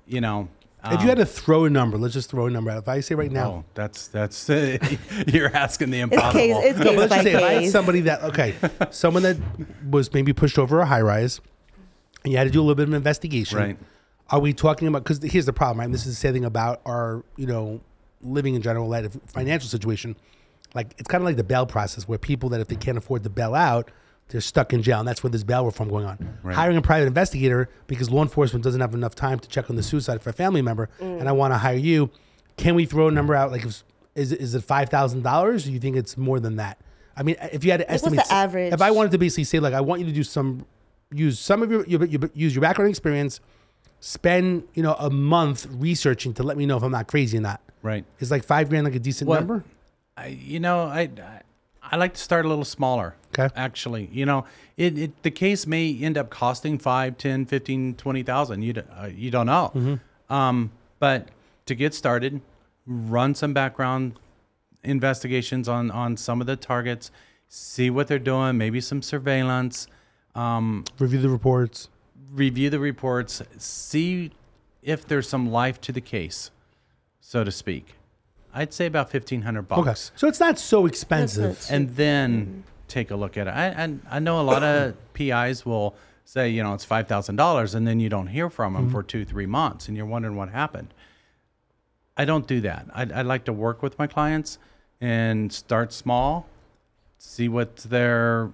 you 0.06 0.22
know, 0.22 0.48
if 0.86 1.02
you 1.02 1.08
had 1.08 1.20
um, 1.20 1.26
to 1.26 1.32
throw 1.32 1.66
a 1.66 1.70
number, 1.70 1.98
let's 1.98 2.13
just 2.13 2.30
throw 2.30 2.46
a 2.46 2.50
number 2.50 2.72
out. 2.72 2.78
If 2.78 2.88
I 2.88 3.00
say 3.00 3.16
right 3.16 3.32
now, 3.32 3.50
oh, 3.50 3.66
that's 3.74 4.08
that's 4.08 4.48
you're 5.28 5.56
asking 5.56 5.90
the 5.90 6.02
it's 6.02 6.13
impossible. 6.13 6.40
case. 6.40 6.56
It's 6.60 6.80
No, 6.80 6.86
case 6.86 6.96
but 6.96 7.00
let's 7.00 7.10
by 7.10 7.16
just 7.16 7.24
say 7.24 7.34
if 7.34 7.44
I 7.44 7.63
had 7.63 7.72
somebody 7.72 8.02
that 8.02 8.24
okay, 8.24 8.56
someone 8.92 9.24
that 9.24 9.38
was 9.90 10.13
maybe 10.13 10.34
pushed 10.34 10.58
over 10.58 10.80
a 10.80 10.86
high 10.86 11.02
rise, 11.02 11.42
and 12.24 12.32
you 12.32 12.38
had 12.38 12.46
to 12.46 12.50
do 12.52 12.60
a 12.60 12.63
little 12.63 12.76
bit 12.76 12.88
of 12.88 12.94
investigation. 12.94 13.58
Right. 13.58 13.78
Are 14.30 14.40
we 14.40 14.54
talking 14.54 14.88
about? 14.88 15.04
Because 15.04 15.22
here's 15.24 15.46
the 15.46 15.54
problem, 15.54 15.80
right? 15.80 15.86
And 15.86 15.94
this 15.94 16.06
is 16.06 16.16
the 16.16 16.20
sad 16.20 16.34
thing 16.34 16.46
about 16.46 16.82
our, 16.86 17.24
you 17.38 17.48
know, 17.48 17.82
living 18.22 18.56
in 18.56 18.62
general, 18.62 18.88
like 18.88 19.10
financial 19.30 19.70
situation. 19.70 20.16
Like 20.74 20.94
it's 20.98 21.08
kind 21.08 21.22
of 21.22 21.26
like 21.26 21.38
the 21.38 21.44
bail 21.44 21.66
process, 21.66 22.08
where 22.08 22.18
people 22.18 22.50
that 22.50 22.62
if 22.62 22.68
they 22.68 22.76
can't 22.76 22.98
afford 22.98 23.24
to 23.24 23.30
bail 23.30 23.56
out, 23.56 23.90
they're 24.30 24.42
stuck 24.42 24.74
in 24.74 24.84
jail, 24.84 25.00
and 25.00 25.08
that's 25.08 25.24
where 25.24 25.30
this 25.30 25.44
bail 25.44 25.66
reform 25.66 25.90
going 25.90 26.06
on. 26.06 26.38
Right. 26.44 26.56
Hiring 26.56 26.78
a 26.78 26.82
private 26.82 27.08
investigator 27.08 27.70
because 27.88 28.10
law 28.10 28.22
enforcement 28.22 28.63
doesn't 28.63 28.82
have 28.82 28.94
enough 28.94 29.16
time 29.16 29.40
to 29.40 29.48
check 29.48 29.70
on 29.70 29.76
the 29.76 29.84
suicide 29.84 30.22
for 30.22 30.32
a 30.32 30.34
family 30.34 30.62
member, 30.62 30.90
mm. 31.00 31.20
and 31.20 31.30
I 31.30 31.32
want 31.32 31.54
to 31.54 31.58
hire 31.58 31.78
you. 31.78 32.10
Can 32.58 32.76
we 32.76 32.86
throw 32.86 33.08
a 33.08 33.12
number 33.12 33.36
out? 33.36 33.52
Like, 33.52 33.66
if, 33.66 33.84
is 34.16 34.32
is 34.32 34.56
it 34.56 34.63
five 34.63 34.90
thousand 34.90 35.24
dollars? 35.24 35.66
Do 35.66 35.72
you 35.72 35.80
think 35.80 35.96
it's 35.96 36.18
more 36.18 36.40
than 36.40 36.58
that? 36.58 36.78
I 37.16 37.24
mean, 37.24 37.36
if 37.52 37.63
you 37.63 37.72
had 37.72 37.80
to 37.80 37.86
what's 37.88 38.02
the 38.02 38.08
estimate, 38.10 38.32
average? 38.32 38.74
If 38.74 38.82
I 38.82 38.92
wanted 38.92 39.12
to 39.12 39.18
basically 39.18 39.46
say, 39.46 39.60
like, 39.60 39.74
I 39.74 39.82
want 39.82 40.02
you 40.02 40.08
to 40.08 40.13
do 40.13 40.24
some, 40.24 40.66
use 41.12 41.40
some 41.40 41.63
of 41.63 41.72
your, 41.72 41.86
your, 41.86 42.06
your 42.06 42.30
use 42.34 42.54
your 42.54 42.62
background 42.62 42.90
experience, 42.90 43.40
spend 44.00 44.68
you 44.74 44.84
know 44.84 44.96
a 44.96 45.10
month 45.10 45.68
researching 45.72 46.34
to 46.34 46.44
let 46.44 46.58
me 46.58 46.66
know 46.66 46.78
if 46.78 46.84
I'm 46.84 46.92
not 46.92 47.08
crazy 47.08 47.38
or 47.38 47.42
not. 47.42 47.62
Right. 47.82 48.04
Is 48.20 48.32
like 48.32 48.44
five 48.44 48.70
grand 48.70 48.86
like 48.86 48.96
a 48.96 49.00
decent 49.00 49.30
Well, 49.30 49.40
number? 49.40 49.63
I, 50.18 50.28
you 50.28 50.60
know, 50.60 50.82
I, 50.82 51.02
I 51.02 51.42
I 51.92 51.96
like 51.96 52.13
to 52.16 52.22
start 52.22 52.46
a 52.46 52.50
little 52.50 52.66
smaller. 52.66 53.16
Okay. 53.38 53.54
Actually, 53.56 54.10
you 54.12 54.26
know, 54.26 54.45
it, 54.78 54.97
it 54.97 55.23
the 55.23 55.32
case 55.32 55.67
may 55.67 55.95
end 56.02 56.17
up 56.17 56.30
costing 56.30 56.78
five, 56.80 57.17
ten, 57.17 57.45
fifteen, 57.45 57.93
twenty 57.95 58.23
thousand. 58.23 58.63
You 58.63 58.73
d- 58.73 58.82
uh, 58.95 59.08
you 59.08 59.30
don't 59.30 59.45
know. 59.45 59.71
Mm-hmm. 59.76 60.34
Um, 60.34 60.71
but 61.00 61.30
to 61.67 61.76
get 61.76 61.93
started, 61.93 62.41
run 62.86 63.36
some 63.36 63.54
background 63.54 64.13
investigations 64.84 65.67
on 65.67 65.91
on 65.91 66.17
some 66.17 66.41
of 66.41 66.47
the 66.47 66.56
targets, 66.56 67.12
see 67.47 67.89
what 67.89 68.08
they're 68.08 68.19
doing, 68.19 68.58
maybe 68.58 68.82
some 68.82 69.02
surveillance. 69.02 69.88
Um, 70.36 70.84
Review 71.00 71.19
the 71.19 71.30
reports. 71.30 71.89
review 72.32 72.69
the 72.69 72.80
reports, 72.80 73.41
see 73.58 74.32
if 74.84 75.08
there's 75.08 75.28
some 75.28 75.52
life 75.52 75.82
to 75.82 75.91
the 75.91 76.02
case, 76.02 76.52
so 77.19 77.43
to 77.43 77.52
speak. 77.52 77.95
I'd 78.54 78.73
say 78.73 78.86
about 78.86 79.10
fifteen 79.12 79.41
hundred 79.43 79.71
Okay, 79.71 79.82
bucks, 79.84 80.12
so 80.15 80.28
it's 80.28 80.39
not 80.39 80.58
so 80.60 80.86
expensive. 80.86 81.60
not 81.62 81.71
and 81.71 81.95
then 81.95 82.63
take 82.88 83.12
a 83.12 83.15
look 83.15 83.38
at 83.38 83.47
it. 83.47 83.52
I 83.52 83.67
I, 83.84 83.95
I 84.12 84.19
know 84.19 84.39
a 84.39 84.43
lot 84.43 84.63
of 84.63 84.95
PIs 85.13 85.65
will 85.65 85.95
say, 86.26 86.50
you 86.50 86.62
know, 86.63 86.73
it's 86.73 86.86
five 86.86 87.08
thousand 87.08 87.36
dollars, 87.38 87.73
and 87.76 87.88
then 87.88 88.00
you 88.00 88.10
don't 88.10 88.28
hear 88.28 88.50
from 88.50 88.73
them 88.73 88.89
for 88.89 89.02
two, 89.04 89.23
three 89.26 89.45
months, 89.45 89.88
and 89.88 89.95
you're 89.95 90.06
wondering 90.06 90.36
what 90.36 90.50
happened. 90.50 90.93
I 92.17 92.26
don't 92.26 92.47
do 92.47 92.62
that. 92.62 92.88
I, 92.93 93.02
I 93.13 93.21
like 93.21 93.45
to 93.45 93.54
work 93.54 93.82
with 93.84 93.97
my 94.00 94.08
clients 94.08 94.58
and 95.00 95.54
start 95.54 95.93
small, 95.93 96.47
see 97.19 97.47
what 97.47 97.76
their 97.78 98.52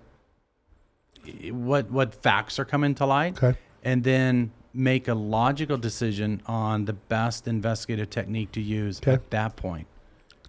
what 1.52 1.90
what 1.90 2.14
facts 2.14 2.60
are 2.60 2.66
coming 2.66 2.94
to 2.96 3.06
light, 3.06 3.42
Okay. 3.42 3.58
and 3.84 4.04
then 4.04 4.52
make 4.74 5.08
a 5.08 5.14
logical 5.14 5.78
decision 5.78 6.42
on 6.46 6.86
the 6.86 6.94
best 6.94 7.48
investigative 7.48 8.10
technique 8.10 8.52
to 8.52 8.60
use 8.62 9.00
Okay. 9.00 9.14
at 9.14 9.30
that 9.30 9.56
point. 9.56 9.88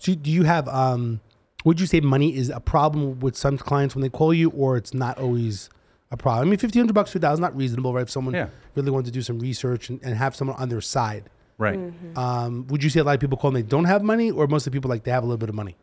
So 0.01 0.15
do 0.15 0.31
you 0.31 0.43
have? 0.45 0.67
Um, 0.69 1.21
would 1.65 1.81
you 1.81 1.87
say 1.87 2.01
money 2.01 2.37
is 2.37 2.51
a 2.51 2.61
problem 2.61 3.19
with 3.21 3.37
some 3.37 3.59
clients 3.59 3.95
when 3.95 4.03
they 4.03 4.09
call 4.09 4.33
you, 4.35 4.51
or 4.51 4.77
it's 4.77 4.95
not 4.95 5.19
always 5.19 5.71
a 6.11 6.17
problem? 6.17 6.49
I 6.49 6.51
mean, 6.51 6.59
fifteen 6.59 6.81
hundred 6.81 6.93
bucks 6.95 7.13
to 7.13 7.19
a 7.19 7.21
thousand 7.21 7.43
not 7.43 7.57
reasonable, 7.57 7.93
right? 7.93 8.03
If 8.03 8.11
someone 8.11 8.35
Yeah. 8.35 8.49
really 8.75 8.91
wanted 8.91 9.07
to 9.07 9.13
do 9.13 9.23
some 9.23 9.39
research 9.39 9.89
and, 9.91 10.01
and 10.03 10.15
have 10.15 10.37
someone 10.37 10.57
on 10.59 10.69
their 10.69 10.81
side, 10.81 11.25
Right. 11.59 11.79
um, 12.17 12.67
would 12.69 12.83
you 12.83 12.91
say 12.91 13.01
a 13.01 13.05
lot 13.05 13.15
of 13.15 13.21
people 13.21 13.39
call 13.39 13.49
and 13.49 13.57
they 13.57 13.63
don't 13.69 13.85
have 13.87 14.03
money, 14.03 14.31
or 14.31 14.47
most 14.47 14.67
of 14.67 14.73
the 14.73 14.77
people 14.77 14.89
like 14.91 15.05
they 15.05 15.11
have 15.11 15.23
a 15.23 15.27
little 15.27 15.39
bit 15.39 15.49
of 15.49 15.55
money 15.55 15.77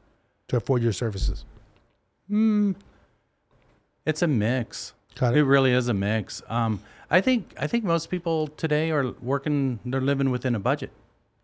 to 0.50 0.58
afford 0.58 0.82
your 0.84 0.94
services? 0.94 1.46
It's 4.06 4.22
a 4.22 4.28
mix. 4.28 4.94
Got 5.16 5.36
It 5.36 5.40
it. 5.40 5.44
really 5.44 5.72
is 5.74 5.88
a 5.90 5.94
mix. 5.94 6.42
Um, 6.48 6.82
I 7.10 7.20
think 7.22 7.54
I 7.60 7.68
think 7.68 7.84
most 7.84 8.10
people 8.10 8.48
today 8.48 8.92
are 8.92 9.12
working. 9.22 9.80
They're 9.86 10.00
living 10.02 10.32
within 10.32 10.56
a 10.56 10.60
budget, 10.60 10.92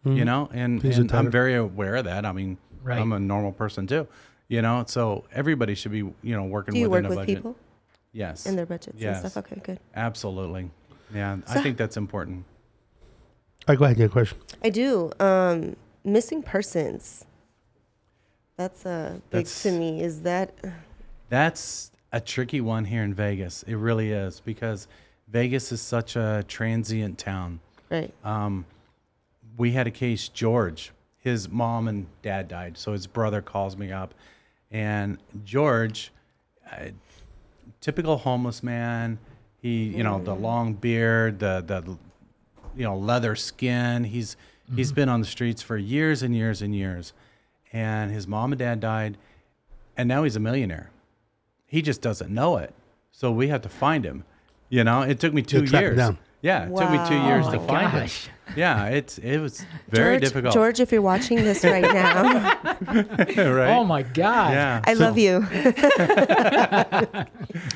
you 0.06 0.24
know, 0.24 0.50
and, 0.54 0.82
and 0.84 1.12
I'm 1.12 1.30
very 1.30 1.56
aware 1.56 1.96
of 1.98 2.06
that. 2.06 2.26
I 2.26 2.32
mean, 2.32 2.58
Right. 2.84 3.00
I'm 3.02 3.12
a 3.12 3.20
normal 3.20 3.52
person 3.52 3.86
too, 3.86 4.08
you 4.48 4.62
know. 4.62 4.84
So 4.88 5.26
everybody 5.32 5.76
should 5.76 5.92
be, 5.92 6.00
you 6.00 6.16
know, 6.24 6.44
working 6.46 6.74
Do 6.74 6.80
you 6.80 6.90
within 6.90 7.06
work 7.06 7.14
a 7.14 7.16
with 7.16 7.18
budget. 7.28 7.36
people 7.38 7.56
Yes. 8.14 8.46
in 8.46 8.56
their 8.56 8.66
budgets 8.66 9.00
Yes. 9.00 9.22
and 9.22 9.32
stuff? 9.32 9.46
Okay, 9.52 9.62
good. 9.64 9.80
Absolutely. 9.96 10.72
Yeah, 11.14 11.38
I 11.48 11.56
So- 11.56 11.62
think 11.64 11.78
that's 11.78 11.98
important. 11.98 12.46
All 13.68 13.74
right, 13.74 13.78
go 13.80 13.86
ahead. 13.86 13.98
Get 13.98 14.06
a 14.06 14.10
question. 14.10 14.38
I 14.64 14.70
do. 14.70 15.12
Um, 15.20 15.76
missing 16.04 16.42
persons. 16.42 17.26
That's 18.56 18.86
uh, 18.86 19.14
big 19.30 19.46
That's- 19.46 19.64
to 19.64 19.72
me. 19.72 20.02
Is 20.02 20.22
that 20.24 20.54
That's 21.30 21.92
a 22.14 22.22
tricky 22.22 22.62
one 22.62 22.86
here 22.86 23.04
in 23.04 23.14
Vegas. 23.14 23.64
It 23.64 23.76
really 23.76 24.12
is 24.12 24.40
because 24.40 24.88
Vegas 25.28 25.72
is 25.74 25.82
such 25.82 26.16
a 26.16 26.44
transient 26.48 27.18
town. 27.18 27.60
right? 27.90 28.14
um, 28.24 28.66
we 29.58 29.72
had 29.72 29.88
a 29.88 29.92
case 29.92 30.28
george 30.30 30.92
his 31.18 31.48
mom 31.50 31.88
and 31.88 32.06
dad 32.22 32.48
died 32.50 32.78
so 32.78 32.92
his 32.92 33.08
brother 33.08 33.42
calls 33.42 33.76
me 33.78 33.92
up 33.92 34.14
and 34.72 35.18
george 35.46 36.12
uh, 36.72 36.88
typical 37.82 38.18
homeless 38.18 38.62
man. 38.64 39.18
He 39.62 39.86
you 39.86 40.04
know 40.04 40.22
the 40.22 40.34
long 40.36 40.74
beard 40.74 41.40
the 41.40 41.64
the 41.66 41.98
you 42.76 42.84
know 42.84 42.98
leather 42.98 43.36
skin. 43.36 44.04
He's 44.04 44.36
he's 44.76 44.92
been 44.92 45.10
on 45.10 45.20
the 45.20 45.26
streets 45.26 45.62
for 45.62 45.78
years 45.78 46.22
and 46.24 46.36
years 46.36 46.62
and 46.62 46.76
years. 46.76 47.14
And 47.74 48.12
his 48.12 48.28
mom 48.28 48.52
and 48.52 48.60
dad 48.60 48.80
died 48.80 49.18
and 49.98 50.08
now 50.08 50.24
he's 50.24 50.36
a 50.36 50.40
millionaire. 50.40 50.90
He 51.66 51.82
just 51.82 52.02
doesn't 52.02 52.30
know 52.30 52.58
it. 52.58 52.74
So 53.12 53.32
we 53.32 53.48
have 53.50 53.62
to 53.64 53.70
find 53.70 54.06
him. 54.06 54.24
You 54.70 54.84
know 54.84 55.02
it 55.02 55.20
took 55.20 55.34
me 55.34 55.42
two 55.42 55.64
years. 55.64 55.98
down. 55.98 56.18
Yeah 56.42 56.66
it 56.66 56.76
took 56.76 56.92
me 56.92 57.00
two 57.08 57.20
years 57.28 57.46
Oh 57.48 57.52
to 57.52 57.60
find 57.60 57.92
gosh. 57.92 58.26
him 58.28 58.34
yeah 58.56 58.86
it's 58.88 59.18
it 59.18 59.40
was 59.40 59.66
very 59.90 60.16
George, 60.16 60.22
difficult 60.22 60.54
George, 60.54 60.80
if 60.80 60.92
you're 60.92 61.02
watching 61.02 61.38
this 61.38 61.64
right 61.64 61.82
now, 61.94 62.24
right 63.54 63.70
Oh 63.78 63.84
my 63.84 64.04
God. 64.04 64.54
yeah 64.54 64.82
I 64.86 64.94
love 64.94 65.18
you. 65.18 65.46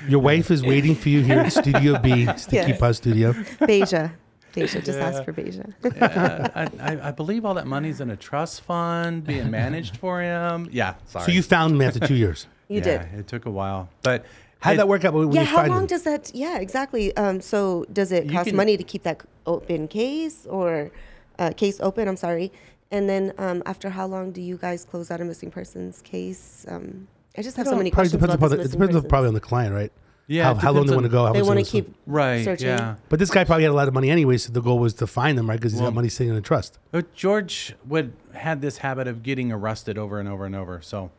Your 0.08 0.20
wife 0.20 0.52
is 0.52 0.64
waiting 0.64 0.96
for 0.96 1.10
you 1.10 1.22
here 1.22 1.40
at 1.40 1.52
Studio 1.54 1.98
B, 2.00 2.26
Sticky 2.38 2.72
Yes. 2.72 2.80
Puzz 2.80 2.96
Studio. 2.98 3.34
Beja. 3.34 4.12
Beja. 4.54 4.84
Just 4.84 5.00
ask 5.00 5.24
for 5.24 5.34
Beja. 5.34 5.66
Uh, 6.02 6.50
I, 6.56 6.94
I, 6.94 7.08
I 7.10 7.12
believe 7.12 7.46
all 7.46 7.54
that 7.56 7.68
money's 7.68 8.02
in 8.02 8.10
a 8.10 8.16
trust 8.18 8.62
fund 8.62 9.24
being 9.26 9.50
managed 9.52 9.98
for 9.98 10.22
him 10.22 10.68
yeah 10.72 10.96
sorry 11.06 11.26
So 11.26 11.32
you 11.32 11.42
found 11.42 11.74
him 11.76 11.82
after 11.82 12.00
two 12.00 12.16
years. 12.16 12.48
You 12.68 12.78
yeah, 12.78 13.06
did. 13.10 13.20
it 13.20 13.28
took 13.28 13.46
a 13.46 13.52
while 13.52 13.90
but 14.04 14.26
How'd 14.62 14.76
it- 14.76 14.78
that 14.78 14.88
work 14.88 15.04
out 15.06 15.14
when 15.14 15.32
Yeah. 15.32 15.42
you 15.42 15.48
How 15.48 15.56
find 15.58 15.70
long 15.72 15.82
him? 15.82 15.88
does 15.88 16.04
that? 16.04 16.32
Yeah, 16.34 16.58
exactly. 16.60 17.16
Um, 17.18 17.42
so 17.42 17.86
does 17.92 18.12
it 18.12 18.26
You 18.26 18.32
cost 18.32 18.48
can- 18.48 18.56
money 18.56 18.78
to 18.78 18.84
keep 18.84 19.04
that 19.04 19.22
open 19.46 19.88
case 19.88 20.46
or 20.50 20.92
uh, 21.40 21.52
case 21.52 21.80
open? 21.82 22.08
I'm 22.08 22.18
sorry. 22.18 22.52
And 22.92 23.10
then 23.10 23.34
um, 23.38 23.64
after 23.66 23.90
how 23.90 24.06
long 24.06 24.32
do 24.32 24.42
you 24.42 24.58
guys 24.58 24.86
close 24.86 25.10
out 25.12 25.20
a 25.22 25.26
missing 25.26 25.50
persons 25.52 26.02
case? 26.02 26.66
Um, 26.70 27.08
I 27.38 27.42
just 27.42 27.56
have 27.58 27.66
so 27.66 27.76
many 27.76 27.90
probably 27.90 28.10
questions 28.10 28.22
depends 28.22 28.36
about 28.36 28.46
upon 28.48 28.50
this 28.50 28.58
the, 28.58 28.62
it 28.62 28.66
missing 28.66 28.80
depends 28.80 28.96
on, 28.96 29.02
persons. 29.04 29.10
probably 29.10 29.28
on 29.30 29.34
the 29.34 29.40
client, 29.40 29.74
right? 29.74 29.92
Yeah, 30.28 30.44
How, 30.44 30.52
it 30.52 30.58
how 30.58 30.72
long 30.72 30.84
depends 30.86 30.90
they 30.92 30.96
want 30.96 31.04
to 31.04 31.08
on- 31.08 31.12
go? 31.24 31.26
How 31.28 31.34
They 31.34 31.40
much 31.40 31.48
want 31.48 31.58
to 31.58 31.64
listen. 31.64 31.82
keep 31.86 31.96
right 32.06 32.44
searching. 32.46 32.68
yeah 32.68 32.96
But 33.10 33.20
this 33.20 33.30
guy 33.32 33.44
probably 33.44 33.64
had 33.64 33.72
a 33.72 33.74
lot 33.74 33.88
of 33.88 33.94
money 33.94 34.10
anyway, 34.10 34.38
so 34.38 34.52
the 34.54 34.62
goal 34.62 34.78
was 34.80 34.94
to 34.96 35.08
find 35.08 35.38
them, 35.38 35.50
right? 35.50 35.58
Because 35.60 35.72
he's 35.74 35.82
Well- 35.82 35.90
got 35.92 35.96
money 35.96 36.10
sitting 36.10 36.32
in 36.32 36.38
a 36.38 36.42
trust. 36.42 36.78
But 36.92 37.14
George 37.14 37.76
would 37.88 38.14
had 38.34 38.62
this 38.62 38.78
habit 38.78 39.08
of 39.08 39.24
getting 39.24 39.52
arrested 39.52 39.98
over 39.98 40.20
and 40.20 40.30
over 40.30 40.46
and 40.46 40.56
over, 40.56 40.80
so 40.82 41.10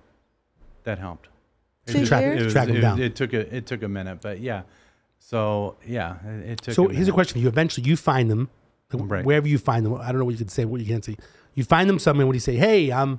that 0.85 0.99
helped. 0.99 1.29
Two 1.87 2.07
Track- 2.07 2.25
it 2.25 2.45
was- 2.45 2.53
track 2.53 2.69
it- 2.69 2.81
down. 2.81 3.01
It 3.01 3.17
took 3.17 3.33
a 3.33 3.55
it 3.57 3.67
took 3.67 3.83
a 3.83 3.89
minute, 3.89 4.19
but 4.23 4.41
yeah. 4.41 4.63
So 5.19 5.77
yeah, 5.87 6.17
it, 6.27 6.51
it 6.51 6.63
took. 6.63 6.75
So 6.75 6.89
a 6.89 6.93
here's 6.93 7.09
a 7.09 7.13
question 7.13 7.41
you. 7.41 7.49
Eventually, 7.49 7.89
you 7.89 7.97
find 7.97 8.31
them, 8.31 8.51
Right. 8.93 9.25
wherever 9.25 9.49
you 9.49 9.59
find 9.59 9.85
them. 9.87 9.95
I 9.95 10.07
don't 10.13 10.19
know 10.19 10.25
what 10.25 10.33
you 10.33 10.39
can 10.39 10.49
say, 10.49 10.65
what 10.65 10.81
you 10.81 10.87
can't 10.87 11.05
say. 11.05 11.17
You 11.55 11.65
find 11.65 11.89
them 11.89 11.99
somewhere. 11.99 12.27
What 12.27 12.33
do 12.33 12.37
you 12.37 12.41
say? 12.41 12.57
Hey, 12.57 12.91
I'm, 12.93 13.19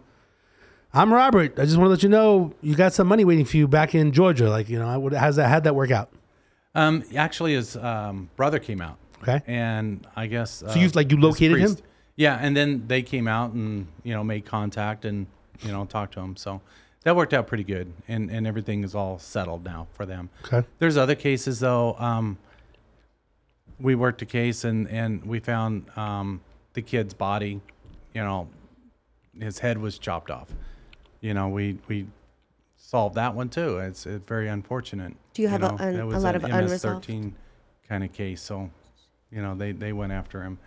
I'm 0.94 1.12
Robert. 1.14 1.60
I 1.60 1.66
just 1.66 1.78
want 1.78 1.88
to 1.88 1.90
let 1.92 2.04
you 2.04 2.10
know 2.10 2.54
you 2.62 2.76
got 2.76 2.94
some 2.94 3.08
money 3.08 3.26
waiting 3.26 3.46
for 3.46 3.58
you 3.58 3.68
back 3.68 3.96
in 3.96 4.12
Georgia. 4.12 4.50
Like 4.50 4.70
you 4.70 4.80
know, 4.80 4.88
I 4.88 4.98
would- 4.98 5.14
how's 5.14 5.36
that? 5.38 5.50
How'd 5.50 5.64
that 5.66 5.76
work 5.76 5.92
out? 5.92 6.10
Um, 6.76 7.04
actually, 7.16 7.54
his 7.54 7.76
um, 7.78 8.30
brother 8.36 8.60
came 8.60 8.82
out, 8.82 8.98
Okay. 9.22 9.42
and 9.46 10.06
I 10.16 10.28
guess. 10.28 10.64
Uh, 10.64 10.74
So 10.74 10.80
you've, 10.80 10.96
like, 10.96 11.12
you 11.12 11.18
located 11.20 11.60
him? 11.60 11.78
Yeah, 12.16 12.38
and 12.40 12.56
then 12.58 12.86
they 12.88 13.02
came 13.04 13.28
out 13.28 13.52
and 13.54 13.88
you 14.04 14.14
know 14.14 14.24
made 14.24 14.46
contact 14.46 15.06
and 15.06 15.28
you 15.62 15.72
know 15.72 15.86
talked 15.86 16.14
to 16.16 16.20
him. 16.20 16.36
So 16.36 16.62
that 17.04 17.16
worked 17.16 17.34
out 17.34 17.48
pretty 17.48 17.64
good, 17.64 17.92
and 18.08 18.30
and 18.30 18.46
everything 18.48 18.84
is 18.84 18.96
all 18.96 19.20
settled 19.20 19.64
now 19.64 19.88
for 19.94 20.06
them. 20.06 20.30
Okay. 20.46 20.66
There's 20.80 20.98
other 20.98 21.16
cases 21.16 21.60
though. 21.60 21.96
Um, 22.00 22.38
we 23.80 23.96
worked 23.96 24.22
a 24.22 24.26
case 24.26 24.64
and 24.64 24.88
and 24.90 25.24
we 25.26 25.40
found 25.40 25.86
um, 25.98 26.42
the 26.74 26.82
kid's 26.82 27.14
body. 27.14 27.62
You 28.14 28.22
know, 28.22 28.48
his 29.40 29.60
head 29.60 29.78
was 29.78 29.98
chopped 29.98 30.32
off. 30.32 30.50
You 31.22 31.34
know, 31.34 31.50
we 31.50 31.78
we 31.88 32.08
solved 32.78 33.16
that 33.16 33.34
one 33.34 33.50
too. 33.50 33.80
It's, 33.80 34.06
it's 34.06 34.24
very 34.28 34.48
unfortunate. 34.50 35.14
Do 35.34 35.42
you 35.42 35.48
have 35.48 35.64
a- 35.64 35.70
know, 35.70 35.78
un- 35.80 35.94
that 35.96 36.02
a 36.04 36.06
was 36.06 36.24
lot 36.24 36.36
an 36.36 36.46
of 36.46 36.52
unresolved? 36.52 37.10
MS-13 37.10 37.32
kind 37.90 38.04
of 38.04 38.14
case. 38.14 38.42
So, 38.42 38.70
you 39.32 39.42
know, 39.42 39.56
they 39.56 39.72
they 39.72 39.94
went 39.94 40.12
after 40.12 40.44
him. 40.44 40.60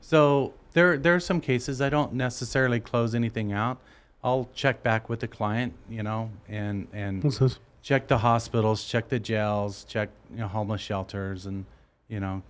So 0.00 0.54
there 0.72 0.96
there 0.96 1.14
are 1.14 1.20
some 1.20 1.40
cases 1.40 1.80
I 1.80 1.90
don't 1.90 2.14
necessarily 2.14 2.80
close 2.80 3.14
anything 3.14 3.52
out. 3.52 3.80
I'll 4.24 4.48
check 4.54 4.82
back 4.82 5.10
with 5.10 5.20
the 5.20 5.28
client, 5.28 5.74
you 5.88 6.02
know, 6.02 6.30
and 6.48 6.88
and 6.92 7.22
What's 7.22 7.38
this? 7.38 7.58
check 7.82 8.08
the 8.08 8.18
hospitals, 8.18 8.84
check 8.84 9.10
the 9.10 9.20
jails, 9.20 9.84
check 9.84 10.08
you 10.32 10.38
know 10.38 10.48
homeless 10.48 10.80
shelters, 10.80 11.44
and 11.44 11.66
you 12.08 12.18
know 12.18 12.42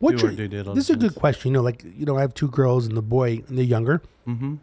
What's 0.00 0.20
do 0.20 0.26
our 0.26 0.32
your- 0.32 0.48
due 0.48 0.74
This 0.74 0.90
is 0.90 0.96
a 0.96 0.98
good 0.98 1.14
question. 1.14 1.52
You 1.52 1.58
know, 1.58 1.62
like 1.62 1.84
you 1.84 2.04
know, 2.04 2.18
I 2.18 2.20
have 2.22 2.34
two 2.34 2.48
girls 2.48 2.86
and 2.86 2.96
the 2.96 3.02
boy, 3.02 3.44
and 3.48 3.56
they're 3.56 3.64
younger. 3.64 4.02
Mm-hmm. 4.26 4.56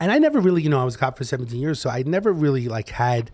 And 0.00 0.12
I 0.12 0.18
never 0.18 0.40
really, 0.40 0.60
you 0.60 0.68
know, 0.68 0.80
I 0.80 0.84
was 0.84 0.96
a 0.96 0.98
cop 0.98 1.16
for 1.16 1.24
17 1.24 1.58
years, 1.58 1.78
so 1.80 1.88
I 1.88 2.02
never 2.02 2.32
really 2.32 2.68
like 2.68 2.88
had. 2.90 3.30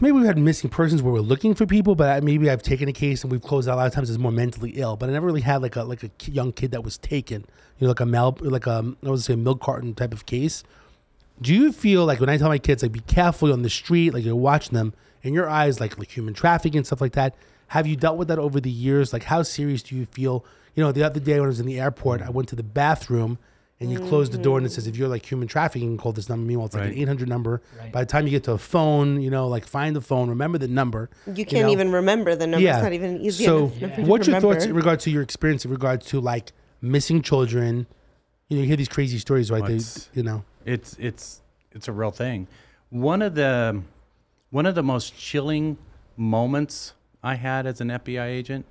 Maybe 0.00 0.12
we've 0.12 0.26
had 0.26 0.36
missing 0.36 0.68
persons 0.68 1.02
where 1.02 1.12
we're 1.12 1.20
looking 1.20 1.54
for 1.54 1.64
people, 1.64 1.94
but 1.94 2.22
maybe 2.22 2.50
I've 2.50 2.62
taken 2.62 2.86
a 2.86 2.92
case 2.92 3.22
and 3.22 3.32
we've 3.32 3.42
closed 3.42 3.66
out 3.66 3.74
a 3.74 3.76
lot 3.76 3.86
of 3.86 3.94
times 3.94 4.10
as 4.10 4.18
more 4.18 4.32
mentally 4.32 4.72
ill. 4.76 4.96
But 4.96 5.08
I 5.08 5.12
never 5.12 5.26
really 5.26 5.40
had 5.40 5.62
like 5.62 5.76
a 5.76 5.84
like 5.84 6.02
a 6.02 6.10
young 6.30 6.52
kid 6.52 6.72
that 6.72 6.84
was 6.84 6.98
taken, 6.98 7.46
you 7.78 7.86
know, 7.86 7.88
like 7.88 8.00
a 8.00 8.06
mal 8.06 8.36
like 8.40 8.66
a 8.66 8.94
I 9.04 9.08
was 9.08 9.24
say 9.24 9.34
a 9.34 9.38
milk 9.38 9.60
carton 9.60 9.94
type 9.94 10.12
of 10.12 10.26
case. 10.26 10.64
Do 11.40 11.54
you 11.54 11.72
feel 11.72 12.04
like 12.04 12.20
when 12.20 12.28
I 12.28 12.36
tell 12.36 12.48
my 12.48 12.58
kids 12.58 12.82
like 12.82 12.92
be 12.92 13.00
careful 13.00 13.52
on 13.52 13.62
the 13.62 13.70
street, 13.70 14.12
like 14.12 14.24
you're 14.24 14.36
watching 14.36 14.74
them 14.74 14.92
in 15.22 15.32
your 15.32 15.48
eyes, 15.48 15.80
like 15.80 15.98
like 15.98 16.14
human 16.14 16.34
trafficking 16.34 16.78
and 16.78 16.86
stuff 16.86 17.00
like 17.00 17.12
that? 17.12 17.34
Have 17.68 17.86
you 17.86 17.96
dealt 17.96 18.18
with 18.18 18.28
that 18.28 18.38
over 18.38 18.60
the 18.60 18.70
years? 18.70 19.14
Like 19.14 19.24
how 19.24 19.42
serious 19.42 19.82
do 19.82 19.96
you 19.96 20.04
feel? 20.04 20.44
You 20.74 20.82
know, 20.82 20.92
the 20.92 21.04
other 21.04 21.20
day 21.20 21.34
when 21.40 21.44
I 21.44 21.48
was 21.48 21.60
in 21.60 21.66
the 21.66 21.80
airport, 21.80 22.20
I 22.20 22.28
went 22.28 22.50
to 22.50 22.56
the 22.56 22.62
bathroom 22.62 23.38
and 23.78 23.90
you 23.90 24.00
close 24.00 24.30
the 24.30 24.38
door 24.38 24.56
and 24.56 24.66
it 24.66 24.72
says 24.72 24.86
if 24.86 24.96
you're 24.96 25.08
like 25.08 25.30
human 25.30 25.48
trafficking, 25.48 25.96
call 25.98 26.12
this 26.12 26.28
number. 26.28 26.46
Meanwhile, 26.46 26.66
it's 26.66 26.74
like 26.74 26.92
an 26.92 26.98
800 26.98 27.28
number. 27.28 27.60
Right. 27.78 27.92
By 27.92 28.00
the 28.00 28.06
time 28.06 28.26
you 28.26 28.30
get 28.30 28.44
to 28.44 28.52
a 28.52 28.58
phone, 28.58 29.20
you 29.20 29.30
know, 29.30 29.48
like 29.48 29.66
find 29.66 29.94
the 29.94 30.00
phone, 30.00 30.30
remember 30.30 30.56
the 30.56 30.68
number. 30.68 31.10
You 31.26 31.44
can't 31.44 31.66
know? 31.66 31.72
even 31.72 31.92
remember 31.92 32.34
the 32.34 32.46
number. 32.46 32.66
It's 32.66 32.82
not 32.82 32.94
even 32.94 33.20
easy. 33.20 33.44
So, 33.44 33.66
enough 33.66 33.80
number 33.80 33.96
to 33.96 34.02
what's 34.02 34.26
your 34.26 34.40
thoughts 34.40 34.64
in 34.64 34.70
remember. 34.70 34.76
regards 34.76 35.04
to 35.04 35.10
your 35.10 35.22
experience 35.22 35.64
in 35.64 35.70
regards 35.70 36.06
to 36.06 36.20
like 36.20 36.52
missing 36.80 37.20
children? 37.20 37.86
You 38.48 38.56
know, 38.56 38.62
you 38.62 38.68
hear 38.68 38.76
these 38.76 38.88
crazy 38.88 39.18
stories, 39.18 39.50
right? 39.50 39.66
They, 39.66 39.80
you 40.14 40.22
know, 40.22 40.44
It's 40.64 40.96
it's 40.98 41.42
it's 41.72 41.88
a 41.88 41.92
real 41.92 42.12
thing. 42.12 42.48
One 42.88 43.20
of 43.20 43.34
the 43.34 43.82
one 44.50 44.64
of 44.64 44.74
the 44.74 44.82
most 44.82 45.18
chilling 45.18 45.76
moments 46.16 46.94
I 47.22 47.34
had 47.34 47.66
as 47.66 47.80
an 47.82 47.88
FBI 47.88 48.24
agent 48.26 48.64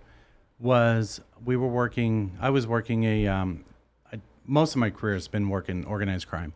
was 0.60 1.22
we 1.44 1.58
were 1.58 1.68
working. 1.68 2.38
I 2.42 2.50
was 2.50 2.66
working 2.66 3.04
a. 3.04 3.28
Um, 3.28 3.66
I, 3.66 3.75
most 4.48 4.76
of 4.76 4.78
my 4.78 4.90
career 4.90 5.16
has 5.16 5.28
been 5.28 5.50
working 5.50 5.86
organized 5.86 6.28
crime, 6.28 6.54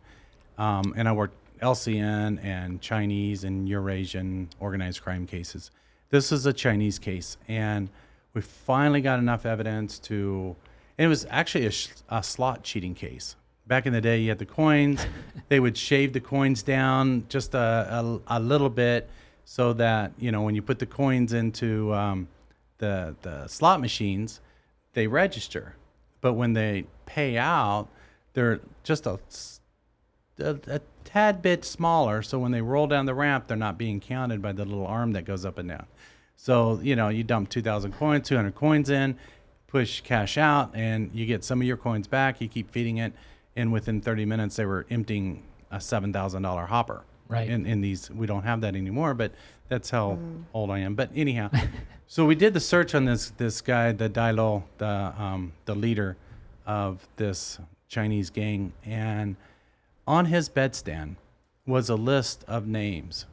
um, 0.58 0.94
and 0.96 1.08
I 1.08 1.12
worked 1.12 1.36
LCN 1.60 2.42
and 2.44 2.80
Chinese 2.80 3.44
and 3.44 3.68
Eurasian 3.68 4.48
organized 4.58 5.02
crime 5.02 5.26
cases. 5.26 5.70
This 6.10 6.32
is 6.32 6.46
a 6.46 6.52
Chinese 6.52 6.98
case, 6.98 7.36
and 7.48 7.88
we 8.34 8.40
finally 8.40 9.00
got 9.00 9.18
enough 9.18 9.46
evidence 9.46 9.98
to. 10.00 10.56
And 10.98 11.06
it 11.06 11.08
was 11.08 11.26
actually 11.30 11.66
a, 11.66 11.70
sh- 11.70 11.88
a 12.10 12.22
slot 12.22 12.62
cheating 12.62 12.94
case. 12.94 13.36
Back 13.66 13.86
in 13.86 13.92
the 13.92 14.00
day, 14.00 14.18
you 14.18 14.28
had 14.28 14.38
the 14.38 14.46
coins. 14.46 15.06
they 15.48 15.60
would 15.60 15.76
shave 15.76 16.12
the 16.12 16.20
coins 16.20 16.62
down 16.62 17.24
just 17.28 17.54
a, 17.54 17.58
a, 18.28 18.38
a 18.38 18.40
little 18.40 18.68
bit 18.68 19.08
so 19.44 19.72
that, 19.74 20.12
you 20.18 20.30
know, 20.30 20.42
when 20.42 20.54
you 20.54 20.62
put 20.62 20.78
the 20.78 20.86
coins 20.86 21.32
into 21.32 21.94
um, 21.94 22.28
the, 22.78 23.16
the 23.22 23.46
slot 23.46 23.80
machines, 23.80 24.40
they 24.92 25.06
register. 25.06 25.74
But 26.20 26.34
when 26.34 26.52
they 26.52 26.84
pay 27.06 27.36
out, 27.38 27.88
they're 28.34 28.60
just 28.82 29.06
a 29.06 29.18
tad 31.04 31.42
bit 31.42 31.64
smaller. 31.64 32.22
So 32.22 32.38
when 32.38 32.52
they 32.52 32.62
roll 32.62 32.86
down 32.86 33.06
the 33.06 33.14
ramp, 33.14 33.46
they're 33.46 33.56
not 33.56 33.78
being 33.78 34.00
counted 34.00 34.40
by 34.40 34.52
the 34.52 34.64
little 34.64 34.86
arm 34.86 35.12
that 35.12 35.24
goes 35.24 35.44
up 35.44 35.58
and 35.58 35.68
down. 35.68 35.86
So, 36.36 36.80
you 36.82 36.96
know, 36.96 37.08
you 37.08 37.24
dump 37.24 37.50
2,000 37.50 37.92
coins, 37.92 38.26
200 38.28 38.54
coins 38.54 38.88
in, 38.88 39.18
push 39.66 40.00
cash 40.00 40.38
out, 40.38 40.70
and 40.74 41.10
you 41.12 41.26
get 41.26 41.44
some 41.44 41.60
of 41.60 41.66
your 41.66 41.76
coins 41.76 42.06
back. 42.06 42.40
You 42.40 42.48
keep 42.48 42.70
feeding 42.70 42.98
it. 42.98 43.12
And 43.56 43.72
within 43.72 44.00
30 44.00 44.24
minutes, 44.24 44.56
they 44.56 44.64
were 44.64 44.86
emptying 44.88 45.42
a 45.70 45.76
$7,000 45.76 46.68
hopper. 46.68 47.02
Right. 47.30 47.48
In, 47.48 47.64
in 47.64 47.80
these, 47.80 48.10
we 48.10 48.26
don't 48.26 48.42
have 48.42 48.60
that 48.62 48.74
anymore, 48.74 49.14
but 49.14 49.30
that's 49.68 49.88
how 49.88 50.18
old 50.52 50.68
I 50.72 50.80
am. 50.80 50.96
But 50.96 51.10
anyhow, 51.14 51.48
so 52.08 52.26
we 52.26 52.34
did 52.34 52.54
the 52.54 52.60
search 52.60 52.92
on 52.92 53.04
this 53.04 53.30
this 53.30 53.60
guy, 53.60 53.92
the 53.92 54.10
Dailo, 54.10 54.64
the 54.78 55.14
um, 55.16 55.52
the 55.64 55.76
leader 55.76 56.16
of 56.66 57.06
this 57.16 57.60
Chinese 57.88 58.30
gang, 58.30 58.72
and 58.84 59.36
on 60.08 60.26
his 60.26 60.48
bedstand 60.48 61.14
was 61.66 61.88
a 61.88 61.94
list 61.94 62.44
of 62.48 62.66
names, 62.66 63.26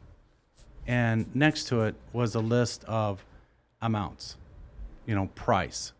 and 0.86 1.26
next 1.36 1.64
to 1.70 1.82
it 1.82 1.96
was 2.14 2.36
a 2.36 2.40
list 2.40 2.84
of 2.84 3.26
amounts, 3.82 4.38
you 5.08 5.16
know, 5.16 5.26
price. 5.34 5.92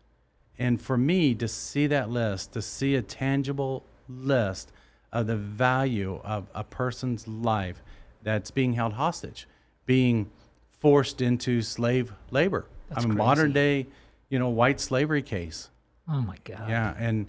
And 0.56 0.80
for 0.80 0.96
me 0.96 1.34
to 1.34 1.48
see 1.48 1.88
that 1.88 2.10
list, 2.10 2.52
to 2.52 2.62
see 2.62 2.94
a 2.94 3.02
tangible 3.02 3.82
list 4.08 4.70
of 5.12 5.26
the 5.26 5.36
value 5.36 6.20
of 6.22 6.46
a 6.54 6.62
person's 6.62 7.26
life 7.26 7.82
that's 8.22 8.50
being 8.50 8.74
held 8.74 8.94
hostage, 8.94 9.46
being 9.86 10.30
forced 10.70 11.20
into 11.20 11.62
slave 11.62 12.12
labor. 12.30 12.66
That's 12.88 13.04
I 13.04 13.08
mean, 13.08 13.18
modern 13.18 13.52
day, 13.52 13.86
you 14.28 14.38
know, 14.38 14.48
white 14.48 14.80
slavery 14.80 15.22
case. 15.22 15.70
Oh 16.08 16.20
my 16.20 16.36
god. 16.44 16.68
Yeah, 16.68 16.94
and 16.98 17.28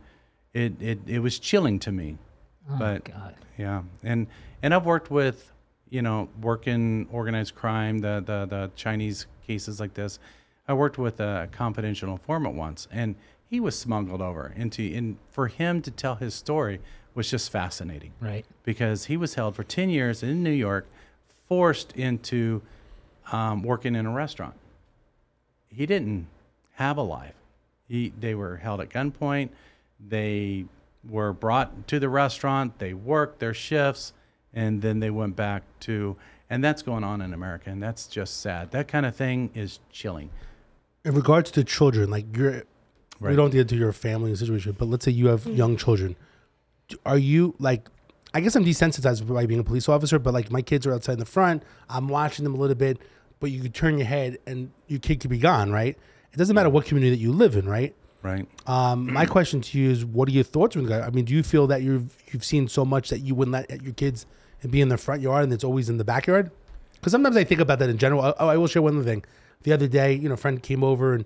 it, 0.53 0.81
it, 0.81 0.99
it 1.07 1.19
was 1.19 1.39
chilling 1.39 1.79
to 1.79 1.91
me. 1.91 2.17
Oh 2.69 2.77
but 2.77 3.07
my 3.07 3.13
god. 3.13 3.35
yeah, 3.57 3.81
and 4.03 4.27
and 4.61 4.73
I've 4.73 4.85
worked 4.85 5.11
with, 5.11 5.51
you 5.89 6.01
know, 6.01 6.29
working 6.41 7.07
organized 7.11 7.55
crime, 7.55 7.99
the 7.99 8.23
the 8.25 8.45
the 8.45 8.71
Chinese 8.75 9.27
cases 9.45 9.79
like 9.79 9.93
this. 9.93 10.19
I 10.67 10.73
worked 10.73 10.97
with 10.97 11.19
a 11.19 11.49
confidential 11.51 12.11
informant 12.11 12.55
once, 12.55 12.87
and 12.91 13.15
he 13.47 13.59
was 13.59 13.77
smuggled 13.77 14.21
over 14.21 14.53
into. 14.55 14.83
And 14.95 15.17
for 15.29 15.47
him 15.47 15.81
to 15.81 15.91
tell 15.91 16.15
his 16.15 16.35
story 16.35 16.79
was 17.15 17.29
just 17.29 17.51
fascinating 17.51 18.11
Right. 18.21 18.45
because 18.63 19.05
he 19.05 19.17
was 19.17 19.35
held 19.35 19.55
for 19.55 19.63
ten 19.63 19.89
years 19.89 20.23
in 20.23 20.43
New 20.43 20.51
York, 20.51 20.87
forced 21.47 21.91
into 21.93 22.61
um, 23.31 23.63
working 23.63 23.95
in 23.95 24.05
a 24.05 24.11
restaurant. 24.11 24.55
He 25.69 25.85
didn't 25.85 26.27
have 26.75 26.97
a 26.97 27.01
life. 27.01 27.35
He, 27.87 28.13
they 28.19 28.35
were 28.35 28.57
held 28.57 28.81
at 28.81 28.89
gunpoint. 28.89 29.49
They 29.99 30.65
were 31.07 31.33
brought 31.33 31.87
to 31.87 31.99
the 31.99 32.09
restaurant. 32.09 32.79
They 32.79 32.93
worked 32.93 33.39
their 33.39 33.53
shifts, 33.53 34.13
and 34.53 34.81
then 34.81 34.99
they 34.99 35.09
went 35.09 35.35
back 35.35 35.63
to. 35.81 36.15
And 36.49 36.63
that's 36.63 36.81
going 36.81 37.03
on 37.03 37.21
in 37.21 37.33
America, 37.33 37.69
and 37.69 37.81
that's 37.81 38.07
just 38.07 38.41
sad. 38.41 38.71
That 38.71 38.87
kind 38.87 39.05
of 39.05 39.15
thing 39.15 39.51
is 39.53 39.79
chilling. 39.91 40.31
in 41.05 41.13
regards 41.13 41.51
to 41.51 41.63
children, 41.63 42.09
like 42.09 42.25
you're, 42.35 42.63
we 43.19 43.35
don't 43.35 43.51
get 43.51 43.61
into 43.61 43.75
your 43.75 43.91
family 43.93 44.35
situation, 44.35 44.75
but 44.77 44.85
let's 44.87 45.05
say 45.05 45.11
you 45.11 45.27
have 45.27 45.45
young 45.45 45.77
children. 45.77 46.15
Are 47.05 47.17
you 47.17 47.55
like, 47.59 47.87
I 48.33 48.41
guess 48.41 48.55
I'm 48.55 48.65
desensitized 48.65 49.27
by 49.31 49.45
being 49.45 49.59
a 49.59 49.63
police 49.63 49.89
officer, 49.89 50.19
but 50.19 50.33
like 50.33 50.51
my 50.51 50.61
kids 50.61 50.85
are 50.85 50.93
outside 50.93 51.13
in 51.13 51.19
the 51.19 51.25
front, 51.25 51.63
I'm 51.89 52.07
watching 52.07 52.43
them 52.43 52.55
a 52.55 52.57
little 52.57 52.75
bit, 52.75 52.99
but 53.39 53.51
you 53.51 53.61
could 53.61 53.73
turn 53.73 53.97
your 53.97 54.07
head 54.07 54.37
and 54.45 54.71
your 54.87 54.99
kid 54.99 55.19
could 55.19 55.29
be 55.29 55.37
gone, 55.37 55.71
right? 55.71 55.97
It 56.31 56.37
doesn't 56.37 56.55
matter 56.55 56.69
what 56.69 56.85
community 56.85 57.11
that 57.11 57.21
you 57.21 57.31
live 57.31 57.55
in, 57.55 57.67
right? 57.67 57.95
Right. 58.21 58.47
Um, 58.67 59.11
my 59.11 59.25
question 59.37 59.61
to 59.61 59.79
you 59.79 59.89
is, 59.89 60.05
what 60.05 60.27
are 60.27 60.31
your 60.31 60.43
thoughts 60.43 60.75
on 60.75 60.85
that? 60.85 61.03
I 61.03 61.09
mean, 61.09 61.25
do 61.25 61.33
you 61.33 61.43
feel 61.43 61.67
that 61.67 61.81
you've 61.81 62.15
you've 62.31 62.43
seen 62.43 62.67
so 62.67 62.85
much 62.85 63.09
that 63.09 63.19
you 63.19 63.33
wouldn't 63.33 63.53
let 63.53 63.81
your 63.81 63.93
kids 63.93 64.25
be 64.69 64.81
in 64.81 64.89
the 64.89 64.97
front 64.97 65.21
yard 65.21 65.45
and 65.45 65.53
it's 65.53 65.63
always 65.63 65.89
in 65.89 65.97
the 65.97 66.03
backyard? 66.03 66.51
Because 66.95 67.11
sometimes 67.11 67.37
I 67.37 67.45
think 67.45 67.61
about 67.61 67.79
that 67.79 67.89
in 67.89 67.97
general. 67.97 68.33
Oh, 68.39 68.47
I 68.47 68.57
will 68.57 68.67
share 68.67 68.81
one 68.81 68.95
other 68.95 69.05
thing. 69.05 69.23
The 69.63 69.71
other 69.71 69.87
day, 69.87 70.13
you 70.13 70.27
know, 70.27 70.33
a 70.33 70.37
friend 70.37 70.61
came 70.61 70.83
over 70.83 71.13
and 71.13 71.25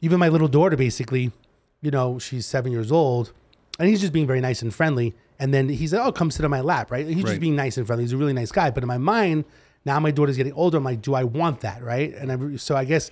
even 0.00 0.18
my 0.18 0.28
little 0.28 0.48
daughter, 0.48 0.76
basically, 0.76 1.32
you 1.80 1.90
know, 1.90 2.18
she's 2.18 2.46
seven 2.46 2.72
years 2.72 2.90
old, 2.90 3.32
and 3.78 3.88
he's 3.88 4.00
just 4.00 4.12
being 4.12 4.26
very 4.26 4.40
nice 4.40 4.62
and 4.62 4.74
friendly. 4.74 5.14
And 5.38 5.54
then 5.54 5.68
he's 5.68 5.92
like, 5.92 6.04
"Oh, 6.04 6.12
come 6.12 6.30
sit 6.30 6.44
on 6.44 6.50
my 6.50 6.60
lap," 6.60 6.90
right? 6.90 7.06
He's 7.06 7.24
just 7.24 7.40
being 7.40 7.56
nice 7.56 7.76
and 7.76 7.86
friendly. 7.86 8.04
He's 8.04 8.12
a 8.12 8.16
really 8.16 8.32
nice 8.32 8.50
guy. 8.50 8.70
But 8.70 8.82
in 8.82 8.88
my 8.88 8.98
mind, 8.98 9.44
now 9.84 9.98
my 10.00 10.10
daughter's 10.10 10.36
getting 10.36 10.52
older. 10.52 10.78
I'm 10.78 10.84
like, 10.84 11.02
do 11.02 11.14
I 11.14 11.24
want 11.24 11.60
that, 11.60 11.82
right? 11.82 12.14
And 12.14 12.32
I, 12.32 12.56
so 12.56 12.76
I 12.76 12.84
guess 12.84 13.10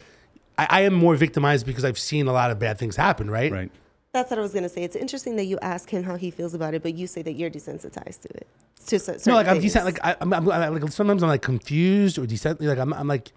I, 0.58 0.66
I 0.68 0.80
am 0.82 0.94
more 0.94 1.16
victimized 1.16 1.66
because 1.66 1.84
I've 1.84 1.98
seen 1.98 2.26
a 2.26 2.32
lot 2.32 2.50
of 2.50 2.58
bad 2.58 2.78
things 2.78 2.96
happen, 2.96 3.30
right? 3.30 3.52
Right. 3.52 3.70
That's 4.12 4.30
what 4.30 4.38
I 4.38 4.42
was 4.42 4.54
gonna 4.54 4.68
say. 4.68 4.82
It's 4.82 4.96
interesting 4.96 5.36
that 5.36 5.44
you 5.44 5.58
ask 5.60 5.90
him 5.90 6.02
how 6.02 6.16
he 6.16 6.30
feels 6.30 6.54
about 6.54 6.74
it, 6.74 6.82
but 6.82 6.94
you 6.94 7.06
say 7.06 7.22
that 7.22 7.32
you're 7.32 7.50
desensitized 7.50 8.22
to 8.22 8.28
it. 8.28 8.46
To 8.86 8.98
cer- 8.98 9.18
No, 9.26 9.34
like 9.34 9.46
I'm 9.46 9.56
certain 9.56 9.62
decent. 9.62 9.84
things. 9.84 9.98
Like 10.02 10.16
I, 10.16 10.16
I'm, 10.20 10.32
I'm, 10.32 10.50
I'm 10.50 10.80
like 10.80 10.92
sometimes 10.92 11.22
I'm 11.22 11.28
like 11.28 11.42
confused 11.42 12.18
or 12.18 12.24
desensitized. 12.24 12.62
Like 12.66 12.78
I'm, 12.78 12.94
I'm 12.94 13.08
like 13.08 13.32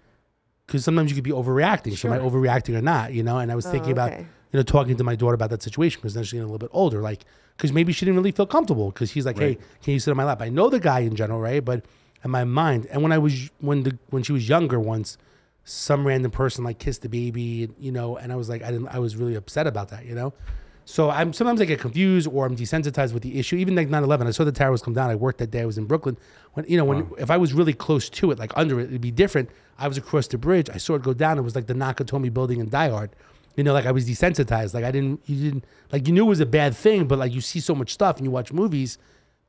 because 0.66 0.86
sometimes 0.86 1.12
you 1.12 1.16
could 1.16 1.24
be 1.24 1.32
overreacting. 1.32 1.98
Sure. 1.98 2.12
So 2.12 2.14
am 2.14 2.22
I 2.22 2.30
overreacting 2.30 2.76
or 2.78 2.82
not? 2.82 3.14
You 3.14 3.24
know. 3.24 3.40
And 3.40 3.52
I 3.52 3.56
was 3.56 3.66
thinking 3.66 3.90
oh, 3.90 3.94
about 3.94 4.12
Oh, 4.12 4.16
okay. 4.16 4.28
You 4.52 4.58
know 4.58 4.64
talking 4.64 4.98
to 4.98 5.04
my 5.04 5.16
daughter 5.16 5.36
about 5.36 5.50
that 5.52 5.62
situation 5.62 6.00
because 6.02 6.14
then 6.14 6.24
she's 6.24 6.34
getting 6.34 6.44
a 6.44 6.52
little 6.52 6.60
bit 6.60 6.72
older. 6.74 7.02
Like 7.02 7.26
because 7.58 7.74
maybe 7.74 7.92
she 7.92 8.06
didn't 8.06 8.18
really 8.18 8.32
feel 8.32 8.48
comfortable 8.48 8.90
because 8.90 9.12
he's 9.12 9.26
like, 9.26 9.38
Right. 9.38 9.58
hey, 9.60 9.66
can 9.84 9.94
you 9.94 10.00
sit 10.00 10.12
on 10.12 10.18
my 10.18 10.24
lap? 10.24 10.42
I 10.42 10.50
know 10.50 10.70
the 10.70 10.80
guy 10.80 11.00
in 11.00 11.16
general, 11.16 11.42
right? 11.42 11.64
But 11.64 11.86
in 12.24 12.32
my 12.32 12.44
mind, 12.46 12.88
and 12.92 13.02
when 13.04 13.12
I 13.12 13.18
was 13.18 13.50
when 13.60 13.84
the 13.84 13.98
when 14.10 14.24
she 14.24 14.32
was 14.32 14.48
younger, 14.48 14.80
once 14.80 15.18
some 15.66 16.08
random 16.08 16.32
person 16.32 16.64
like 16.64 16.80
kissed 16.80 17.02
the 17.02 17.10
baby, 17.10 17.70
you 17.80 17.92
know, 17.92 18.18
and 18.18 18.32
I 18.32 18.36
was 18.36 18.50
like, 18.50 18.64
I 18.64 18.72
didn't, 18.72 18.88
I 18.88 19.00
was 19.00 19.16
really 19.16 19.36
upset 19.36 19.68
about 19.68 19.90
that, 19.90 20.06
you 20.06 20.16
know. 20.16 20.34
So 20.86 21.12
I'm 21.12 21.34
sometimes 21.34 21.62
I 21.62 21.66
get 21.66 21.80
confused 21.80 22.28
or 22.28 22.48
I'm 22.48 22.56
desensitized 22.56 23.14
with 23.14 23.22
the 23.22 23.38
issue. 23.38 23.58
Even 23.58 23.76
like 23.76 23.90
9/11, 23.90 24.26
I 24.26 24.32
saw 24.32 24.44
the 24.44 24.52
towers 24.52 24.82
come 24.82 24.96
down. 24.96 25.12
I 25.12 25.16
worked 25.16 25.38
that 25.38 25.52
day. 25.52 25.62
I 25.62 25.66
was 25.66 25.78
in 25.78 25.86
Brooklyn. 25.86 26.18
When 26.54 26.66
you 26.68 26.78
know, 26.78 26.86
when 26.86 27.12
if 27.20 27.30
I 27.30 27.38
was 27.38 27.54
really 27.54 27.74
close 27.74 28.10
to 28.10 28.32
it, 28.32 28.40
like 28.40 28.52
under 28.56 28.80
it, 28.80 28.86
it'd 28.86 29.02
be 29.02 29.12
different. 29.12 29.50
I 29.78 29.88
was 29.88 29.98
across 29.98 30.28
the 30.28 30.40
bridge. 30.40 30.68
I 30.74 30.78
saw 30.78 30.96
it 30.96 31.04
go 31.04 31.14
down. 31.14 31.38
It 31.38 31.44
was 31.44 31.56
like 31.56 31.68
the 31.68 31.76
Nakatomi 31.76 32.34
building 32.34 32.60
in 32.60 32.70
Die 32.70 32.90
Hard. 32.90 33.12
You 33.60 33.64
know, 33.64 33.74
like 33.74 33.86
I 33.86 33.92
was 33.92 34.08
desensitized. 34.10 34.74
Like 34.74 34.86
I 34.86 34.92
didn't, 34.92 35.22
you 35.26 35.44
didn't, 35.44 35.66
like 35.92 36.08
you 36.08 36.14
knew 36.14 36.26
it 36.26 36.30
was 36.30 36.40
a 36.40 36.46
bad 36.46 36.76
thing, 36.76 37.08
but 37.08 37.20
like 37.20 37.34
you 37.34 37.42
see 37.42 37.60
so 37.60 37.76
much 37.76 37.92
stuff 37.92 38.16
and 38.18 38.26
you 38.26 38.32
watch 38.32 38.54
movies, 38.54 38.98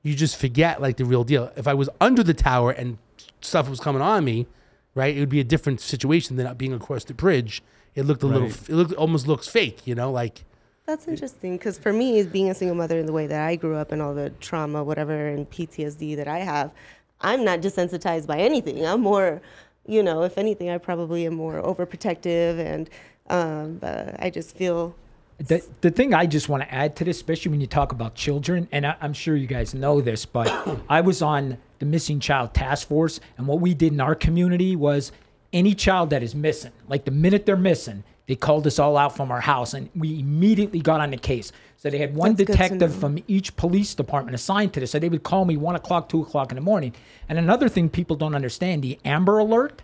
you 0.02 0.14
just 0.14 0.36
forget 0.36 0.82
like 0.82 0.96
the 0.96 1.04
real 1.04 1.24
deal. 1.24 1.50
If 1.56 1.66
I 1.66 1.74
was 1.74 1.88
under 2.00 2.22
the 2.22 2.34
tower 2.34 2.70
and 2.72 2.98
stuff 3.40 3.68
was 3.68 3.80
coming 3.80 4.02
on 4.02 4.24
me, 4.24 4.46
right, 4.94 5.16
it 5.16 5.20
would 5.20 5.28
be 5.28 5.40
a 5.40 5.44
different 5.44 5.80
situation 5.80 6.36
than 6.36 6.54
being 6.56 6.72
across 6.72 7.04
the 7.04 7.14
bridge 7.14 7.62
it 7.94 8.04
looked 8.04 8.22
a 8.22 8.26
little. 8.26 8.48
It 8.48 8.70
looked 8.70 8.92
almost 8.94 9.26
looks 9.26 9.48
fake. 9.48 9.86
You 9.86 9.94
know, 9.94 10.11
like 10.11 10.44
That's 10.86 11.08
interesting 11.08 11.56
because 11.56 11.78
for 11.78 11.92
me, 11.92 12.22
being 12.22 12.50
a 12.50 12.54
single 12.54 12.76
mother 12.76 12.98
in 12.98 13.06
the 13.06 13.12
way 13.12 13.26
that 13.26 13.46
I 13.46 13.56
grew 13.56 13.76
up 13.76 13.92
and 13.92 14.00
all 14.00 14.14
the 14.14 14.30
trauma, 14.40 14.84
whatever, 14.84 15.28
and 15.28 15.48
PTSD 15.50 16.16
that 16.16 16.28
I 16.28 16.38
have, 16.38 16.72
I'm 17.20 17.44
not 17.44 17.61
desensitized 17.61 18.26
by 18.26 18.38
anything. 18.38 18.84
I'm 18.86 19.00
more, 19.00 19.42
you 19.86 20.02
know, 20.02 20.22
if 20.22 20.38
anything, 20.38 20.70
I 20.70 20.78
probably 20.78 21.26
am 21.26 21.34
more 21.34 21.61
overprotective 21.61 22.58
and 22.58 22.88
um, 23.31 23.78
uh, 23.83 24.12
I 24.18 24.28
just 24.31 24.57
feel 24.57 24.95
The, 25.39 25.64
the 25.81 25.91
thing 25.91 26.12
I 26.12 26.26
just 26.26 26.49
want 26.49 26.62
to 26.62 26.74
add 26.74 26.97
to 26.97 27.05
this, 27.05 27.16
especially 27.16 27.51
when 27.51 27.61
you 27.61 27.66
talk 27.66 27.93
about 27.93 28.14
children, 28.14 28.68
and 28.72 28.87
I, 28.87 28.97
I'm 29.01 29.14
sure 29.14 29.37
you 29.37 29.47
guys 29.47 29.72
know 29.72 30.01
this, 30.01 30.26
but 30.26 30.49
I 30.89 31.01
was 31.01 31.22
on 31.22 31.57
the 31.78 31.87
missing 31.87 32.20
child 32.20 32.53
task 32.53 32.89
force, 32.89 33.20
and 33.39 33.47
what 33.47 33.61
we 33.61 33.72
did 33.72 33.93
in 33.93 34.01
our 34.01 34.14
community 34.14 34.76
was 34.76 35.12
any 35.53 35.74
child 35.74 36.11
that 36.11 36.22
is 36.22 36.35
missing, 36.35 36.72
like 36.89 37.05
the 37.05 37.11
minute 37.11 37.47
they're 37.47 37.57
missing, 37.57 38.05
they 38.26 38.37
called 38.37 38.66
us 38.66 38.78
all 38.78 38.97
out 38.97 39.16
from 39.16 39.33
our 39.33 39.41
house, 39.41 39.74
and 39.74 39.89
we 39.95 40.20
immediately 40.20 40.81
got 40.81 41.01
on 41.01 41.11
the 41.11 41.16
case. 41.16 41.51
So 41.76 41.89
they 41.91 41.99
had 41.99 42.14
one 42.14 42.35
That's 42.35 42.51
detective 42.51 42.95
from 42.95 43.18
each 43.26 43.57
police 43.57 43.95
department 43.95 44.35
assigned 44.35 44.74
to 44.74 44.81
this. 44.81 44.91
So 44.91 44.99
they 44.99 45.09
would 45.09 45.22
call 45.22 45.47
me 45.47 45.57
one 45.57 45.74
o'clock, 45.74 46.09
two 46.09 46.22
o'clock 46.22 46.53
in 46.53 46.57
the 46.57 46.61
morning. 46.61 46.95
And 47.28 47.39
another 47.39 47.68
thing 47.68 47.89
people 47.89 48.16
don't 48.16 48.35
understand: 48.35 48.83
the 48.83 48.99
Amber 49.05 49.39
Alert 49.39 49.83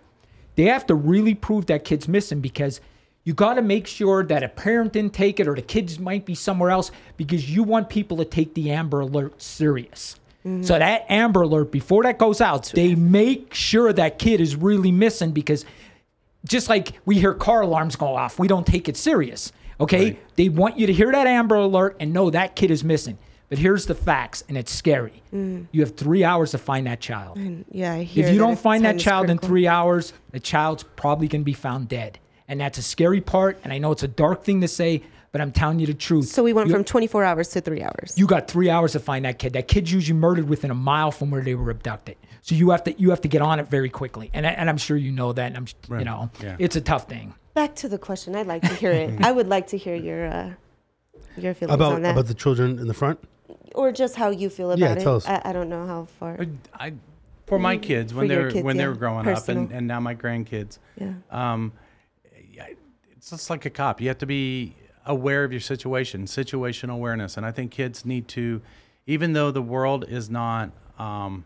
they 0.56 0.64
have 0.64 0.86
to 0.86 0.94
really 0.94 1.34
prove 1.34 1.66
that 1.66 1.84
kid's 1.84 2.08
missing 2.08 2.40
because 2.40 2.80
you 3.26 3.34
got 3.34 3.54
to 3.54 3.62
make 3.62 3.88
sure 3.88 4.22
that 4.22 4.44
a 4.44 4.48
parent 4.48 4.92
didn't 4.92 5.12
take 5.12 5.40
it 5.40 5.48
or 5.48 5.56
the 5.56 5.60
kids 5.60 5.98
might 5.98 6.24
be 6.24 6.34
somewhere 6.34 6.70
else 6.70 6.92
because 7.16 7.50
you 7.50 7.64
want 7.64 7.88
people 7.88 8.16
to 8.18 8.24
take 8.24 8.54
the 8.54 8.70
Amber 8.70 9.00
Alert 9.00 9.42
serious. 9.42 10.14
So 10.62 10.78
that 10.78 11.06
Amber 11.08 11.42
Alert, 11.42 11.72
before 11.72 12.04
that 12.04 12.18
goes 12.18 12.40
out, 12.40 12.70
they 12.72 12.94
make 12.94 13.52
sure 13.52 13.92
that 13.92 14.20
kid 14.20 14.40
is 14.40 14.54
really 14.54 14.92
missing 14.92 15.32
because 15.32 15.64
just 16.44 16.68
like 16.68 16.92
we 17.04 17.18
hear 17.18 17.34
car 17.34 17.62
alarms 17.62 17.96
go 17.96 18.14
off, 18.14 18.38
we 18.38 18.46
don't 18.46 18.64
take 18.64 18.88
it 18.88 18.96
serious. 18.96 19.50
Okay? 19.80 20.04
Right. 20.04 20.36
They 20.36 20.48
want 20.48 20.78
you 20.78 20.86
to 20.86 20.92
hear 20.92 21.10
that 21.10 21.26
Amber 21.26 21.56
Alert 21.56 21.96
and 21.98 22.12
know 22.12 22.30
that 22.30 22.54
kid 22.54 22.70
is 22.70 22.84
missing. 22.84 23.18
But 23.48 23.58
here's 23.58 23.86
the 23.86 23.94
facts, 23.96 24.44
and 24.48 24.56
it's 24.56 24.72
scary. 24.72 25.20
You 25.32 25.80
have 25.80 25.96
three 25.96 26.22
hours 26.22 26.52
to 26.52 26.58
find 26.58 26.86
that 26.86 27.00
child. 27.00 27.38
yeah. 27.72 27.94
I 27.94 28.02
hear 28.04 28.26
If 28.26 28.32
you 28.32 28.38
don't 28.38 28.58
find 28.58 28.84
that 28.84 29.00
child 29.00 29.30
in 29.30 29.38
three 29.38 29.66
hours, 29.66 30.12
the 30.30 30.38
child's 30.38 30.84
probably 30.84 31.26
going 31.26 31.42
to 31.42 31.44
be 31.44 31.54
found 31.54 31.88
dead. 31.88 32.20
And 32.48 32.60
that's 32.60 32.78
a 32.78 32.82
scary 32.82 33.20
part. 33.20 33.58
And 33.64 33.72
I 33.72 33.78
know 33.78 33.92
it's 33.92 34.02
a 34.02 34.08
dark 34.08 34.44
thing 34.44 34.60
to 34.60 34.68
say, 34.68 35.02
but 35.32 35.40
I'm 35.40 35.52
telling 35.52 35.80
you 35.80 35.86
the 35.86 35.94
truth. 35.94 36.28
So 36.28 36.42
we 36.42 36.52
went 36.52 36.68
you, 36.68 36.74
from 36.74 36.84
24 36.84 37.24
hours 37.24 37.48
to 37.50 37.60
three 37.60 37.82
hours. 37.82 38.14
you 38.16 38.26
got 38.26 38.48
three 38.48 38.70
hours 38.70 38.92
to 38.92 39.00
find 39.00 39.24
that 39.24 39.38
kid. 39.38 39.52
That 39.54 39.68
kid's 39.68 39.92
usually 39.92 40.18
murdered 40.18 40.48
within 40.48 40.70
a 40.70 40.74
mile 40.74 41.10
from 41.10 41.30
where 41.30 41.42
they 41.42 41.54
were 41.54 41.70
abducted. 41.70 42.16
So 42.42 42.54
you 42.54 42.70
have 42.70 42.84
to 42.84 42.92
you 43.00 43.10
have 43.10 43.20
to 43.22 43.28
get 43.28 43.42
on 43.42 43.58
it 43.58 43.68
very 43.68 43.90
quickly. 43.90 44.30
And 44.32 44.46
I- 44.46 44.50
and 44.50 44.68
I'm 44.70 44.76
sure 44.78 44.96
you 44.96 45.10
know 45.10 45.32
that. 45.32 45.46
And 45.52 45.56
I'm 45.90 45.98
you 45.98 46.04
know 46.04 46.30
Yeah. 46.42 46.56
it's 46.58 46.76
a 46.76 46.80
tough 46.80 47.08
thing. 47.08 47.34
Back 47.54 47.74
to 47.76 47.88
the 47.88 47.98
question. 47.98 48.36
I'd 48.36 48.46
like 48.46 48.62
to 48.62 48.74
hear 48.74 48.92
it. 48.92 49.24
I 49.24 49.32
would 49.32 49.48
like 49.48 49.66
to 49.68 49.76
hear 49.76 49.96
your 49.96 50.26
uh, 50.26 50.50
your 51.36 51.52
feelings 51.54 51.74
about 51.74 51.92
on 51.94 52.02
that, 52.02 52.12
about 52.12 52.26
the 52.26 52.34
children 52.34 52.78
in 52.78 52.86
the 52.86 52.94
front. 52.94 53.18
or 53.74 53.90
just 53.92 54.14
how 54.16 54.30
you 54.30 54.48
feel 54.48 54.70
about 54.70 54.78
Yeah, 54.78 54.92
it. 54.94 55.00
tell 55.02 55.16
us. 55.16 55.26
I, 55.26 55.42
I 55.44 55.52
don't 55.52 55.68
know 55.68 55.86
how 55.86 56.04
far. 56.18 56.38
I, 56.72 56.94
for 57.46 57.58
my 57.58 57.76
kids 57.76 58.14
when 58.14 58.24
Mm, 58.26 58.28
they 58.28 58.34
your 58.34 58.44
were 58.44 58.50
kids, 58.50 58.64
when 58.64 58.76
they 58.78 58.86
were 58.86 58.94
growing 58.94 59.24
Personal. 59.24 59.64
up 59.64 59.68
and, 59.70 59.76
and 59.78 59.86
now 59.86 60.00
my 60.00 60.14
grandkids 60.14 60.78
Yeah. 60.98 61.12
um, 61.30 61.72
yeah, 61.72 61.85
it's 63.26 63.42
just 63.42 63.50
like 63.50 63.64
a 63.64 63.70
cop 63.70 64.00
you 64.00 64.06
have 64.06 64.18
to 64.18 64.26
be 64.26 64.72
aware 65.04 65.42
of 65.42 65.50
your 65.50 65.60
situation 65.60 66.26
situational 66.26 66.94
awareness 66.94 67.36
and 67.36 67.44
i 67.44 67.50
think 67.50 67.72
kids 67.72 68.04
need 68.06 68.28
to 68.28 68.62
even 69.04 69.32
though 69.32 69.50
the 69.50 69.62
world 69.62 70.04
is 70.08 70.30
not 70.30 70.70
um, 70.96 71.44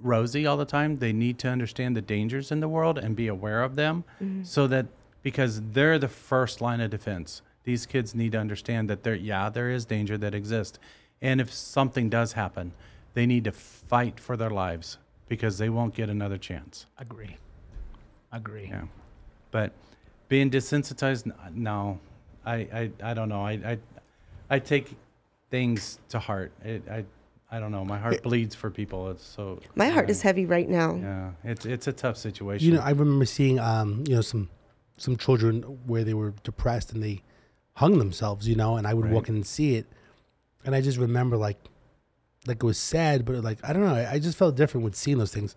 rosy 0.00 0.46
all 0.46 0.56
the 0.56 0.64
time 0.64 0.96
they 0.96 1.12
need 1.12 1.38
to 1.38 1.48
understand 1.48 1.94
the 1.94 2.00
dangers 2.00 2.50
in 2.50 2.60
the 2.60 2.68
world 2.68 2.96
and 2.96 3.14
be 3.14 3.28
aware 3.28 3.62
of 3.62 3.76
them 3.76 4.04
so 4.42 4.66
that 4.66 4.86
because 5.22 5.60
they're 5.72 5.98
the 5.98 6.08
first 6.08 6.62
line 6.62 6.80
of 6.80 6.90
defense 6.90 7.42
these 7.64 7.84
kids 7.84 8.14
need 8.14 8.32
to 8.32 8.38
understand 8.38 8.88
that 8.88 9.02
there 9.02 9.14
yeah 9.14 9.50
there 9.50 9.70
is 9.70 9.84
danger 9.84 10.16
that 10.16 10.34
exists 10.34 10.78
and 11.20 11.42
if 11.42 11.52
something 11.52 12.08
does 12.08 12.32
happen 12.32 12.72
they 13.12 13.26
need 13.26 13.44
to 13.44 13.52
fight 13.52 14.18
for 14.18 14.34
their 14.34 14.50
lives 14.50 14.96
because 15.28 15.58
they 15.58 15.68
won't 15.68 15.94
get 15.94 16.08
another 16.08 16.38
chance 16.38 16.86
Agree. 16.98 17.36
Agree. 18.32 18.68
yeah. 18.68 18.84
But 19.50 19.72
being 20.28 20.50
desensitized, 20.50 21.26
n- 21.26 21.34
no, 21.54 21.98
I, 22.44 22.54
I, 22.54 22.90
I 23.02 23.14
don't 23.14 23.28
know. 23.28 23.44
I, 23.44 23.52
I, 23.52 23.78
I 24.50 24.58
take 24.58 24.96
things 25.50 25.98
to 26.10 26.18
heart. 26.18 26.52
It, 26.64 26.82
I, 26.90 27.04
I 27.50 27.60
don't 27.60 27.70
know. 27.70 27.84
My 27.84 27.98
heart 27.98 28.22
bleeds 28.22 28.54
for 28.54 28.70
people. 28.70 29.10
It's 29.10 29.24
so. 29.24 29.60
My 29.76 29.88
heart 29.88 30.08
yeah, 30.08 30.12
is 30.12 30.22
heavy 30.22 30.46
right 30.46 30.68
now. 30.68 30.96
Yeah, 30.96 31.30
it's 31.44 31.64
it's 31.64 31.86
a 31.86 31.92
tough 31.92 32.16
situation. 32.16 32.66
You 32.66 32.74
know, 32.74 32.80
I 32.82 32.90
remember 32.90 33.24
seeing 33.24 33.60
um, 33.60 34.02
you 34.08 34.16
know, 34.16 34.20
some 34.20 34.50
some 34.96 35.16
children 35.16 35.62
where 35.86 36.02
they 36.02 36.14
were 36.14 36.34
depressed 36.42 36.92
and 36.92 37.02
they 37.02 37.22
hung 37.74 37.98
themselves, 37.98 38.48
you 38.48 38.56
know, 38.56 38.76
and 38.76 38.86
I 38.86 38.94
would 38.94 39.10
walk 39.10 39.28
in 39.28 39.36
and 39.36 39.46
see 39.46 39.76
it. 39.76 39.86
And 40.64 40.74
I 40.74 40.80
just 40.80 40.98
remember 40.98 41.36
like 41.36 41.58
like 42.46 42.56
it 42.56 42.66
was 42.66 42.78
sad, 42.78 43.24
but 43.24 43.36
like 43.44 43.58
I 43.62 43.72
don't 43.72 43.82
know, 43.82 43.94
I, 43.94 44.12
I 44.12 44.18
just 44.18 44.36
felt 44.36 44.56
different 44.56 44.84
with 44.84 44.96
seeing 44.96 45.18
those 45.18 45.32
things. 45.32 45.54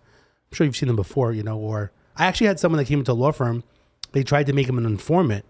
I'm 0.50 0.56
sure 0.56 0.66
you've 0.66 0.76
seen 0.76 0.86
them 0.88 0.96
before, 0.96 1.32
you 1.32 1.42
know, 1.42 1.58
or 1.58 1.90
I 2.16 2.26
actually 2.26 2.48
had 2.48 2.60
someone 2.60 2.78
that 2.78 2.86
came 2.86 3.00
into 3.00 3.12
a 3.12 3.14
law 3.14 3.32
firm, 3.32 3.64
they 4.12 4.22
tried 4.22 4.46
to 4.46 4.52
make 4.52 4.68
him 4.68 4.78
an 4.78 4.86
informant. 4.86 5.44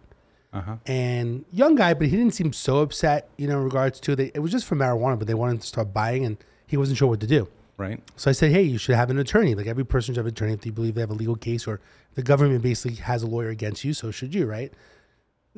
uh-huh. 0.52 0.76
And 0.86 1.44
young 1.52 1.74
guy, 1.74 1.94
but 1.94 2.08
he 2.08 2.16
didn't 2.16 2.34
seem 2.34 2.52
so 2.52 2.78
upset, 2.78 3.28
you 3.36 3.46
know, 3.46 3.58
in 3.58 3.64
regards 3.64 4.00
to 4.00 4.16
they, 4.16 4.30
it 4.34 4.40
was 4.40 4.50
just 4.50 4.66
for 4.66 4.76
marijuana, 4.76 5.18
but 5.18 5.28
they 5.28 5.34
wanted 5.34 5.60
to 5.60 5.66
start 5.66 5.92
buying 5.92 6.24
and 6.24 6.36
he 6.66 6.76
wasn't 6.76 6.98
sure 6.98 7.08
what 7.08 7.20
to 7.20 7.26
do. 7.26 7.48
Right. 7.76 8.02
So 8.16 8.28
I 8.28 8.32
said, 8.32 8.52
hey, 8.52 8.62
you 8.62 8.76
should 8.76 8.94
have 8.94 9.10
an 9.10 9.18
attorney. 9.18 9.54
Like 9.54 9.66
every 9.66 9.84
person 9.84 10.12
should 10.12 10.18
have 10.18 10.26
an 10.26 10.32
attorney 10.32 10.52
if 10.52 10.60
they 10.60 10.70
believe 10.70 10.94
they 10.94 11.00
have 11.00 11.10
a 11.10 11.14
legal 11.14 11.36
case 11.36 11.66
or 11.66 11.80
the 12.14 12.22
government 12.22 12.62
basically 12.62 12.96
has 12.96 13.22
a 13.22 13.26
lawyer 13.26 13.48
against 13.48 13.84
you, 13.84 13.94
so 13.94 14.10
should 14.10 14.34
you, 14.34 14.46
right? 14.46 14.72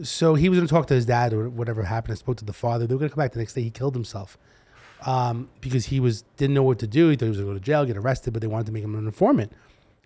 So 0.03 0.35
he 0.35 0.49
was 0.49 0.59
going 0.59 0.69
to 0.69 0.73
talk 0.73 0.87
to 0.87 0.95
his 0.95 1.05
dad 1.05 1.33
or 1.33 1.49
whatever 1.49 1.83
happened. 1.83 2.13
I 2.13 2.17
spoke 2.17 2.37
to 2.37 2.45
the 2.45 2.53
father. 2.53 2.87
They 2.87 2.95
were 2.95 3.01
going 3.01 3.11
to 3.11 3.15
come 3.15 3.25
back 3.25 3.33
the 3.33 3.41
next 3.41 3.55
day. 3.55 3.63
He 3.63 3.71
killed 3.71 3.95
himself 3.95 4.39
um, 5.05 5.51
because 5.61 5.87
he 5.87 6.01
was 6.01 6.23
didn't 6.37 6.55
know 6.55 6.63
what 6.63 6.79
to 6.79 6.87
do. 6.87 7.09
He 7.09 7.17
thought 7.17 7.27
he 7.27 7.31
was 7.31 7.39
going 7.39 7.49
to 7.49 7.55
go 7.55 7.59
to 7.59 7.65
jail, 7.65 7.85
get 7.85 7.97
arrested, 7.97 8.33
but 8.33 8.41
they 8.41 8.49
wanted 8.49 8.67
to 8.67 8.73
make 8.73 8.85
him 8.85 8.95
an 8.95 9.05
informant. 9.07 9.53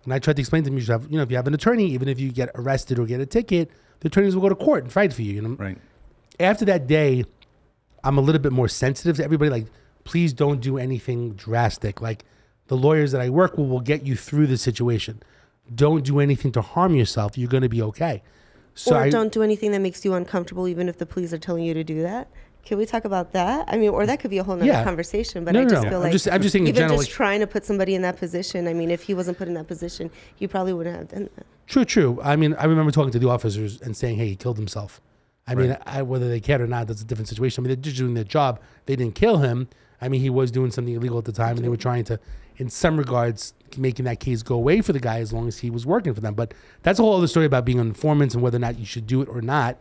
And 0.07 0.13
I 0.13 0.19
tried 0.19 0.37
to 0.37 0.39
explain 0.41 0.63
to 0.63 0.69
him, 0.69 0.75
you 0.75 0.79
should 0.85 0.93
have, 0.93 1.11
you 1.11 1.17
know, 1.17 1.23
if 1.23 1.29
you 1.29 1.35
have 1.35 1.47
an 1.47 1.53
attorney, 1.53 1.85
even 1.87 2.07
if 2.07 2.17
you 2.17 2.31
get 2.31 2.49
arrested 2.55 2.97
or 2.97 3.05
get 3.05 3.19
a 3.19 3.25
ticket, 3.25 3.69
the 3.99 4.07
attorneys 4.07 4.35
will 4.35 4.41
go 4.41 4.47
to 4.47 4.55
court 4.55 4.85
and 4.85 4.93
fight 4.93 5.11
for 5.11 5.21
you. 5.21 5.33
You 5.33 5.41
know, 5.41 5.49
Right. 5.59 5.77
after 6.39 6.63
that 6.63 6.87
day, 6.87 7.25
I'm 8.05 8.17
a 8.17 8.21
little 8.21 8.39
bit 8.39 8.53
more 8.53 8.69
sensitive 8.69 9.17
to 9.17 9.25
everybody. 9.25 9.51
Like, 9.51 9.65
please 10.05 10.31
don't 10.31 10.61
do 10.61 10.77
anything 10.77 11.31
drastic. 11.33 11.99
Like, 11.99 12.23
the 12.67 12.77
lawyers 12.77 13.11
that 13.11 13.19
I 13.19 13.29
work 13.29 13.57
with 13.57 13.67
will 13.67 13.81
get 13.81 14.05
you 14.05 14.15
through 14.15 14.47
the 14.47 14.57
situation. 14.57 15.21
Don't 15.75 16.05
do 16.05 16.21
anything 16.21 16.53
to 16.53 16.61
harm 16.61 16.95
yourself. 16.95 17.37
You're 17.37 17.49
going 17.49 17.63
to 17.63 17.69
be 17.69 17.81
okay. 17.81 18.23
So 18.75 18.95
or 18.95 18.99
I, 18.99 19.09
don't 19.09 19.33
do 19.33 19.43
anything 19.43 19.71
that 19.73 19.79
makes 19.81 20.05
you 20.05 20.13
uncomfortable, 20.13 20.69
even 20.69 20.87
if 20.87 20.99
the 20.99 21.05
police 21.05 21.33
are 21.33 21.37
telling 21.37 21.65
you 21.65 21.73
to 21.73 21.83
do 21.83 22.01
that. 22.03 22.29
Can 22.67 22.77
we 22.77 22.85
talk 22.85 23.05
about 23.05 23.31
that? 23.31 23.63
I 23.69 23.77
mean, 23.77 23.91
or 23.91 24.05
that 24.05 24.19
could 24.19 24.29
be 24.29 24.39
a 24.39 24.43
whole 24.43 24.55
nother 24.57 24.65
Yeah. 24.67 24.83
conversation. 24.83 25.45
But 25.45 25.53
no, 25.53 25.61
I 25.61 25.63
no, 25.63 25.69
just 25.69 25.83
no. 25.83 25.89
feel 25.89 25.97
I'm 25.99 26.03
like 26.03 26.11
just, 26.11 26.29
I'm 26.29 26.41
just 26.41 26.51
saying 26.51 26.67
in 26.67 26.75
even 26.75 26.89
just 26.89 27.09
trying 27.09 27.39
to 27.39 27.47
put 27.47 27.63
somebody 27.63 27.95
in 27.95 28.01
that 28.01 28.17
position. 28.17 28.67
I 28.67 28.73
mean, 28.73 28.91
if 28.91 29.03
he 29.03 29.13
wasn't 29.13 29.37
put 29.37 29.47
in 29.47 29.53
that 29.53 29.67
position, 29.67 30.11
he 30.35 30.47
probably 30.47 30.73
wouldn't 30.73 30.97
have 30.97 31.07
done 31.07 31.29
that. 31.37 31.45
True, 31.67 31.85
true. 31.85 32.19
I 32.21 32.35
mean, 32.35 32.55
I 32.55 32.65
remember 32.65 32.91
talking 32.91 33.11
to 33.13 33.19
the 33.19 33.29
officers 33.29 33.79
and 33.79 33.95
saying, 33.95 34.17
"Hey, 34.17 34.27
he 34.27 34.35
killed 34.35 34.57
himself." 34.57 34.99
I 35.47 35.55
mean, 35.55 35.77
I, 35.85 36.01
whether 36.01 36.27
they 36.27 36.41
cared 36.41 36.59
or 36.59 36.67
not, 36.67 36.87
that's 36.87 37.01
a 37.01 37.05
different 37.05 37.29
situation. 37.29 37.61
I 37.61 37.67
mean, 37.67 37.69
they're 37.69 37.81
just 37.83 37.95
doing 37.95 38.15
their 38.15 38.25
job. 38.25 38.59
They 38.85 38.97
didn't 38.97 39.15
kill 39.15 39.37
him. 39.37 39.69
I 40.01 40.09
mean, 40.09 40.19
he 40.19 40.29
was 40.29 40.51
doing 40.51 40.71
something 40.71 40.93
illegal 40.93 41.17
at 41.17 41.23
the 41.23 41.31
time, 41.31 41.55
and 41.55 41.63
they 41.63 41.69
were 41.69 41.77
trying 41.77 42.03
to, 42.05 42.19
in 42.57 42.69
some 42.69 42.97
regards, 42.97 43.53
making 43.77 44.03
that 44.05 44.19
case 44.19 44.43
go 44.43 44.55
away 44.55 44.81
for 44.81 44.91
the 44.91 44.99
guy 44.99 45.19
as 45.19 45.31
long 45.31 45.47
as 45.47 45.59
he 45.59 45.69
was 45.69 45.85
working 45.85 46.13
for 46.13 46.19
them. 46.19 46.33
But 46.33 46.53
that's 46.83 46.99
a 46.99 47.01
whole 47.01 47.15
other 47.15 47.27
story 47.27 47.45
about 47.45 47.63
being 47.63 47.79
an 47.79 47.87
informant 47.87 48.33
and 48.33 48.43
whether 48.43 48.57
or 48.57 48.59
not 48.59 48.77
you 48.77 48.85
should 48.85 49.07
do 49.07 49.21
it 49.21 49.29
or 49.29 49.41
not. 49.41 49.77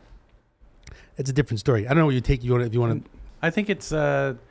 It's 1.18 1.30
a 1.30 1.32
different 1.32 1.60
story. 1.60 1.86
I 1.86 1.90
don't 1.90 1.98
know 1.98 2.06
what 2.06 2.14
you 2.14 2.20
take. 2.20 2.44
You 2.44 2.52
want 2.52 2.64
if 2.64 2.74
you 2.74 2.80
want 2.80 3.04
to. 3.04 3.10
I 3.42 3.50
think 3.50 3.70
it's 3.70 3.92
uh. 3.92 4.34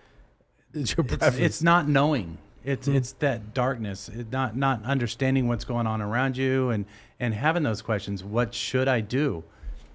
It's 0.74 0.97
your 0.97 1.05
it's, 1.05 1.16
preference. 1.16 1.39
it's 1.45 1.63
not 1.63 1.88
knowing. 1.88 2.38
It's 2.66 2.88
Hmm. 2.88 2.95
it's 2.97 3.13
that 3.20 3.53
darkness. 3.53 4.09
It 4.09 4.32
not 4.32 4.57
not 4.57 4.84
understanding 4.84 5.47
what's 5.47 5.63
going 5.63 5.88
on 5.88 6.01
around 6.01 6.36
you 6.36 6.70
and 6.70 6.86
and 7.20 7.34
having 7.34 7.63
those 7.63 7.82
questions. 7.82 8.24
What 8.24 8.53
should 8.53 8.88
I 8.89 8.99
do? 8.99 9.43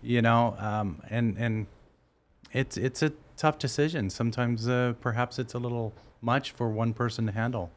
You 0.02 0.22
know, 0.22 0.54
um, 0.58 1.02
and 1.10 1.36
and 1.36 1.66
it's 2.52 2.76
it's 2.78 3.02
a 3.02 3.12
tough 3.36 3.58
decision. 3.58 4.08
Sometimes 4.08 4.68
uh, 4.68 4.94
perhaps 5.02 5.38
it's 5.38 5.52
a 5.52 5.58
little 5.58 5.92
much 6.22 6.52
for 6.52 6.70
one 6.70 6.94
person 6.94 7.26
to 7.26 7.32
handle. 7.32 7.70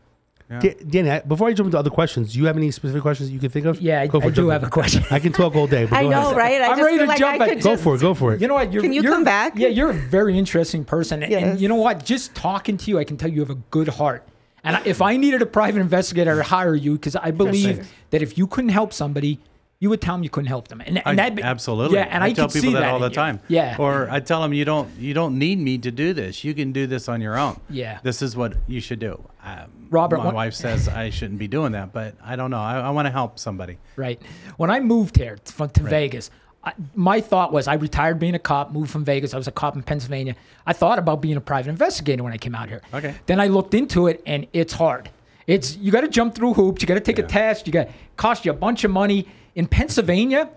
Yeah. 0.49 0.73
Danny, 0.87 1.09
I- 1.09 1.19
before 1.21 1.47
I 1.47 1.53
jump 1.53 1.67
into 1.67 1.79
other 1.79 1.89
questions, 1.89 2.33
do 2.33 2.39
you 2.39 2.45
have 2.45 2.57
any 2.57 2.69
specific 2.71 3.01
questions 3.01 3.31
you 3.31 3.39
can 3.39 3.49
think 3.49 3.65
of? 3.65 3.81
Yeah, 3.81 4.01
I, 4.01 4.07
for 4.07 4.23
I 4.23 4.29
do 4.29 4.49
have 4.49 4.63
a 4.63 4.69
question. 4.69 5.03
I 5.09 5.19
can 5.19 5.31
talk 5.31 5.55
all 5.55 5.67
day. 5.67 5.85
But 5.85 5.97
I 5.97 6.03
know, 6.03 6.27
ahead. 6.27 6.37
right? 6.37 6.61
I 6.61 6.65
I'm 6.67 6.77
just 6.77 6.85
ready 6.85 6.97
to 6.99 7.05
like 7.05 7.17
jump 7.19 7.41
I 7.41 7.45
at- 7.45 7.49
could 7.49 7.63
Go 7.63 7.71
just, 7.71 7.83
for 7.83 7.95
it. 7.95 8.01
Go 8.01 8.13
for 8.13 8.33
it. 8.33 8.41
You 8.41 8.47
know 8.47 8.53
what? 8.53 8.71
You're, 8.71 8.81
Can 8.83 8.93
you 8.93 9.01
you're- 9.01 9.13
come 9.13 9.23
back? 9.23 9.53
Yeah, 9.55 9.69
you're 9.69 9.89
a 9.89 9.93
very 9.93 10.37
interesting 10.37 10.85
person, 10.85 11.23
and, 11.23 11.33
and 11.33 11.61
you 11.61 11.67
know 11.67 11.75
what? 11.75 12.05
Just 12.05 12.35
talking 12.35 12.77
to 12.77 12.91
you, 12.91 12.99
I 12.99 13.03
can 13.03 13.17
tell 13.17 13.29
you 13.31 13.39
have 13.39 13.49
a 13.49 13.55
good 13.71 13.87
heart. 13.87 14.27
And 14.65 14.79
if 14.85 15.01
I 15.01 15.17
needed 15.17 15.41
a 15.41 15.45
private 15.45 15.81
investigator, 15.81 16.39
I'd 16.39 16.45
hire 16.45 16.75
you 16.75 16.93
because 16.93 17.15
I 17.15 17.31
believe 17.31 17.91
that 18.11 18.21
if 18.21 18.37
you 18.37 18.47
couldn't 18.47 18.69
help 18.69 18.93
somebody, 18.93 19.39
you 19.79 19.89
would 19.89 19.99
tell 19.99 20.15
them 20.15 20.23
you 20.23 20.29
couldn't 20.29 20.47
help 20.47 20.69
them. 20.69 20.79
And, 20.79 21.01
and 21.05 21.19
I- 21.19 21.29
that 21.31 21.39
absolutely. 21.41 21.97
yeah. 21.97 22.07
And 22.09 22.23
I, 22.23 22.31
tell 22.31 22.47
people 22.47 22.69
see 22.69 22.73
that, 22.73 22.83
all 22.93 22.99
the 22.99 23.09
you. 23.09 23.13
time. 23.15 23.41
Yeah. 23.49 23.75
Or 23.77 24.07
I 24.09 24.21
tell 24.21 24.41
them 24.41 24.53
you 24.53 24.63
don't 24.63 24.87
you 24.97 25.13
don't 25.13 25.37
need 25.37 25.59
me 25.59 25.77
to 25.79 25.91
do 25.91 26.13
this. 26.13 26.43
You 26.45 26.53
can 26.53 26.71
do 26.71 26.87
this 26.87 27.09
on 27.09 27.19
your 27.19 27.37
own. 27.37 27.59
Yeah. 27.69 27.99
This 28.03 28.21
is 28.21 28.37
what 28.37 28.53
you 28.67 28.79
should 28.79 28.99
do. 28.99 29.21
Um, 29.43 29.87
Robert, 29.89 30.17
my 30.17 30.33
wife 30.33 30.53
says 30.53 30.87
I 30.87 31.09
shouldn't 31.09 31.39
be 31.39 31.47
doing 31.47 31.73
that, 31.73 31.91
but 31.91 32.15
I 32.23 32.35
don't 32.35 32.49
know. 32.49 32.59
I, 32.59 32.79
I 32.79 32.89
want 32.91 33.07
to 33.07 33.11
help 33.11 33.37
somebody. 33.37 33.77
Right. 33.95 34.21
When 34.57 34.71
I 34.71 34.79
moved 34.79 35.17
here 35.17 35.35
t- 35.35 35.51
from 35.51 35.69
to 35.71 35.83
Vegas, 35.83 36.31
I, 36.63 36.73
my 36.95 37.19
thought 37.19 37.51
was 37.51 37.67
I 37.67 37.73
retired 37.73 38.19
being 38.19 38.35
a 38.35 38.39
cop, 38.39 38.71
moved 38.71 38.89
from 38.89 39.03
Vegas. 39.03 39.33
I 39.33 39.37
was 39.37 39.47
a 39.47 39.51
cop 39.51 39.75
in 39.75 39.83
Pennsylvania. 39.83 40.35
I 40.65 40.71
thought 40.71 40.97
about 40.97 41.21
being 41.21 41.35
a 41.35 41.41
private 41.41 41.69
investigator 41.69 42.23
when 42.23 42.31
I 42.31 42.37
came 42.37 42.55
out 42.55 42.69
here. 42.69 42.81
Okay. 42.93 43.15
Then 43.25 43.41
I 43.41 43.47
looked 43.47 43.73
into 43.73 44.07
it, 44.07 44.23
and 44.25 44.47
it's 44.53 44.73
hard. 44.73 45.09
It's 45.45 45.75
you 45.75 45.91
got 45.91 46.01
to 46.01 46.07
jump 46.07 46.35
through 46.35 46.53
hoops. 46.53 46.81
You 46.81 46.87
got 46.87 46.93
to 46.93 47.01
take 47.01 47.19
a 47.19 47.23
test. 47.23 47.67
You 47.67 47.73
got 47.73 47.89
cost 48.15 48.45
you 48.45 48.51
a 48.51 48.55
bunch 48.55 48.85
of 48.85 48.91
money 48.91 49.27
in 49.55 49.67
Pennsylvania. 49.67 50.49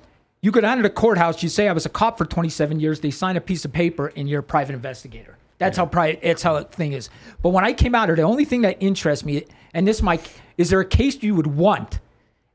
You 0.43 0.53
go 0.53 0.61
down 0.61 0.77
to 0.77 0.83
the 0.85 0.91
courthouse. 0.91 1.43
You 1.43 1.49
say 1.49 1.67
I 1.67 1.73
was 1.73 1.87
a 1.87 1.89
cop 1.89 2.19
for 2.19 2.25
27 2.25 2.79
years. 2.79 3.01
They 3.01 3.11
sign 3.11 3.37
a 3.37 3.41
piece 3.41 3.65
of 3.65 3.73
paper, 3.73 4.13
and 4.15 4.29
you're 4.29 4.41
a 4.41 4.45
private 4.45 4.75
investigator. 4.75 5.37
That's 5.59 5.77
how 5.77 5.87
private. 5.87 6.21
It's 6.23 6.43
how 6.43 6.61
the 6.61 6.65
thing 6.65 6.93
is. 6.93 7.09
But 7.43 7.51
when 7.51 7.65
I 7.65 7.73
came 7.73 7.95
out 7.95 8.09
here, 8.09 8.17
the 8.17 8.23
only 8.23 8.45
thing 8.45 8.63
that 8.63 8.77
interests 8.81 9.25
me, 9.25 9.45
and 9.73 9.87
this, 9.87 10.03
Mike, 10.03 10.31
is 10.57 10.71
there 10.71 10.81
a 10.81 10.87
case 10.87 11.23
you 11.23 11.35
would 11.35 11.47
want 11.47 12.01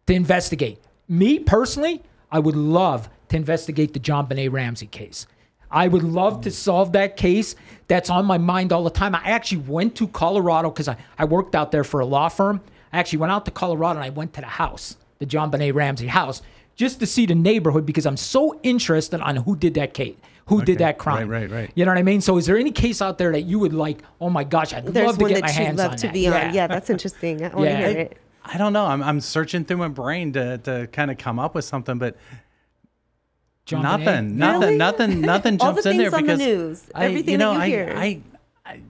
to 0.08 0.14
investigate? 0.14 0.80
Me 1.08 1.40
personally, 1.40 2.02
I 2.32 2.40
would 2.40 2.56
love 2.56 3.10
to 3.30 3.36
investigate 3.36 3.94
the 3.94 4.00
JonBenét 4.00 4.52
Ramsey 4.52 4.88
case. 4.88 5.28
I 5.70 5.88
would 5.88 6.04
love 6.04 6.42
to 6.42 6.52
solve 6.52 6.92
that 6.94 7.18
case. 7.18 7.56
That's 7.88 8.10
on 8.10 8.26
my 8.26 8.38
mind 8.38 8.74
all 8.74 8.84
the 8.84 8.90
time. 8.90 9.16
I 9.16 9.22
actually 9.24 9.60
went 9.60 9.96
to 9.96 10.08
Colorado 10.08 10.70
because 10.70 10.88
I, 10.88 10.98
I 11.18 11.26
worked 11.26 11.56
out 11.56 11.72
there 11.72 11.84
for 11.84 12.02
a 12.02 12.06
law 12.06 12.30
firm. 12.30 12.62
I 12.92 13.00
actually 13.00 13.20
went 13.20 13.32
out 13.32 13.46
to 13.46 13.52
Colorado 13.52 14.00
and 14.00 14.06
I 14.06 14.10
went 14.10 14.34
to 14.34 14.42
the 14.42 14.48
house, 14.48 14.98
the 15.20 15.26
JonBenét 15.26 15.74
Ramsey 15.74 16.08
house, 16.08 16.42
just 16.82 17.00
to 17.00 17.06
see 17.06 17.26
the 17.28 17.36
neighborhood 17.36 17.86
because 17.86 18.06
I'm 18.08 18.18
so 18.18 18.60
interested 18.64 19.22
on 19.22 19.36
who 19.38 19.56
did 19.56 19.76
that 19.76 19.94
case, 19.94 20.16
who 20.48 20.62
did 20.64 20.80
that 20.80 20.98
crime. 20.98 21.30
Right, 21.30 21.44
right, 21.44 21.52
right. 21.52 21.72
You 21.76 21.86
know 21.86 21.92
what 21.92 22.00
I 22.00 22.04
mean? 22.04 22.22
So 22.22 22.38
is 22.38 22.46
there 22.48 22.58
any 22.58 22.72
case 22.72 23.02
out 23.02 23.18
there 23.20 23.32
that 23.34 23.44
you 23.44 23.60
would 23.60 23.72
like, 23.74 24.02
oh 24.20 24.30
my 24.32 24.44
gosh, 24.44 24.74
I'd 24.74 24.86
There's 24.88 25.06
love 25.08 25.18
to 25.20 25.22
one 25.26 25.32
get 25.34 25.42
my 25.42 25.48
that 25.48 25.58
you'd 25.58 25.66
hands 25.66 25.78
love 25.78 25.92
on 25.92 25.98
to 25.98 26.08
that. 26.08 26.14
be 26.14 26.28
on. 26.28 26.54
Yeah, 26.56 26.66
that's 26.68 26.90
interesting. 26.90 27.44
I 27.46 27.50
want 27.56 27.70
to 27.70 27.78
hear 27.78 27.86
I- 27.88 27.90
it. 28.08 28.18
I 28.44 28.58
don't 28.58 28.74
know. 28.74 28.86
I'm, 28.88 29.04
I'm 29.04 29.22
searching 29.22 29.64
through 29.66 29.78
my 29.78 29.88
brain 29.88 30.34
to, 30.34 30.58
to 30.58 30.88
kind 30.88 31.12
of 31.12 31.20
come 31.20 31.38
up 31.38 31.54
with 31.54 31.64
something, 31.64 32.00
but 32.00 32.18
John 33.68 33.84
nothing, 33.84 34.06
Benet? 34.06 34.34
nothing, 34.36 34.62
Really? 34.62 34.78
nothing, 34.78 35.22
nothing 35.34 35.62
All 35.62 35.74
the 35.74 35.82
jumps 35.84 35.86
in 35.86 35.98
there 35.98 36.10
things 36.10 36.14
on 36.16 36.26
the 36.26 36.34
because 36.34 36.40
news, 36.40 36.84
I, 36.96 37.06
everything 37.06 37.32
you 37.34 37.38
know, 37.38 37.54
that 37.54 37.68
you 37.70 37.76
I, 37.76 37.86
hear. 37.86 37.94
I, 37.96 38.22
I, 38.66 38.82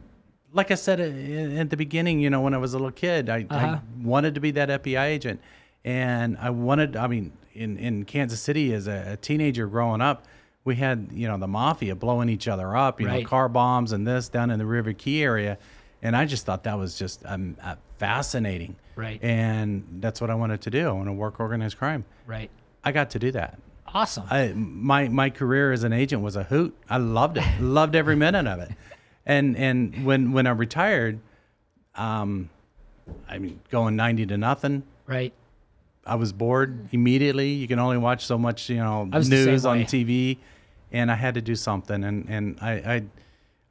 like 0.54 0.72
I 0.72 0.76
said 0.76 1.02
uh, 1.02 1.60
at 1.60 1.70
the 1.70 1.76
beginning, 1.78 2.22
you 2.22 2.30
know, 2.30 2.40
when 2.40 2.54
I 2.54 2.58
was 2.60 2.74
a 2.74 2.78
little 2.78 2.92
kid, 2.92 3.30
I, 3.30 3.46
Uh-huh. 3.50 3.66
I 3.68 3.80
wanted 4.02 4.36
to 4.36 4.42
be 4.42 4.52
that 4.52 4.70
FBI 4.84 5.04
agent, 5.06 5.42
and 5.84 6.38
I 6.38 6.50
wanted. 6.52 6.96
I 6.96 7.08
mean, 7.08 7.34
in 7.54 7.78
in 7.78 8.06
Kansas 8.06 8.42
City 8.42 8.74
as 8.74 8.88
a, 8.88 9.14
a 9.14 9.18
teenager 9.18 9.68
growing 9.68 10.02
up, 10.02 10.26
we 10.64 10.76
had 10.76 11.10
you 11.12 11.28
know 11.28 11.38
the 11.38 11.48
mafia 11.48 11.96
blowing 11.96 12.30
each 12.30 12.48
other 12.48 12.76
up, 12.76 13.00
you 13.02 13.08
Right. 13.08 13.24
know, 13.24 13.30
car 13.30 13.50
bombs 13.50 13.92
and 13.92 14.06
this 14.08 14.30
down 14.30 14.52
in 14.52 14.60
the 14.60 14.66
River 14.66 14.94
Quay 14.94 15.22
area, 15.24 15.58
and 16.02 16.16
I 16.16 16.26
just 16.26 16.46
thought 16.46 16.64
that 16.64 16.78
was 16.78 16.98
just 16.98 17.22
um, 17.26 17.58
uh, 17.64 17.76
fascinating. 17.98 18.76
Right. 18.96 19.24
And 19.24 19.84
that's 20.02 20.20
what 20.22 20.30
I 20.30 20.36
wanted 20.36 20.62
to 20.62 20.70
do. 20.70 20.88
I 20.90 20.92
want 20.92 21.08
to 21.08 21.14
work 21.14 21.40
organized 21.40 21.78
crime. 21.78 22.04
Right. 22.28 22.52
I 22.84 22.92
got 22.92 23.10
to 23.12 23.20
do 23.20 23.32
that. 23.32 23.58
Awesome. 23.94 24.26
I, 24.30 24.54
my 24.56 25.08
my 25.10 25.30
career 25.30 25.72
as 25.72 25.84
an 25.84 25.94
agent 25.94 26.22
was 26.22 26.36
a 26.36 26.44
hoot. 26.44 26.76
I 26.90 26.98
loved 26.98 27.38
it. 27.38 27.44
loved 27.60 27.96
every 27.96 28.16
minute 28.16 28.48
of 28.48 28.60
it. 28.60 28.72
And 29.26 29.56
and 29.58 30.06
when 30.06 30.32
when 30.32 30.48
I 30.48 30.52
retired, 30.52 31.20
um, 31.96 32.50
I 33.28 33.38
mean, 33.40 33.60
going 33.70 33.96
ninety 33.96 34.26
to 34.28 34.38
nothing. 34.38 34.84
right. 35.08 35.34
I 36.06 36.16
was 36.16 36.34
bored 36.34 36.88
immediately. 36.92 37.50
You 37.50 37.68
can 37.68 37.80
only 37.80 37.98
watch 37.98 38.26
so 38.26 38.38
much, 38.38 38.70
you 38.70 38.78
know, 38.78 39.08
I 39.12 39.18
was 39.18 39.30
the 39.30 39.38
same 39.38 39.46
news 39.48 39.66
on. 39.66 39.80
TV, 39.82 40.38
and 40.92 41.12
I 41.12 41.16
had 41.16 41.36
to 41.36 41.42
do 41.42 41.56
something. 41.56 42.04
And 42.04 42.28
and 42.30 42.58
I 42.62 42.72
I, 42.72 43.04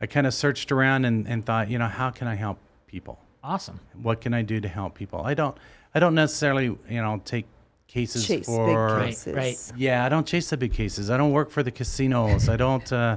I 0.00 0.06
kind 0.06 0.26
of 0.26 0.34
searched 0.34 0.70
around 0.72 1.04
and, 1.04 1.26
and 1.26 1.44
thought, 1.44 1.68
you 1.70 1.78
know, 1.78 1.86
how 1.88 2.10
can 2.10 2.28
I 2.28 2.34
help 2.34 2.58
people? 2.86 3.18
Awesome. 3.42 3.80
What 4.02 4.20
can 4.20 4.32
I 4.34 4.42
do 4.42 4.60
to 4.60 4.68
help 4.68 4.94
people? 4.94 5.22
I 5.22 5.34
don't 5.34 5.56
I 5.94 5.98
don't 5.98 6.14
necessarily 6.14 6.66
you 6.66 7.02
know 7.02 7.20
take 7.24 7.46
cases 7.88 8.24
Chase 8.26 8.46
for 8.46 8.66
big 8.66 8.76
Right, 8.76 9.06
cases. 9.08 9.34
right. 9.34 9.72
yeah, 9.76 10.04
I 10.04 10.08
don't 10.08 10.26
chase 10.26 10.50
the 10.50 10.56
big 10.56 10.72
cases. 10.72 11.10
I 11.10 11.16
don't 11.16 11.32
work 11.32 11.50
for 11.50 11.62
the 11.64 11.72
casinos. 11.72 12.48
I 12.48 12.56
don't. 12.56 12.92
Uh, 12.92 13.16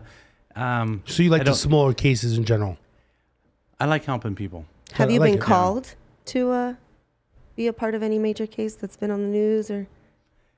um, 0.55 1.03
So 1.05 1.21
you 1.23 1.29
like 1.29 1.45
the 1.45 1.53
smaller 1.53 1.93
cases 1.93 2.37
in 2.37 2.45
general? 2.45 2.77
I 3.79 3.85
like 3.85 4.05
helping 4.05 4.33
people. 4.35 4.65
Have 4.93 5.09
I 5.09 5.13
you 5.13 5.19
like 5.19 5.27
been 5.27 5.37
it, 5.39 5.41
yeah. 5.41 5.45
called 5.45 5.95
to 6.25 6.51
uh, 6.51 6.73
be 7.55 7.67
a 7.67 7.73
part 7.73 7.95
of 7.95 8.03
any 8.03 8.17
major 8.19 8.47
case 8.47 8.75
that's 8.75 8.97
been 8.97 9.11
on 9.11 9.21
the 9.21 9.27
news 9.27 9.69
or 9.69 9.87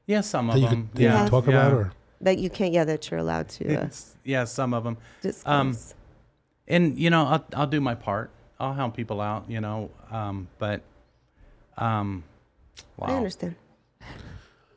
Yeah, 0.08 0.22
some 0.22 0.48
That 0.48 0.56
of 0.56 0.62
you 0.62 0.70
them. 0.70 0.88
could 0.88 0.96
that 0.96 1.02
you 1.02 1.08
yeah, 1.10 1.24
could 1.24 1.30
talk 1.30 1.46
yeah. 1.48 1.52
about, 1.68 1.74
or 1.74 1.92
that 2.22 2.38
you 2.40 2.50
can't? 2.50 2.74
Yeah, 2.74 2.86
that 2.86 3.10
you're 3.12 3.20
allowed 3.20 3.50
to 3.50 3.66
uh, 3.68 3.72
It's- 3.72 4.16
yeah, 4.24 4.44
some 4.46 4.74
of 4.74 4.84
them. 4.84 4.98
disclose. 5.22 5.46
Um, 5.46 5.76
And 6.68 6.98
you 6.98 7.10
know, 7.10 7.26
I'll, 7.26 7.46
I'll 7.56 7.68
do 7.68 7.80
my 7.82 7.94
part. 7.96 8.32
I'll 8.60 8.74
help 8.74 8.96
people 8.96 9.22
out. 9.22 9.46
You 9.50 9.62
know, 9.62 9.92
um, 10.10 10.48
but 10.58 10.82
um, 11.78 12.24
wow. 12.98 13.08
I 13.08 13.16
understand. 13.16 13.56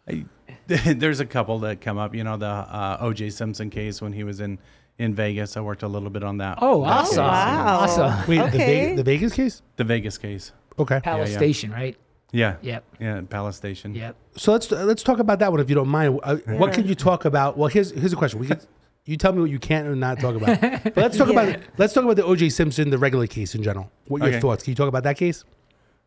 I- 0.08 0.24
there's 0.66 1.20
a 1.20 1.24
couple 1.26 1.58
that 1.60 1.80
come 1.80 1.96
up. 1.98 2.14
You 2.14 2.24
know, 2.24 2.36
the 2.36 2.46
uh, 2.46 2.98
O.J. 3.00 3.30
Simpson 3.30 3.70
case 3.70 4.02
when 4.02 4.12
he 4.12 4.22
was 4.24 4.40
in 4.40 4.58
in 4.98 5.14
Vegas. 5.14 5.56
I 5.56 5.60
worked 5.60 5.82
a 5.82 5.88
little 5.88 6.10
bit 6.10 6.22
on 6.22 6.38
that. 6.38 6.58
Oh, 6.60 6.82
that 6.82 6.90
awesome. 6.90 7.08
case. 7.10 7.18
wow. 7.18 7.78
Awesome. 7.80 8.28
wait, 8.28 8.36
the, 8.38 8.44
Okay. 8.44 8.58
Vegas, 8.58 8.96
the 8.96 9.02
Vegas 9.04 9.32
case? 9.32 9.62
The 9.76 9.84
Vegas 9.84 10.18
case. 10.18 10.52
Okay. 10.78 11.00
Palace 11.00 11.30
yeah. 11.30 11.36
Station, 11.38 11.70
right? 11.72 11.96
Yeah. 12.32 12.56
Yep. 12.62 12.84
Yeah, 13.00 13.20
Palace 13.28 13.56
Station. 13.56 13.94
Yep. 13.94 14.16
So 14.36 14.52
let's 14.52 14.70
let's 14.70 15.02
talk 15.02 15.18
about 15.18 15.38
that 15.38 15.50
one 15.50 15.60
if 15.60 15.68
you 15.68 15.74
don't 15.74 15.88
mind. 15.88 16.20
Uh, 16.22 16.36
What 16.46 16.72
can 16.72 16.86
you 16.86 16.94
talk 16.94 17.24
about? 17.24 17.56
Well, 17.56 17.68
here's 17.68 17.90
here's 17.90 18.12
a 18.12 18.16
question. 18.16 18.38
We 18.40 18.46
could 18.48 18.60
you 19.06 19.16
tell 19.16 19.32
me 19.32 19.40
what 19.40 19.50
you 19.50 19.58
can 19.58 19.86
and 19.86 19.98
not 20.00 20.20
talk 20.20 20.34
about. 20.36 20.60
But 20.84 20.96
let's 20.96 21.16
talk 21.16 21.28
Yeah. 21.32 21.40
about 21.42 21.60
let's 21.78 21.92
talk 21.94 22.04
about 22.04 22.16
the 22.16 22.24
O.J. 22.24 22.50
Simpson, 22.50 22.90
the 22.90 22.98
regular 22.98 23.26
case 23.26 23.54
in 23.54 23.62
general. 23.62 23.90
What 24.08 24.20
are 24.22 24.26
your 24.26 24.34
Okay. 24.34 24.40
thoughts? 24.40 24.62
Can 24.64 24.72
you 24.72 24.74
talk 24.76 24.88
about 24.88 25.04
that 25.04 25.16
case? 25.16 25.44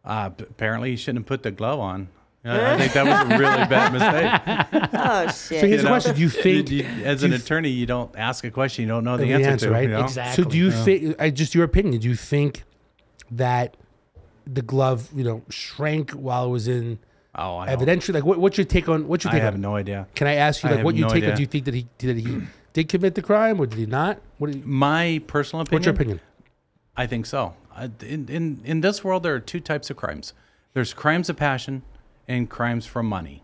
Uh, 0.05 0.29
p- 0.29 0.43
apparently, 0.49 0.91
he 0.91 0.95
shouldn't 0.95 1.19
have 1.23 1.27
put 1.27 1.43
the 1.43 1.51
glove 1.51 1.79
on. 1.79 2.09
Uh, 2.43 2.73
I 2.73 2.75
think 2.79 2.93
that 2.93 3.05
was 3.05 3.35
a 3.35 3.37
really 3.37 3.65
bad 3.67 3.93
mistake. 3.93 4.89
Oh 4.95 5.25
shit. 5.27 5.33
So 5.35 5.55
here's 5.57 5.63
You 5.63 5.77
the 5.77 5.83
know? 5.83 5.89
question: 5.89 6.15
Do 6.15 6.21
you 6.21 6.29
think, 6.29 6.71
You- 6.71 6.77
you- 6.77 7.05
as 7.05 7.21
an 7.21 7.29
you 7.31 7.37
attorney, 7.37 7.69
you 7.69 7.85
don't 7.85 8.11
ask 8.17 8.43
a 8.43 8.49
question 8.49 8.81
you 8.81 8.87
don't 8.87 9.03
know 9.03 9.15
the, 9.15 9.25
the 9.25 9.33
answer, 9.33 9.49
answer, 9.51 9.65
to. 9.67 9.71
right? 9.73 9.83
you 9.83 9.89
know? 9.95 10.03
Exactly. 10.05 10.43
so? 10.43 10.49
Do 10.49 10.57
you 10.57 10.71
think? 10.71 11.21
I 11.21 11.29
just 11.29 11.53
your 11.53 11.63
opinion. 11.65 12.01
Do 12.01 12.07
you 12.09 12.15
think 12.15 12.63
that 13.29 13.77
the 14.53 14.61
glove, 14.61 15.09
you 15.15 15.23
know, 15.23 15.41
shrank 15.49 16.11
while 16.11 16.45
it 16.45 16.49
was 16.49 16.67
in 16.67 16.99
Oh, 17.33 17.55
I, 17.57 17.73
don't- 17.75 17.79
evidentiary? 17.87 18.13
Like, 18.15 18.25
what, 18.25 18.39
what's 18.39 18.57
your 18.57 18.65
take 18.65 18.89
on? 18.89 19.07
What's 19.07 19.23
your 19.23 19.33
I 19.33 19.37
have 19.39 19.53
on? 19.53 19.61
no 19.61 19.75
idea. 19.77 20.07
Can 20.15 20.27
I 20.27 20.33
ask 20.35 20.63
you, 20.63 20.69
I 20.69 20.73
like, 20.75 20.83
what 20.85 20.95
you 20.95 21.03
no 21.05 21.09
take? 21.09 21.23
on. 21.23 21.35
Do 21.35 21.41
you 21.41 21.47
think 21.47 21.65
that 21.65 21.73
he 21.73 21.87
did 21.97 22.17
he 22.17 22.41
did 22.73 22.89
commit 22.89 23.15
the 23.15 23.21
crime 23.21 23.59
or 23.59 23.65
did 23.65 23.79
he 23.79 23.85
not? 23.85 24.19
What? 24.37 24.53
You, 24.53 24.61
My 24.65 25.21
personal 25.27 25.61
opinion. 25.61 25.79
what's 25.79 25.85
your 25.85 25.95
opinion? 25.95 26.21
I 26.97 27.07
think 27.07 27.25
so. 27.25 27.53
In, 28.01 28.27
in 28.27 28.61
in 28.65 28.81
this 28.81 29.01
world, 29.03 29.23
there 29.23 29.33
are 29.33 29.39
two 29.39 29.61
types 29.61 29.89
of 29.89 29.95
crimes. 29.95 30.33
There's 30.73 30.93
crimes 30.93 31.29
of 31.29 31.37
passion 31.37 31.83
and 32.27 32.49
crimes 32.49 32.85
for 32.85 33.01
money. 33.01 33.41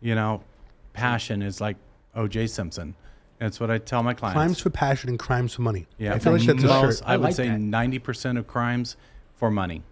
You 0.00 0.14
know, 0.14 0.44
passion 0.92 1.42
is 1.42 1.60
like 1.60 1.76
O.J. 2.14 2.46
Simpson. 2.46 2.94
That's 3.38 3.58
what 3.58 3.70
I 3.70 3.78
tell 3.78 4.02
my 4.04 4.14
clients. 4.14 4.36
Crimes 4.36 4.60
for 4.60 4.70
passion 4.70 5.10
and 5.10 5.18
crimes 5.18 5.54
for 5.54 5.62
money. 5.62 5.86
Yeah, 5.98 6.14
I 6.14 6.18
feel 6.20 6.32
like 6.34 6.42
that's 6.42 6.62
a 6.62 6.66
most, 6.66 6.98
shirt. 6.98 7.08
I, 7.08 7.14
I 7.14 7.16
would 7.16 7.24
like 7.24 7.34
say 7.34 7.48
ninety 7.48 7.98
percent 7.98 8.38
of 8.38 8.46
crimes 8.46 8.96
for 9.34 9.50
money. 9.50 9.82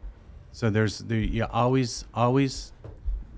So 0.56 0.70
there's 0.70 1.00
there, 1.00 1.18
you 1.18 1.44
always 1.52 2.06
always, 2.14 2.72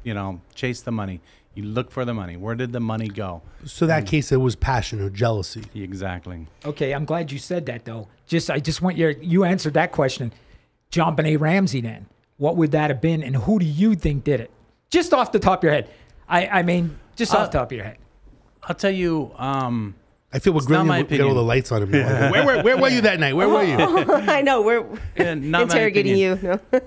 you 0.04 0.14
know, 0.14 0.40
chase 0.54 0.82
the 0.82 0.92
money. 0.92 1.20
You 1.56 1.64
look 1.64 1.90
for 1.90 2.04
the 2.04 2.14
money. 2.14 2.36
Where 2.36 2.54
did 2.54 2.70
the 2.72 2.78
money 2.78 3.08
go? 3.08 3.42
So 3.64 3.86
that 3.86 4.06
case, 4.06 4.30
it 4.30 4.36
was 4.36 4.54
passion 4.54 5.00
or 5.00 5.10
jealousy. 5.10 5.64
Exactly. 5.74 6.46
Okay, 6.64 6.94
I'm 6.94 7.04
glad 7.04 7.32
you 7.32 7.40
said 7.40 7.66
that 7.66 7.84
though. 7.84 8.06
Just 8.28 8.52
I 8.52 8.60
just 8.60 8.82
want 8.82 8.96
your 8.96 9.10
you 9.10 9.42
answered 9.42 9.74
that 9.74 9.90
question. 9.90 10.32
JonBenét 10.92 11.40
Ramsey 11.40 11.80
then. 11.80 12.06
What 12.36 12.56
would 12.56 12.70
that 12.70 12.88
have 12.88 13.00
been 13.00 13.24
and 13.24 13.34
who 13.34 13.58
do 13.58 13.66
you 13.66 13.96
think 13.96 14.22
did 14.22 14.38
it? 14.38 14.52
Just 14.88 15.12
off 15.12 15.32
the 15.32 15.40
top 15.40 15.58
of 15.58 15.64
your 15.64 15.72
head. 15.72 15.90
I 16.28 16.46
I 16.46 16.62
mean 16.62 17.00
just 17.16 17.34
Uh, 17.34 17.38
off 17.38 17.50
the 17.50 17.58
top 17.58 17.72
of 17.72 17.76
your 17.76 17.84
head. 17.84 17.98
I'll 18.62 18.76
tell 18.76 18.92
you. 18.92 19.32
Um, 19.38 19.96
I 20.32 20.38
feel 20.40 20.52
we're 20.52 20.60
not 20.60 20.66
grilling 20.66 20.86
my 20.88 20.98
you. 20.98 21.06
We 21.08 21.18
got 21.18 21.26
all 21.28 21.34
the 21.34 21.42
lights 21.42 21.72
on 21.72 21.82
him. 21.84 21.90
now. 21.90 22.30
Where, 22.32 22.44
where, 22.44 22.62
where 22.62 22.76
were 22.76 22.88
you 22.88 23.00
that 23.02 23.18
night? 23.18 23.34
Where 23.34 23.48
were 23.48 23.62
you? 23.62 23.76
Oh, 23.80 24.12
I 24.28 24.42
know 24.42 24.60
we're 24.62 24.84
Yeah, 25.16 25.34
not 25.34 25.62
interrogating 25.62 26.16
you. 26.16 26.38
No. 26.42 26.60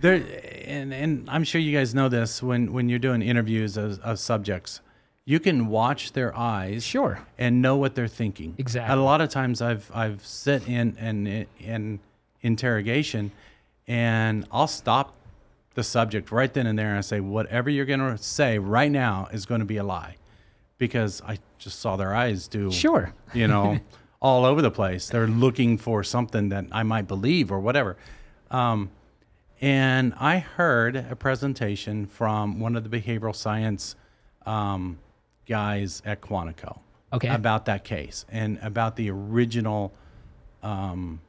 There, 0.00 0.24
and 0.64 0.94
and 0.94 1.28
I'm 1.28 1.44
sure 1.44 1.60
you 1.60 1.76
guys 1.76 1.94
know 1.94 2.08
this 2.08 2.42
when 2.42 2.72
when 2.72 2.88
you're 2.88 2.98
doing 2.98 3.20
interviews 3.20 3.76
of, 3.76 4.00
of 4.00 4.18
subjects, 4.18 4.80
you 5.26 5.38
can 5.38 5.66
watch 5.66 6.12
their 6.12 6.34
eyes, 6.34 6.82
Sure. 6.84 7.18
and 7.36 7.60
know 7.60 7.76
what 7.76 7.94
they're 7.94 8.08
thinking. 8.08 8.54
Exactly. 8.56 8.96
A 8.96 9.02
lot 9.02 9.20
of 9.20 9.28
times, 9.28 9.60
I've 9.60 9.90
I've 9.94 10.24
sit 10.24 10.66
in 10.66 10.96
in 10.96 11.46
in 11.58 12.00
interrogation, 12.40 13.30
and 13.86 14.46
I'll 14.50 14.66
stop 14.66 15.14
the 15.74 15.82
subject 15.84 16.32
right 16.32 16.52
then 16.54 16.66
and 16.66 16.78
there, 16.78 16.88
and 16.88 16.96
I 16.96 17.02
say, 17.02 17.20
whatever 17.20 17.68
you're 17.68 17.84
going 17.84 18.00
to 18.00 18.16
say 18.16 18.58
right 18.58 18.90
now 18.90 19.28
is 19.32 19.44
going 19.44 19.60
to 19.60 19.66
be 19.66 19.76
a 19.76 19.84
lie, 19.84 20.16
because 20.78 21.20
I 21.28 21.38
just 21.60 21.78
saw 21.78 21.96
their 21.96 22.14
eyes 22.14 22.48
do 22.48 22.72
Sure. 22.72 23.12
you 23.32 23.46
know, 23.46 23.78
all 24.20 24.44
over 24.44 24.60
the 24.62 24.70
place. 24.70 25.08
They're 25.08 25.26
looking 25.28 25.78
for 25.78 26.02
something 26.02 26.48
that 26.48 26.66
I 26.72 26.82
might 26.82 27.06
believe 27.06 27.52
or 27.52 27.60
whatever. 27.60 27.96
Um, 28.50 28.90
and 29.60 30.14
I 30.18 30.38
heard 30.38 30.96
a 30.96 31.14
presentation 31.14 32.06
from 32.06 32.58
one 32.60 32.76
of 32.76 32.88
the 32.90 33.00
behavioral 33.00 33.36
science 33.36 33.94
um, 34.46 34.98
guys 35.46 36.02
at 36.04 36.20
Quantico 36.22 36.78
Okay. 37.12 37.28
about 37.28 37.66
that 37.66 37.84
case 37.84 38.24
and 38.30 38.58
about 38.62 38.96
the 38.96 39.10
original, 39.10 39.92
um, 40.62 41.20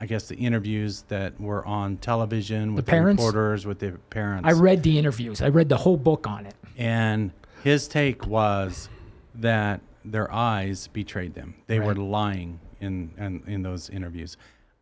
I 0.00 0.06
guess, 0.06 0.28
the 0.28 0.36
interviews 0.36 1.02
that 1.08 1.38
were 1.38 1.64
on 1.66 1.98
television 1.98 2.74
with 2.74 2.86
the, 2.86 2.90
parents? 2.90 3.20
reporters, 3.22 3.66
with 3.66 3.80
the 3.80 3.92
parents. 4.10 4.48
I 4.48 4.52
read 4.52 4.82
the 4.82 4.98
interviews. 4.98 5.42
I 5.42 5.48
read 5.48 5.68
the 5.68 5.76
whole 5.76 5.96
book 5.98 6.26
on 6.26 6.46
it. 6.46 6.54
And 6.78 7.32
his 7.62 7.86
take 7.86 8.26
was 8.26 8.88
that 9.36 9.80
their 10.04 10.30
eyes 10.32 10.88
betrayed 10.88 11.34
them. 11.34 11.54
They 11.66 11.80
were 11.80 11.94
lying 11.94 12.60
in, 12.80 13.10
in 13.18 13.42
in 13.46 13.62
those 13.62 13.90
interviews. 13.90 14.36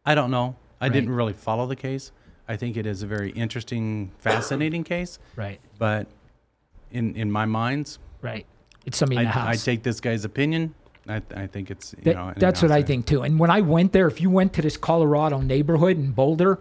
I 0.05 0.14
don't 0.14 0.30
know. 0.30 0.57
I 0.80 0.88
didn't 0.88 1.11
really 1.11 1.32
follow 1.32 1.66
the 1.66 1.76
case. 1.76 2.11
I 2.48 2.57
think 2.57 2.76
it 2.76 2.86
is 2.86 3.03
a 3.03 3.07
very 3.07 3.30
interesting, 3.30 4.11
fascinating 4.18 4.82
case. 4.84 5.18
Right. 5.36 5.61
But 5.78 6.09
in 6.90 7.14
in 7.16 7.30
my 7.30 7.44
minds, 7.46 7.98
Right. 8.20 8.46
It's 8.84 8.98
somebody 8.98 9.20
in 9.20 9.24
the 9.28 9.38
I, 9.38 9.50
I 9.50 9.55
take 9.57 9.82
this 9.84 10.00
guy's 10.00 10.24
opinion. 10.24 10.74
I, 11.09 11.22
I 11.36 11.46
think 11.46 11.70
it's 11.70 11.94
you 11.98 12.05
That- 12.05 12.14
know. 12.16 12.32
that's 12.36 12.62
what 12.62 12.70
I 12.72 12.82
think 12.82 13.07
too. 13.07 13.22
And 13.22 13.38
when 13.38 13.50
I 13.50 13.61
went 13.61 13.92
there, 13.92 14.07
if 14.09 14.20
you 14.20 14.28
went 14.30 14.53
to 14.55 14.62
this 14.62 14.76
Colorado 14.76 15.40
neighborhood 15.40 15.96
in 15.96 16.11
Boulder, 16.12 16.59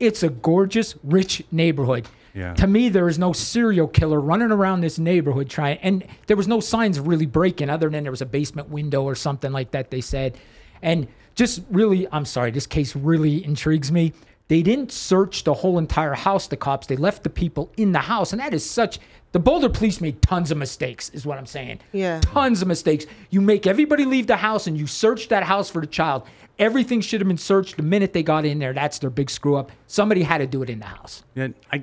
it's 0.00 0.22
a 0.22 0.28
gorgeous, 0.28 0.94
rich 1.02 1.42
neighborhood. 1.50 2.06
Yeah. 2.36 2.52
To 2.54 2.66
me, 2.66 2.90
there 2.90 3.08
is 3.08 3.18
no 3.18 3.32
serial 3.32 3.88
killer 3.88 4.20
running 4.20 4.52
around 4.52 4.82
this 4.82 4.98
neighborhood 4.98 5.48
trying, 5.48 5.78
and 5.78 6.04
there 6.26 6.36
was 6.36 6.46
no 6.46 6.60
signs 6.60 6.98
of 6.98 7.08
really 7.08 7.24
breaking 7.26 7.70
other 7.70 7.88
than 7.88 8.04
there 8.04 8.10
was 8.12 8.20
a 8.20 8.26
basement 8.26 8.68
window 8.68 9.02
or 9.02 9.14
something 9.14 9.52
like 9.52 9.70
that. 9.70 9.90
They 9.90 10.02
said, 10.02 10.36
and 10.82 11.08
just 11.34 11.62
really, 11.70 12.06
I'm 12.12 12.26
sorry, 12.26 12.50
this 12.50 12.66
case 12.66 12.94
really 12.94 13.42
intrigues 13.44 13.90
me. 13.90 14.12
They 14.48 14.62
didn't 14.62 14.92
search 14.92 15.44
the 15.44 15.54
whole 15.54 15.78
entire 15.78 16.14
house. 16.14 16.46
The 16.46 16.56
cops 16.56 16.86
they 16.86 16.96
left 16.96 17.22
the 17.22 17.30
people 17.30 17.72
in 17.78 17.92
the 17.92 18.00
house, 18.00 18.32
and 18.32 18.40
that 18.40 18.52
is 18.54 18.68
such. 18.68 18.98
The 19.32 19.40
Boulder 19.40 19.68
police 19.68 20.00
made 20.00 20.22
tons 20.22 20.50
of 20.50 20.56
mistakes, 20.58 21.10
is 21.10 21.26
what 21.26 21.36
I'm 21.36 21.46
saying 21.46 21.80
Yeah. 21.92 22.20
tons 22.20 22.62
of 22.62 22.68
mistakes. 22.68 23.06
You 23.30 23.40
make 23.40 23.66
everybody 23.66 24.04
leave 24.04 24.26
the 24.28 24.36
house 24.36 24.66
and 24.66 24.78
you 24.78 24.86
search 24.86 25.28
that 25.28 25.42
house 25.42 25.68
for 25.68 25.80
the 25.80 25.86
child. 25.86 26.22
Everything 26.58 27.00
should 27.02 27.20
have 27.20 27.28
been 27.28 27.36
searched 27.36 27.76
the 27.76 27.82
minute 27.82 28.12
they 28.14 28.22
got 28.22 28.46
in 28.46 28.58
there. 28.60 28.72
That's 28.72 28.98
their 28.98 29.10
big 29.10 29.28
screw 29.28 29.56
up. 29.56 29.72
Somebody 29.88 30.22
had 30.22 30.38
to 30.38 30.46
do 30.46 30.62
it 30.62 30.70
in 30.70 30.78
the 30.78 30.86
house. 30.86 31.22
Yeah, 31.34 31.48
I, 31.70 31.82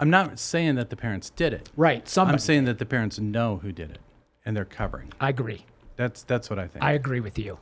I'm 0.00 0.10
not 0.10 0.38
saying 0.38 0.74
that 0.76 0.90
the 0.90 0.96
parents 0.96 1.30
did 1.30 1.52
it. 1.52 1.70
Right. 1.76 2.08
Somebody. 2.08 2.34
I'm 2.34 2.38
saying 2.38 2.64
that 2.64 2.78
the 2.78 2.86
parents 2.86 3.18
know 3.18 3.58
who 3.58 3.72
did 3.72 3.90
it, 3.90 3.98
and 4.44 4.56
they're 4.56 4.64
covering. 4.64 5.12
I 5.20 5.28
agree. 5.28 5.64
That's 5.96 6.22
that's 6.24 6.50
what 6.50 6.58
I 6.58 6.66
think. 6.66 6.84
I 6.84 6.92
agree 6.92 7.20
with 7.20 7.38
you. 7.38 7.58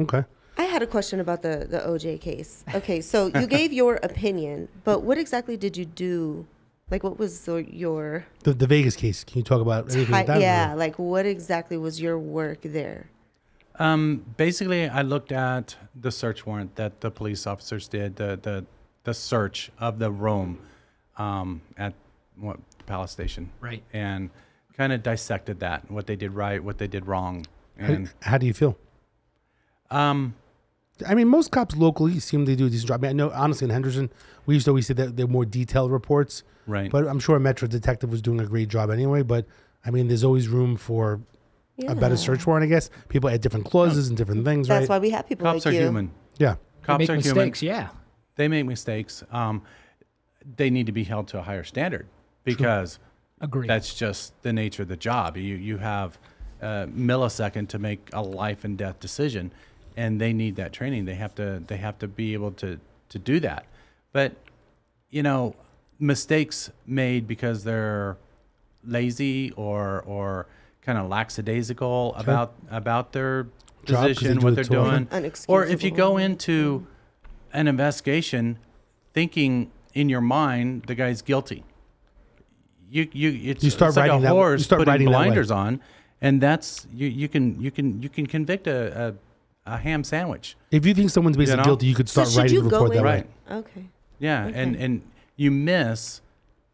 Okay. 0.00 0.24
I 0.58 0.62
had 0.64 0.82
a 0.82 0.86
question 0.86 1.20
about 1.20 1.42
the 1.42 1.66
the 1.68 1.78
OJ 1.80 2.20
case. 2.20 2.64
Okay, 2.74 3.00
so 3.00 3.26
you 3.26 3.46
gave 3.58 3.72
your 3.72 3.96
opinion, 4.02 4.68
but 4.84 5.02
what 5.02 5.18
exactly 5.18 5.56
did 5.56 5.76
you 5.76 5.84
do? 5.84 6.46
Like, 6.88 7.02
what 7.02 7.18
was 7.18 7.40
the, 7.40 7.64
your 7.68 8.26
The, 8.44 8.54
the 8.54 8.66
Vegas 8.68 8.94
case. 8.94 9.24
Can 9.24 9.38
you 9.38 9.42
talk 9.42 9.60
about 9.60 9.90
anything 9.92 10.12
like 10.12 10.28
that? 10.28 10.40
yeah? 10.40 10.72
Like, 10.74 11.00
what 11.00 11.26
exactly 11.26 11.76
was 11.76 12.00
your 12.00 12.16
work 12.16 12.58
there? 12.62 13.10
Um, 13.80 14.24
basically, 14.36 14.88
I 14.88 15.02
looked 15.02 15.32
at 15.32 15.76
the 16.00 16.12
search 16.12 16.46
warrant 16.46 16.76
that 16.76 17.00
the 17.00 17.10
police 17.10 17.46
officers 17.46 17.88
did, 17.88 18.16
the 18.16 18.38
the, 18.40 18.64
the 19.06 19.14
search 19.14 19.70
of 19.78 19.98
the 19.98 20.10
room 20.10 20.58
um, 21.16 21.62
at 21.78 21.94
what 22.38 22.58
Palace 22.86 23.10
Station, 23.12 23.50
Right. 23.60 23.82
and 23.92 24.28
kind 24.76 24.92
of 24.92 25.02
dissected 25.02 25.60
that, 25.60 25.90
what 25.90 26.06
they 26.06 26.16
did 26.16 26.32
right, 26.32 26.62
what 26.62 26.76
they 26.78 26.86
did 26.88 27.06
wrong, 27.06 27.46
and 27.78 28.12
how 28.22 28.36
do 28.36 28.46
you 28.46 28.52
feel? 28.52 28.76
um, 29.90 30.34
I 31.06 31.14
mean, 31.14 31.28
most 31.28 31.50
cops 31.50 31.76
locally 31.76 32.18
seem 32.20 32.46
to 32.46 32.56
do 32.56 32.66
a 32.66 32.70
decent 32.70 32.88
job. 32.88 33.04
I, 33.04 33.08
mean, 33.08 33.10
I 33.10 33.12
know, 33.26 33.30
honestly, 33.34 33.66
in 33.66 33.70
Henderson, 33.70 34.10
we 34.46 34.54
used 34.54 34.64
to 34.64 34.70
always 34.70 34.86
say 34.86 34.94
that 34.94 35.14
they're 35.16 35.26
more 35.26 35.44
detailed 35.44 35.90
reports. 35.92 36.42
right. 36.66 36.90
But 36.90 37.06
I'm 37.06 37.18
sure 37.20 37.36
a 37.36 37.40
Metro 37.40 37.68
detective 37.68 38.10
was 38.10 38.22
doing 38.22 38.40
a 38.40 38.46
great 38.46 38.68
job 38.68 38.90
anyway. 38.90 39.22
But 39.22 39.44
I 39.84 39.90
mean, 39.90 40.08
there's 40.08 40.24
always 40.24 40.48
room 40.48 40.74
for 40.76 41.20
a 41.86 41.94
better 41.94 42.16
search 42.16 42.46
warrant, 42.46 42.64
I 42.64 42.68
guess. 42.68 42.88
People 43.10 43.28
add 43.28 43.42
different 43.42 43.66
clauses 43.66 44.08
and 44.08 44.16
different 44.16 44.44
things, 44.46 44.68
That's 44.68 44.82
right? 44.84 44.88
why 44.88 44.98
we 44.98 45.10
have 45.10 45.28
people 45.28 45.44
Cops 45.44 45.66
like 45.66 45.74
are 45.74 45.76
you. 45.76 45.82
human. 45.84 46.10
yeah. 46.38 46.56
Cops 46.82 47.00
make 47.00 47.10
are 47.10 47.16
mistakes. 47.16 47.60
human. 47.60 47.76
Yeah. 47.76 47.88
They 48.36 48.48
make 48.48 48.66
mistakes. 48.66 49.24
Um, 49.32 49.62
they 50.56 50.70
need 50.70 50.86
to 50.86 50.92
be 50.92 51.04
held 51.04 51.28
to 51.28 51.38
a 51.38 51.42
higher 51.42 51.64
standard 51.64 52.06
because 52.44 52.98
Agree. 53.40 53.66
that's 53.66 53.94
just 53.94 54.40
the 54.42 54.52
nature 54.52 54.82
of 54.82 54.88
the 54.88 54.96
job. 54.96 55.36
You 55.36 55.56
you 55.56 55.78
have 55.78 56.18
a 56.60 56.86
millisecond 56.86 57.68
to 57.68 57.78
make 57.78 58.08
a 58.12 58.22
life 58.22 58.64
and 58.64 58.78
death 58.78 59.00
decision, 59.00 59.50
and 59.96 60.20
they 60.20 60.32
need 60.32 60.56
that 60.56 60.72
training. 60.72 61.06
They 61.06 61.16
have 61.16 61.34
to 61.36 61.62
they 61.66 61.78
have 61.78 61.98
to 61.98 62.08
be 62.08 62.34
able 62.34 62.52
to 62.52 62.78
to 63.08 63.18
do 63.18 63.40
that. 63.40 63.66
But 64.12 64.36
you 65.10 65.22
know, 65.22 65.56
mistakes 65.98 66.70
made 66.86 67.26
because 67.26 67.64
they're 67.64 68.16
lazy 68.84 69.50
or 69.52 70.02
or 70.02 70.46
kind 70.82 70.98
of 70.98 71.08
lackadaisical 71.08 72.14
about 72.14 72.54
about 72.70 73.12
their 73.12 73.44
Job, 73.84 74.06
'cause 74.06 74.18
position, 74.18 74.40
what 74.40 74.54
they're 74.54 74.64
too 74.64 74.74
doing, 74.74 75.08
or 75.48 75.64
if 75.64 75.82
you 75.82 75.90
go 75.90 76.16
into 76.18 76.86
an 77.56 77.66
investigation 77.66 78.58
thinking 79.12 79.70
in 79.94 80.08
your 80.08 80.20
mind 80.20 80.84
the 80.86 80.94
guy's 80.94 81.22
guilty. 81.22 81.64
You 82.88 83.08
you 83.12 83.50
it's, 83.50 83.64
You 83.64 83.70
start 83.70 83.90
it's 83.90 83.96
like 83.96 84.10
writing 84.10 84.18
a 84.18 84.22
that- 84.22 84.28
you 84.28 84.34
horse 84.34 84.64
start 84.64 84.80
putting 84.80 84.92
writing 84.92 85.06
blinders 85.08 85.50
on, 85.50 85.80
and 86.20 86.40
that's 86.40 86.86
you 86.92 87.08
you 87.08 87.28
can 87.28 87.60
you 87.60 87.70
can 87.70 88.00
you 88.02 88.08
can 88.08 88.26
convict 88.26 88.66
a 88.68 89.16
a, 89.66 89.72
a 89.74 89.76
ham 89.78 90.04
sandwich. 90.04 90.56
If 90.70 90.86
you 90.86 90.94
think 90.94 91.10
someone's 91.10 91.36
basically 91.36 91.58
know? 91.58 91.64
guilty, 91.64 91.86
you 91.86 91.94
could 91.96 92.08
start 92.08 92.28
should 92.28 92.38
writing 92.38 92.54
you 92.54 92.62
the 92.62 92.70
go 92.70 92.76
report 92.84 92.92
that 92.92 92.98
in? 92.98 93.04
way. 93.04 93.24
Right. 93.50 93.58
Okay. 93.58 93.84
Yeah, 94.18 94.46
and 94.46 94.76
and 94.76 95.02
you 95.36 95.50
miss 95.50 96.20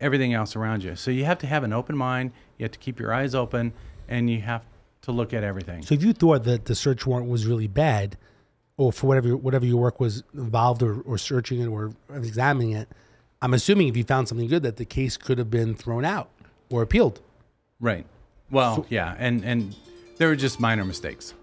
everything 0.01 0.35
else 0.35 0.55
around 0.57 0.85
you. 0.85 0.97
So 0.97 1.11
you 1.11 1.24
have 1.24 1.39
to 1.39 1.47
have 1.47 1.64
an 1.64 1.72
open 1.72 1.97
mind. 1.97 2.33
You 2.59 2.64
have 2.64 2.72
to 2.72 2.78
keep 2.78 3.01
your 3.01 3.14
eyes 3.14 3.35
open, 3.35 3.72
and 4.09 4.28
you 4.28 4.41
have 4.43 4.62
to 5.03 5.12
look 5.12 5.33
at 5.33 5.43
everything. 5.43 5.83
So 5.83 5.95
if 5.95 6.05
you 6.05 6.12
thought 6.12 6.45
that 6.45 6.66
the 6.66 6.74
search 6.74 7.07
warrant 7.07 7.28
was 7.28 7.47
really 7.47 7.68
bad, 7.68 8.16
or 8.77 8.93
for 8.93 9.07
whatever 9.07 9.37
whatever 9.37 9.66
your 9.66 9.81
work 9.81 10.01
was 10.01 10.23
involved 10.35 10.83
or, 10.83 11.01
or 11.03 11.18
searching 11.18 11.61
it 11.61 11.66
or 11.66 11.93
examining 12.11 12.73
it, 12.73 12.89
I'm 13.41 13.55
assuming 13.55 13.89
if 13.89 13.97
you 13.97 14.05
found 14.05 14.29
something 14.29 14.49
good 14.49 14.62
that 14.62 14.77
the 14.77 14.85
case 14.85 15.16
could 15.16 15.39
have 15.39 15.51
been 15.51 15.75
thrown 15.75 16.05
out 16.05 16.31
or 16.70 16.83
appealed. 16.83 17.20
Right. 17.81 18.07
Well, 18.51 18.87
yeah, 18.89 19.14
and 19.18 19.45
and 19.45 19.75
there 20.18 20.29
were 20.29 20.37
just 20.37 20.61
minor 20.61 20.85
mistakes. 20.85 21.35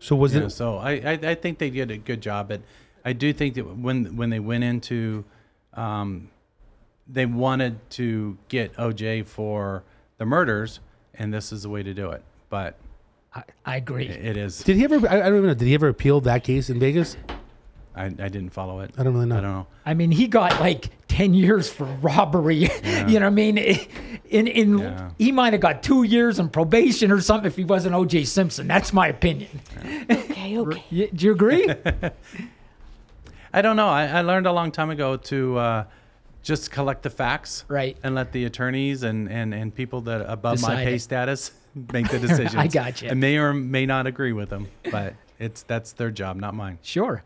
So 0.00 0.14
was 0.14 0.34
it 0.34 0.50
so 0.50 0.76
I, 0.76 0.92
I, 0.92 1.12
I 1.30 1.34
think 1.34 1.58
they 1.58 1.70
did 1.70 1.90
a 1.90 1.96
good 1.96 2.20
job, 2.20 2.48
but 2.48 2.60
I 3.04 3.12
do 3.12 3.32
think 3.32 3.54
that 3.54 3.64
when 3.64 4.16
when 4.16 4.30
they 4.30 4.38
went 4.38 4.64
into, 4.64 5.24
um, 5.74 6.30
they 7.08 7.26
wanted 7.26 7.78
to 7.90 8.38
get 8.48 8.74
OJ 8.74 9.26
for 9.26 9.82
the 10.18 10.26
murders, 10.26 10.80
and 11.14 11.32
this 11.32 11.52
is 11.52 11.62
the 11.62 11.68
way 11.68 11.82
to 11.82 11.94
do 11.94 12.10
it. 12.10 12.22
But 12.50 12.76
I, 13.34 13.42
I 13.64 13.76
agree. 13.76 14.06
it 14.08 14.36
is. 14.36 14.58
Did 14.62 14.76
he 14.76 14.84
ever? 14.84 14.96
I, 15.08 15.16
I 15.16 15.28
don't 15.28 15.36
even 15.38 15.46
know. 15.48 15.54
Did 15.54 15.66
he 15.66 15.74
ever 15.74 15.88
appeal 15.88 16.20
that 16.22 16.44
case 16.44 16.70
in 16.70 16.78
Vegas? 16.78 17.16
I, 17.94 18.04
I 18.06 18.08
didn't 18.10 18.50
follow 18.50 18.80
it. 18.80 18.92
I 18.96 19.02
don't 19.02 19.12
really 19.12 19.26
know. 19.26 19.38
I 19.38 19.40
don't 19.40 19.52
know. 19.52 19.66
I 19.84 19.94
mean, 19.94 20.12
he 20.12 20.28
got 20.28 20.60
like 20.60 20.90
10 21.08 21.34
years 21.34 21.68
for 21.68 21.84
robbery. 21.84 22.54
you 22.84 22.94
know 23.04 23.12
what 23.14 23.22
I 23.24 23.30
mean? 23.30 23.58
In, 23.58 24.46
in, 24.46 24.78
Yeah. 24.78 25.10
He 25.18 25.32
might 25.32 25.52
have 25.52 25.60
got 25.60 25.82
two 25.82 26.04
years 26.04 26.38
in 26.38 26.48
probation 26.48 27.10
or 27.10 27.20
something 27.20 27.48
if 27.48 27.56
he 27.56 27.64
wasn't 27.64 27.96
OJ 27.96 28.26
Simpson. 28.28 28.68
That's 28.68 28.92
my 28.92 29.08
opinion. 29.08 29.60
Okay. 30.10 30.56
Okay. 30.58 31.10
Do 31.12 31.26
you 31.26 31.32
agree? 31.32 31.68
I 33.52 33.62
don't 33.62 33.76
know. 33.76 33.88
I, 33.88 34.06
I 34.06 34.20
learned 34.20 34.46
a 34.46 34.52
long 34.52 34.70
time 34.70 34.90
ago 34.90 35.16
to 35.16 35.58
uh, 35.58 35.84
just 36.42 36.70
collect 36.70 37.02
the 37.02 37.10
facts, 37.10 37.64
Right. 37.68 37.96
and 38.02 38.14
let 38.14 38.32
the 38.32 38.44
attorneys 38.44 39.02
and, 39.02 39.28
and, 39.30 39.52
and 39.52 39.74
people 39.74 40.00
that 40.02 40.22
above 40.30 40.62
my 40.62 40.76
pay 40.76 40.94
it. 40.94 41.00
status 41.00 41.50
make 41.74 42.08
the 42.10 42.18
decisions. 42.26 42.54
I 42.54 42.66
got 42.68 43.02
you. 43.02 43.10
I 43.10 43.14
may 43.14 43.36
or 43.38 43.52
may 43.54 43.86
not 43.86 44.06
agree 44.06 44.32
with 44.32 44.48
them, 44.50 44.68
but 44.90 45.14
it's 45.38 45.62
that's 45.62 45.92
their 45.92 46.10
job, 46.10 46.36
not 46.36 46.54
mine. 46.54 46.78
sure. 46.82 47.22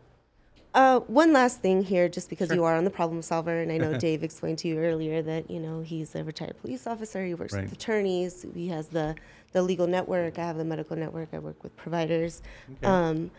Uh, 0.75 1.01
one 1.01 1.31
last 1.33 1.61
thing 1.61 1.83
here, 1.83 2.09
just 2.09 2.31
because 2.31 2.51
you 2.51 2.63
are 2.63 2.75
on 2.75 2.83
the 2.83 2.89
problem 2.89 3.21
solver, 3.21 3.59
and 3.61 3.71
I 3.71 3.77
know 3.77 3.95
Dave 3.99 4.23
explained 4.23 4.57
to 4.59 4.67
you 4.67 4.79
earlier 4.79 5.21
that 5.21 5.51
you 5.51 5.59
know 5.59 5.81
he's 5.81 6.15
a 6.15 6.23
retired 6.23 6.59
police 6.61 6.87
officer. 6.87 7.23
He 7.23 7.35
works 7.35 7.53
Right. 7.53 7.63
with 7.65 7.73
attorneys. 7.73 8.43
He 8.55 8.69
has 8.69 8.87
the 8.87 9.15
the 9.51 9.61
legal 9.61 9.85
network. 9.85 10.39
I 10.39 10.45
have 10.45 10.57
the 10.57 10.65
medical 10.65 10.97
network. 10.97 11.29
I 11.31 11.37
work 11.39 11.61
with 11.63 11.75
providers. 11.77 12.41
Um, 12.81 13.29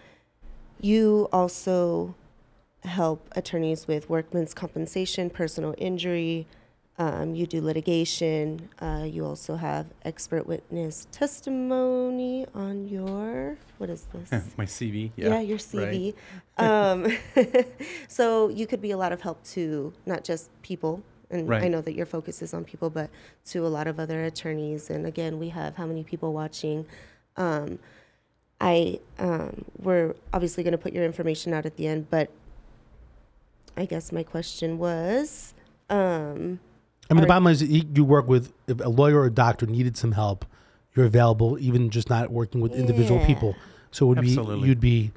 you 0.81 1.29
also 1.33 2.15
help 2.85 3.27
attorneys 3.33 3.89
with 3.89 4.09
workman's 4.11 4.55
compensation, 4.55 5.29
personal 5.31 5.75
injury. 5.79 6.47
Um, 6.97 7.35
you 7.35 7.47
do 7.47 7.61
litigation. 7.61 8.69
Uh, 8.81 9.05
you 9.05 9.27
also 9.27 9.57
have 9.57 9.87
expert 10.05 10.47
witness 10.47 11.09
testimony 11.11 12.47
on 12.55 12.87
your 12.87 13.57
what 13.79 13.91
is 13.91 14.07
this? 14.13 14.55
my 14.57 14.65
CV. 14.65 15.11
yeah, 15.17 15.31
Yeah, 15.31 15.41
your 15.41 15.59
right. 15.75 16.15
CV. 16.15 16.15
Um, 16.57 17.13
so 18.09 18.49
you 18.49 18.67
could 18.69 18.81
be 18.81 18.93
a 18.93 18.97
lot 18.97 19.13
of 19.13 19.21
help 19.23 19.43
to 19.45 19.93
not 20.07 20.23
just 20.23 20.51
people, 20.63 21.03
and 21.31 21.53
I 21.53 21.67
know 21.67 21.81
that 21.81 21.95
your 21.95 22.07
focus 22.07 22.43
is 22.43 22.55
on 22.55 22.65
people, 22.65 22.91
but 22.91 23.11
to 23.47 23.67
a 23.67 23.69
lot 23.69 23.89
of 23.89 23.99
other 23.99 24.23
attorneys. 24.25 24.89
And 24.89 25.05
again, 25.05 25.41
we 25.41 25.49
have 25.49 25.75
how 25.75 25.87
many 25.87 26.05
people 26.05 26.33
watching? 26.33 26.87
Um, 27.37 27.81
I 28.61 29.01
um, 29.19 29.65
we're 29.79 30.15
obviously 30.33 30.63
going 30.63 30.73
to 30.73 30.79
put 30.79 30.93
your 30.93 31.05
information 31.05 31.53
out 31.53 31.67
at 31.67 31.77
the 31.77 31.89
end, 31.89 32.09
but 32.09 32.31
I 33.77 33.85
guess 33.85 34.13
my 34.13 34.23
question 34.23 34.79
was. 34.79 35.55
I 37.11 37.15
mean, 37.15 37.21
the 37.23 37.27
bottom 37.27 37.45
line 37.45 37.53
is 37.53 37.63
you 37.63 37.83
you 37.95 38.05
work 38.05 38.27
with 38.29 38.53
if 38.67 38.81
a 38.81 38.89
lawyer 38.89 39.21
or 39.21 39.27
a 39.27 39.31
doctor 39.31 39.67
needed 39.67 39.97
some 39.97 40.13
help. 40.13 40.45
You're 40.95 41.07
available, 41.07 41.59
even 41.59 41.91
just 41.91 42.09
not 42.09 42.31
working 42.31 42.61
with 42.61 42.73
individual 42.73 43.21
Yeah. 43.21 43.27
people. 43.27 43.57
So 43.91 44.07
it 44.07 44.09
would 44.11 44.19
Absolutely. 44.19 44.63
be 44.63 44.69
you'd 44.69 44.81
be 44.81 45.13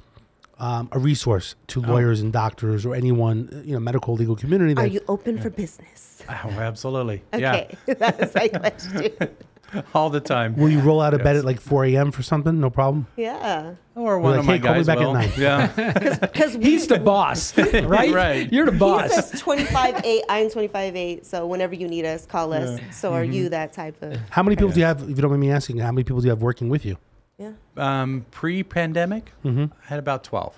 um, 0.58 0.88
a 0.92 0.98
resource 0.98 1.54
to 1.68 1.80
Oh. 1.84 1.88
lawyers 1.88 2.20
and 2.20 2.32
doctors 2.32 2.84
or 2.84 2.94
anyone 2.94 3.48
uh, 3.52 3.58
you 3.64 3.72
know 3.74 3.80
medical 3.80 4.14
legal 4.14 4.34
community. 4.36 4.74
That 4.74 4.84
are 4.84 4.86
you 4.88 5.00
open 5.08 5.38
for 5.38 5.50
business? 5.50 6.22
Oh, 6.28 6.32
absolutely. 6.50 7.22
Okay, 7.32 7.76
that 7.86 8.18
was 8.20 8.34
my 8.34 8.48
question. 8.48 9.12
all 9.94 10.10
the 10.10 10.20
time. 10.20 10.56
Will 10.56 10.68
you 10.70 10.80
roll 10.80 11.00
out 11.00 11.14
of 11.14 11.22
bed 11.22 11.32
Yes. 11.34 11.40
at 11.40 11.44
like 11.44 11.60
4 11.60 11.84
a.m. 11.86 12.10
for 12.10 12.22
something? 12.22 12.58
No 12.60 12.70
problem. 12.70 13.06
Yeah. 13.16 13.74
Or 13.94 14.18
one 14.18 14.32
like, 14.32 14.40
of 14.40 14.46
my 14.46 14.52
"Hey, 14.54 14.58
call 14.60 14.72
me 14.72 14.78
guys 14.78 14.86
back 14.86 14.98
at 14.98 15.04
will. 15.06 15.14
nine." 15.14 15.30
Yeah. 15.36 16.16
Because 16.20 16.54
He's 16.54 16.86
the 16.86 16.98
boss, 16.98 17.56
right? 17.74 18.12
Right. 18.12 18.52
You're 18.52 18.66
the 18.66 18.72
He 18.72 18.78
boss. 18.78 19.12
says 19.30 19.40
25 19.40 20.02
8. 20.04 20.22
I'm 20.28 20.50
25 20.50 20.96
8. 20.96 21.26
So 21.26 21.46
whenever 21.46 21.74
you 21.74 21.88
need 21.88 22.04
us, 22.04 22.24
call 22.26 22.52
us. 22.52 22.78
So 22.92 23.12
are 23.12 23.22
Mm-hmm. 23.22 23.32
you 23.32 23.48
that 23.50 23.72
type 23.72 24.00
of? 24.02 24.16
How 24.30 24.42
many 24.42 24.56
people 24.56 24.70
do 24.70 24.80
you 24.80 24.86
have, 24.86 25.02
if 25.02 25.08
you 25.10 25.14
don't 25.16 25.30
mind 25.30 25.40
me 25.40 25.50
asking, 25.50 25.78
how 25.78 25.90
many 25.92 26.04
people 26.04 26.20
do 26.20 26.26
you 26.26 26.30
have 26.30 26.42
working 26.42 26.68
with 26.68 26.84
you? 26.86 26.96
Yeah. 27.38 27.52
um, 27.76 28.26
pre-pandemic, 28.30 29.32
Mm-hmm. 29.44 29.66
I 29.84 29.86
had 29.86 29.98
about 29.98 30.24
twelve. 30.24 30.54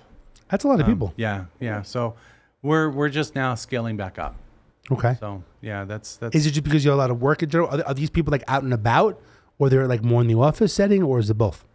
That's 0.49 0.63
a 0.63 0.67
lot 0.67 0.79
of 0.79 0.85
Um, 0.87 0.91
people. 0.93 1.13
Yeah, 1.15 1.45
yeah. 1.59 1.81
So 1.83 2.15
we're 2.61 2.89
we're 2.89 3.09
just 3.09 3.35
now 3.35 3.55
scaling 3.55 3.97
back 3.97 4.17
up. 4.19 4.35
Okay. 4.89 5.15
So 5.19 5.43
yeah, 5.61 5.85
that's 5.85 6.17
that's. 6.17 6.35
Is 6.35 6.45
it 6.45 6.51
just 6.51 6.63
because 6.63 6.83
you 6.83 6.91
have 6.91 6.97
a 6.97 7.01
lot 7.01 7.11
of 7.11 7.21
work 7.21 7.43
in 7.43 7.49
general? 7.49 7.69
Are, 7.69 7.77
th- 7.77 7.85
are 7.85 7.93
these 7.93 8.09
people 8.09 8.31
like 8.31 8.43
out 8.47 8.63
and 8.63 8.73
about, 8.73 9.21
or 9.59 9.69
they're 9.69 9.87
like 9.87 10.03
more 10.03 10.21
in 10.21 10.27
the 10.27 10.35
office 10.35 10.73
setting, 10.73 11.03
or 11.03 11.19
is 11.19 11.29
it 11.29 11.35
both? 11.35 11.65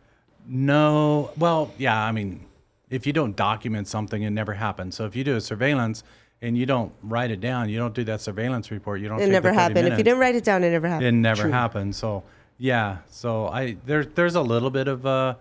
No, 0.46 1.30
well, 1.36 1.72
yeah. 1.78 2.00
I 2.00 2.12
mean, 2.12 2.44
if 2.90 3.06
you 3.06 3.12
don't 3.12 3.36
document 3.36 3.88
something, 3.88 4.22
it 4.22 4.30
never 4.30 4.54
happens. 4.54 4.94
So 4.94 5.04
if 5.06 5.16
you 5.16 5.24
do 5.24 5.36
a 5.36 5.40
surveillance 5.40 6.02
and 6.42 6.56
you 6.56 6.66
don't 6.66 6.92
write 7.02 7.30
it 7.30 7.40
down, 7.40 7.68
you 7.68 7.78
don't 7.78 7.94
do 7.94 8.04
that 8.04 8.20
surveillance 8.20 8.70
report. 8.70 9.00
You 9.00 9.08
don't. 9.08 9.18
It 9.18 9.22
take 9.22 9.32
never 9.32 9.48
the 9.48 9.54
30 9.54 9.60
happened. 9.60 9.88
If 9.88 9.98
you 9.98 10.04
didn't 10.04 10.20
write 10.20 10.34
it 10.34 10.44
down, 10.44 10.64
it 10.64 10.70
never 10.70 10.88
happened. 10.88 11.02
it 11.02 11.06
happened. 11.06 11.22
never 11.22 11.48
happened. 11.48 11.96
So 11.96 12.24
yeah, 12.58 12.98
so 13.08 13.46
I 13.48 13.76
there 13.86 14.04
there's 14.04 14.34
a 14.34 14.42
little 14.42 14.70
bit 14.70 14.88
of 14.88 15.06
uh, 15.06 15.34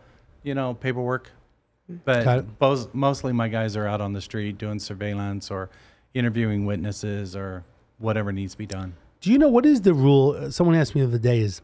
you 0.43 0.53
know, 0.53 0.73
paperwork, 0.73 1.31
but 2.05 2.25
it. 2.27 2.45
most 2.59 2.93
mostly 2.93 3.33
my 3.33 3.47
guys 3.47 3.75
are 3.75 3.87
out 3.87 4.01
on 4.01 4.13
the 4.13 4.21
street 4.21 4.57
doing 4.57 4.79
surveillance 4.79 5.49
or 5.51 5.69
interviewing 6.19 6.65
witnesses 6.65 7.35
or 7.35 7.63
whatever 7.99 8.31
needs 8.31 8.53
to 8.53 8.57
be 8.57 8.65
done. 8.65 8.95
Do 9.21 9.31
you 9.31 9.37
know 9.37 9.49
what 9.49 9.65
is 9.65 9.81
the 9.81 9.93
rule? 9.93 10.35
uh, 10.39 10.49
Someone 10.49 10.75
asked 10.75 10.95
me 10.95 11.01
the 11.01 11.07
other 11.07 11.17
day 11.19 11.39
is 11.41 11.61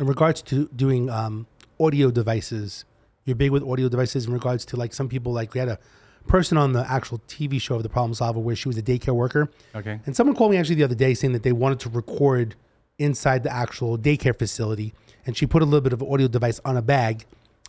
in 0.00 0.06
regards 0.06 0.42
to 0.42 0.68
doing 0.74 1.08
um, 1.10 1.46
audio 1.78 2.10
devices. 2.10 2.84
You're 3.24 3.36
big 3.36 3.50
with 3.50 3.62
audio 3.62 3.88
devices 3.88 4.26
in 4.26 4.32
regards 4.32 4.64
to 4.66 4.76
like 4.76 4.92
some 4.94 5.08
people 5.08 5.32
like 5.32 5.54
we 5.54 5.60
had 5.60 5.68
a 5.68 5.78
person 6.26 6.56
on 6.58 6.72
the 6.72 6.90
actual 6.90 7.18
TV 7.28 7.60
show 7.60 7.76
of 7.76 7.82
the 7.82 7.88
Problem 7.88 8.14
Solver 8.14 8.40
where 8.40 8.56
she 8.56 8.68
was 8.68 8.76
a 8.78 8.82
daycare 8.82 9.14
worker, 9.14 9.50
Okay. 9.74 10.00
and 10.06 10.14
someone 10.16 10.34
called 10.36 10.50
me 10.50 10.56
actually 10.58 10.74
the 10.76 10.84
other 10.84 10.94
day 10.94 11.14
saying 11.14 11.32
that 11.32 11.42
they 11.42 11.52
wanted 11.52 11.80
to 11.80 11.88
record 11.88 12.54
inside 12.98 13.42
the 13.42 13.52
actual 13.52 13.96
daycare 13.96 14.38
facility, 14.38 14.92
and 15.26 15.36
she 15.36 15.46
put 15.46 15.62
a 15.62 15.64
little 15.64 15.80
bit 15.80 15.92
of 15.94 16.02
audio 16.02 16.28
device 16.28 16.60
on 16.64 16.76
a 16.76 16.82
bag, 16.82 17.24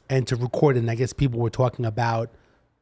and 0.09 0.27
to 0.27 0.36
record. 0.36 0.75
And 0.75 0.91
I 0.91 0.95
guess 0.95 1.13
people 1.13 1.39
were 1.39 1.49
talking 1.49 1.86
about 1.86 2.29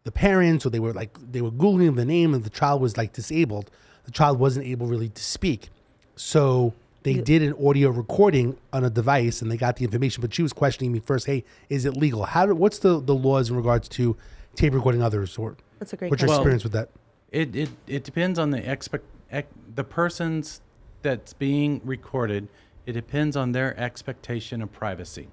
the 0.04 0.12
parents, 0.12 0.66
or 0.66 0.70
they 0.70 0.80
were 0.80 0.94
like 0.94 1.18
they 1.32 1.42
were 1.42 1.52
googling 1.52 1.96
the 1.96 2.06
name, 2.06 2.34
and 2.34 2.44
the 2.44 2.50
child 2.50 2.82
was 2.82 2.98
like 2.98 3.14
disabled. 3.14 3.70
The 4.06 4.12
child 4.12 4.40
wasn't 4.40 4.66
able 4.66 4.88
really 4.88 5.10
to 5.10 5.24
speak, 5.24 5.70
so 6.16 6.74
they 7.04 7.16
did 7.16 7.42
an 7.42 7.54
audio 7.66 7.90
recording 7.90 8.58
on 8.74 8.84
a 8.84 8.90
device, 8.90 9.42
and 9.42 9.52
they 9.52 9.58
got 9.58 9.78
the 9.78 9.86
information. 9.86 10.22
But 10.22 10.34
she 10.34 10.42
was 10.42 10.54
questioning 10.54 10.92
me 10.92 11.00
first. 11.00 11.26
Hey, 11.26 11.44
is 11.70 11.86
it 11.86 11.96
legal? 11.96 12.24
How? 12.24 12.46
Do, 12.46 12.56
what's 12.56 12.80
the 12.80 13.00
the 13.00 13.16
laws 13.16 13.50
in 13.50 13.56
regards 13.56 13.88
to 13.90 14.16
tape 14.56 14.74
recording 14.74 15.02
others, 15.02 15.38
or 15.38 15.58
That's 15.80 15.94
a 15.94 15.98
great 15.98 16.12
what's 16.12 16.22
your 16.22 16.28
question. 16.28 16.44
Well- 16.46 16.56
experience 16.56 16.64
with 16.64 16.74
that? 16.74 16.90
It 17.32 17.56
it, 17.56 17.70
it 17.86 18.04
depends 18.04 18.40
on 18.40 18.50
the 18.50 18.72
expect 18.72 19.06
ec- 19.32 19.48
the 19.76 19.84
person's 19.84 20.62
that's 21.02 21.34
being 21.34 21.82
recorded. 21.84 22.48
It 22.86 22.94
depends 22.94 23.36
on 23.36 23.52
their 23.52 23.80
expectation 23.80 24.62
of 24.64 24.72
privacy. 24.72 25.28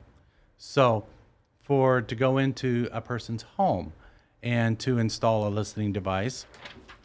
So, 0.59 1.07
for 1.63 2.03
to 2.03 2.15
go 2.15 2.37
into 2.37 2.89
a 2.93 3.01
person's 3.01 3.43
home 3.43 3.93
and 4.43 4.79
to 4.81 4.99
install 4.99 5.47
a 5.47 5.51
listening 5.51 5.93
device, 5.93 6.47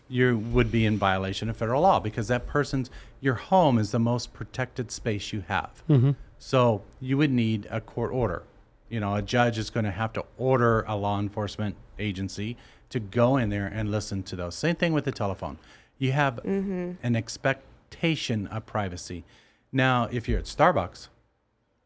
you 0.07 0.37
would 0.51 0.71
be 0.71 0.85
in 0.85 0.97
violation 0.97 1.49
of 1.49 1.57
federal 1.57 1.81
law 1.81 1.99
because 1.99 2.27
that 2.27 2.45
person's 2.45 2.89
your 3.21 3.35
home 3.35 3.77
is 3.77 3.91
the 3.91 3.99
most 3.99 4.33
protected 4.33 4.91
space 4.91 5.31
you 5.31 5.43
have. 5.47 5.83
Mm-hmm. 5.89 6.11
So 6.37 6.81
you 6.99 7.17
would 7.17 7.31
need 7.31 7.67
a 7.69 7.79
court 7.79 8.11
order. 8.11 8.43
You 8.89 8.99
know, 8.99 9.15
a 9.15 9.21
judge 9.21 9.57
is 9.57 9.69
going 9.69 9.85
to 9.85 9.91
have 9.91 10.11
to 10.13 10.25
order 10.37 10.83
a 10.87 10.97
law 10.97 11.19
enforcement 11.19 11.75
agency 11.97 12.57
to 12.89 12.99
go 12.99 13.37
in 13.37 13.49
there 13.49 13.67
and 13.67 13.89
listen 13.89 14.23
to 14.23 14.35
those. 14.35 14.55
Same 14.55 14.75
thing 14.75 14.91
with 14.91 15.05
the 15.05 15.11
telephone. 15.11 15.59
You 15.97 16.11
have 16.11 16.37
mm-hmm. 16.37 16.93
an 17.03 17.15
expectation 17.15 18.47
of 18.47 18.65
privacy. 18.65 19.23
Now, 19.71 20.09
if 20.11 20.27
you're 20.27 20.39
at 20.39 20.45
Starbucks 20.45 21.07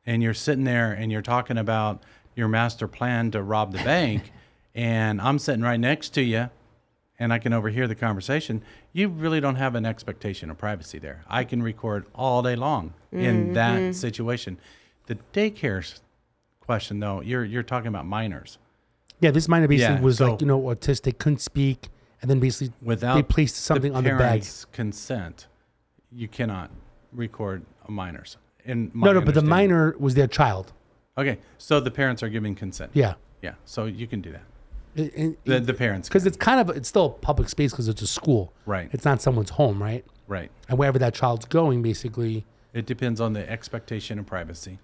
and 0.06 0.24
you're 0.24 0.34
sitting 0.34 0.64
there 0.64 0.94
and 0.94 1.12
you're 1.12 1.22
talking 1.22 1.58
about 1.58 2.02
your 2.36 2.48
master 2.48 2.88
plan 2.88 3.30
to 3.32 3.44
rob 3.44 3.72
the 3.72 3.84
bank, 3.84 4.32
and 4.76 5.22
I'm 5.22 5.40
sitting 5.40 5.62
right 5.62 5.80
next 5.80 6.10
to 6.16 6.22
you, 6.22 6.50
and 7.18 7.32
I 7.32 7.40
can 7.40 7.54
overhear 7.54 7.88
the 7.88 7.96
conversation, 7.96 8.62
you 8.92 9.08
really 9.08 9.40
don't 9.40 9.56
have 9.56 9.74
an 9.76 9.86
expectation 9.86 10.52
of 10.52 10.58
privacy 10.58 11.00
there. 11.00 11.24
I 11.28 11.46
can 11.46 11.64
record 11.64 12.06
all 12.14 12.44
day 12.44 12.58
long 12.58 12.94
in 13.12 13.20
mm-hmm. 13.20 13.54
that 13.54 13.80
mm-hmm. 13.80 13.92
situation. 13.94 14.60
The 15.08 15.18
daycare 15.34 16.00
question, 16.60 17.00
though, 17.00 17.22
you're 17.22 17.46
you're 17.46 17.64
talking 17.64 17.88
about 17.88 18.06
minors. 18.06 18.58
Yeah, 19.22 19.32
this 19.32 19.48
minor 19.48 19.68
basically 19.68 19.96
Yeah, 19.96 20.02
was 20.02 20.18
so- 20.18 20.32
like 20.32 20.42
you 20.42 20.48
know 20.48 20.62
autistic, 20.62 21.18
couldn't 21.20 21.42
speak, 21.42 21.88
and 22.22 22.30
then 22.30 22.40
basically 22.40 22.74
Without 22.82 23.16
they 23.16 23.24
placed 23.24 23.56
something 23.56 23.94
the 23.94 23.98
on 23.98 24.04
the 24.04 24.10
bag. 24.12 24.20
parents' 24.20 24.66
consent, 24.66 25.48
you 26.12 26.28
cannot 26.28 26.70
record 27.14 27.66
a 27.88 27.92
minors. 27.92 28.38
In 28.66 28.92
my 28.94 29.06
No, 29.06 29.14
no, 29.14 29.22
but 29.22 29.36
the 29.36 29.42
minor 29.42 29.96
was 30.00 30.16
their 30.16 30.28
child. 30.28 30.74
Okay, 31.18 31.38
so 31.58 31.80
the 31.80 31.92
parents 31.92 32.24
are 32.24 32.30
giving 32.30 32.56
consent. 32.56 32.92
Yeah, 32.94 33.14
Yeah, 33.42 33.54
so 33.64 33.86
you 33.86 34.06
can 34.06 34.20
do 34.20 34.32
that. 34.34 34.42
Because 34.96 35.34
The, 35.46 35.60
the 35.60 35.74
parents. 35.74 36.08
Because 36.08 36.26
it's 36.26 36.38
kind 36.38 36.60
of 36.60 36.76
it's 36.76 36.88
still 36.90 37.06
a 37.06 37.10
public 37.10 37.50
space 37.50 37.72
because 37.72 37.88
it's 37.88 38.02
a 38.02 38.08
school. 38.08 38.54
Right. 38.66 38.90
It's 38.92 39.06
not 39.06 39.22
someone's 39.22 39.52
home, 39.52 39.82
right? 39.82 40.06
right. 40.28 40.50
And 40.70 40.78
wherever 40.78 40.98
that 41.00 41.14
child's 41.14 41.46
going, 41.46 41.82
basically, 41.82 42.46
It 42.74 42.86
depends 42.86 43.22
on 43.22 43.34
the 43.34 43.50
expectation 43.50 44.18
of 44.20 44.26
privacy. 44.26 44.80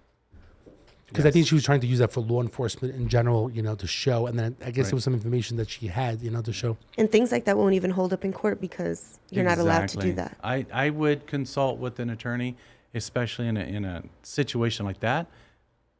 because 1.07 1.25
I 1.25 1.31
think 1.31 1.47
she 1.47 1.55
was 1.55 1.63
trying 1.63 1.81
to 1.81 1.87
use 1.87 1.99
that 1.99 2.11
for 2.11 2.21
law 2.21 2.41
enforcement 2.41 2.95
in 2.95 3.07
general, 3.09 3.49
you 3.51 3.61
know, 3.61 3.75
to 3.75 3.87
show. 3.87 4.27
And 4.27 4.37
then 4.39 4.55
I 4.61 4.71
guess 4.71 4.85
Right. 4.85 4.85
there 4.91 4.95
was 4.95 5.03
some 5.03 5.13
information 5.13 5.57
that 5.57 5.69
she 5.69 5.87
had, 5.87 6.21
you 6.21 6.29
know, 6.31 6.41
to 6.41 6.53
show. 6.53 6.77
And 6.97 7.11
things 7.11 7.31
like 7.31 7.45
that 7.45 7.57
won't 7.57 7.73
even 7.73 7.91
hold 7.91 8.13
up 8.13 8.23
in 8.23 8.31
court 8.33 8.61
because 8.61 9.19
you're 9.29 9.43
not 9.43 9.57
allowed 9.57 9.89
to 9.89 9.97
do 9.97 10.13
that. 10.13 10.37
I, 10.43 10.65
I 10.71 10.89
would 10.89 11.27
consult 11.27 11.79
with 11.79 11.99
an 11.99 12.09
attorney, 12.09 12.55
especially 12.93 13.47
in 13.47 13.57
a, 13.57 13.61
in 13.63 13.83
a 13.85 14.03
situation 14.23 14.85
like 14.85 14.99
that. 15.01 15.27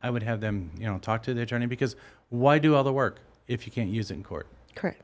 I 0.04 0.10
would 0.10 0.24
have 0.24 0.40
them, 0.42 0.72
you 0.80 0.86
know, 0.86 0.98
talk 0.98 1.24
to 1.24 1.34
the 1.34 1.42
attorney 1.42 1.66
because 1.68 1.96
why 2.30 2.58
do 2.60 2.74
all 2.76 2.84
the 2.84 2.94
work 2.94 3.20
if 3.48 3.66
you 3.66 3.72
can't 3.72 3.90
use 3.90 4.12
it 4.12 4.16
in 4.16 4.24
court? 4.24 4.48
Correct. 4.76 5.02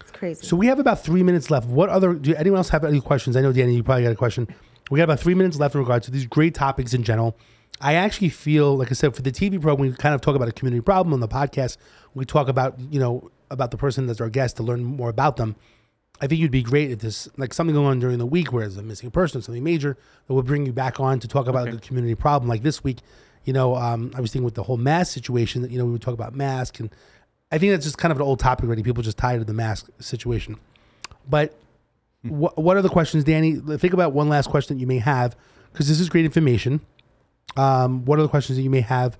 It's 0.00 0.10
crazy. 0.10 0.46
So 0.46 0.56
we 0.56 0.66
have 0.66 0.78
about 0.78 1.02
three 1.04 1.22
minutes 1.22 1.50
left. 1.50 1.66
What 1.66 1.88
other? 1.88 2.14
Do 2.14 2.34
anyone 2.34 2.58
else 2.58 2.68
have 2.70 2.84
any 2.84 3.00
questions? 3.00 3.36
I 3.36 3.40
know 3.40 3.52
Danny, 3.52 3.76
you 3.76 3.82
probably 3.82 4.04
got 4.04 4.12
a 4.12 4.16
question. 4.16 4.48
We 4.90 4.98
got 4.98 5.04
about 5.04 5.20
three 5.20 5.34
minutes 5.34 5.58
left 5.58 5.74
in 5.74 5.80
regards 5.80 6.04
to 6.06 6.10
these 6.10 6.26
great 6.26 6.54
topics 6.54 6.92
in 6.92 7.02
general. 7.04 7.36
I 7.80 7.94
actually 7.94 8.28
feel, 8.28 8.76
like 8.76 8.90
I 8.90 8.94
said, 8.94 9.16
for 9.16 9.22
the 9.22 9.32
TV 9.32 9.60
program, 9.60 9.88
we 9.90 9.96
kind 9.96 10.14
of 10.14 10.20
talk 10.20 10.36
about 10.36 10.48
a 10.48 10.52
community 10.52 10.80
problem 10.82 11.12
on 11.12 11.20
the 11.20 11.28
podcast. 11.28 11.76
We 12.14 12.24
talk 12.24 12.48
about, 12.48 12.78
you 12.78 13.00
know, 13.00 13.30
about 13.50 13.70
the 13.70 13.76
person 13.76 14.06
that's 14.06 14.20
our 14.20 14.28
guest 14.30 14.56
to 14.58 14.62
learn 14.62 14.84
more 14.84 15.08
about 15.08 15.36
them. 15.36 15.56
I 16.20 16.26
think 16.28 16.40
you'd 16.40 16.50
be 16.52 16.62
great 16.62 16.92
if 16.92 17.00
there's 17.00 17.28
like 17.36 17.52
something 17.52 17.74
going 17.74 17.86
on 17.88 17.98
during 17.98 18.18
the 18.18 18.26
week 18.26 18.52
where 18.52 18.62
there's 18.62 18.76
a 18.76 18.82
missing 18.82 19.10
person, 19.10 19.42
something 19.42 19.64
major 19.64 19.96
that 20.26 20.34
would 20.34 20.46
bring 20.46 20.64
you 20.66 20.72
back 20.72 21.00
on 21.00 21.18
to 21.20 21.26
talk 21.28 21.48
about 21.48 21.62
Okay. 21.68 21.76
the 21.76 21.82
community 21.82 22.14
problem. 22.14 22.48
Like 22.48 22.62
this 22.62 22.84
week, 22.84 22.98
you 23.44 23.52
know, 23.52 23.74
um, 23.74 24.12
I 24.14 24.20
was 24.20 24.30
thinking 24.32 24.44
with 24.44 24.54
the 24.54 24.62
whole 24.62 24.76
mask 24.76 25.12
situation 25.12 25.62
that, 25.62 25.70
you 25.72 25.78
know, 25.78 25.84
we 25.84 25.90
would 25.92 26.02
talk 26.02 26.14
about 26.14 26.34
mask. 26.34 26.78
And 26.78 26.90
I 27.54 27.58
think 27.58 27.70
that's 27.70 27.84
just 27.84 27.98
kind 27.98 28.10
of 28.10 28.18
an 28.18 28.22
old 28.24 28.40
topic 28.40 28.66
already. 28.66 28.82
People 28.82 29.04
just 29.04 29.16
tired 29.16 29.40
of 29.40 29.46
the 29.46 29.52
mask 29.52 29.88
situation. 30.00 30.56
But 31.30 31.56
what, 32.22 32.58
what 32.58 32.76
are 32.76 32.82
the 32.82 32.88
questions, 32.88 33.22
Danny? 33.22 33.54
Think 33.54 33.94
about 33.94 34.12
one 34.12 34.28
last 34.28 34.50
question 34.50 34.76
that 34.76 34.80
you 34.80 34.88
may 34.88 34.98
have 34.98 35.36
because 35.72 35.86
this 35.86 36.00
is 36.00 36.08
great 36.08 36.24
information. 36.24 36.80
Um, 37.56 38.04
what 38.06 38.18
are 38.18 38.22
the 38.22 38.28
questions 38.28 38.56
that 38.56 38.62
you 38.62 38.70
may 38.70 38.80
have 38.80 39.16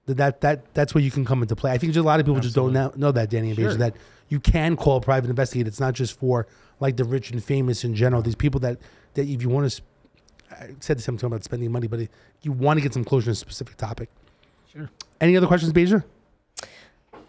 That 0.08 0.18
that, 0.18 0.42
that 0.42 0.74
that's 0.74 0.94
where 0.96 1.04
you 1.04 1.12
can 1.12 1.24
come 1.24 1.42
into 1.42 1.56
play. 1.56 1.72
I 1.72 1.78
think 1.78 1.96
a 1.96 2.02
lot 2.02 2.20
of 2.20 2.26
people 2.26 2.42
just 2.42 2.56
don't 2.56 2.74
know, 2.74 2.92
know 2.96 3.12
that 3.12 3.30
Danny 3.30 3.50
and 3.52 3.58
Sure. 3.58 3.74
That 3.76 3.96
you 4.28 4.40
can 4.40 4.76
call 4.76 4.98
a 4.98 5.02
private 5.02 5.30
investigator. 5.30 5.68
It's 5.68 5.80
not 5.80 5.94
just 5.94 6.18
for 6.20 6.48
like 6.80 6.98
the 6.98 7.04
rich 7.06 7.32
and 7.32 7.44
famous 7.44 7.84
in 7.84 7.94
general. 7.96 8.22
These 8.22 8.36
people 8.36 8.60
that 8.62 8.80
that 9.14 9.28
if 9.28 9.42
you 9.42 9.50
want 9.50 9.72
to 9.72 9.82
I 10.52 10.76
said 10.80 10.98
this 10.98 11.06
something 11.06 11.26
about 11.28 11.44
spending 11.44 11.72
money, 11.72 11.88
but 11.88 12.02
if 12.02 12.10
you 12.42 12.52
want 12.52 12.78
to 12.78 12.82
get 12.82 12.94
some 12.94 13.06
closure 13.06 13.30
on 13.30 13.34
a 13.34 13.36
specific 13.36 13.78
topic. 13.78 14.10
Sure. 14.72 14.90
Any 15.20 15.36
other 15.38 15.48
questions, 15.48 15.74
Beja? 15.74 16.04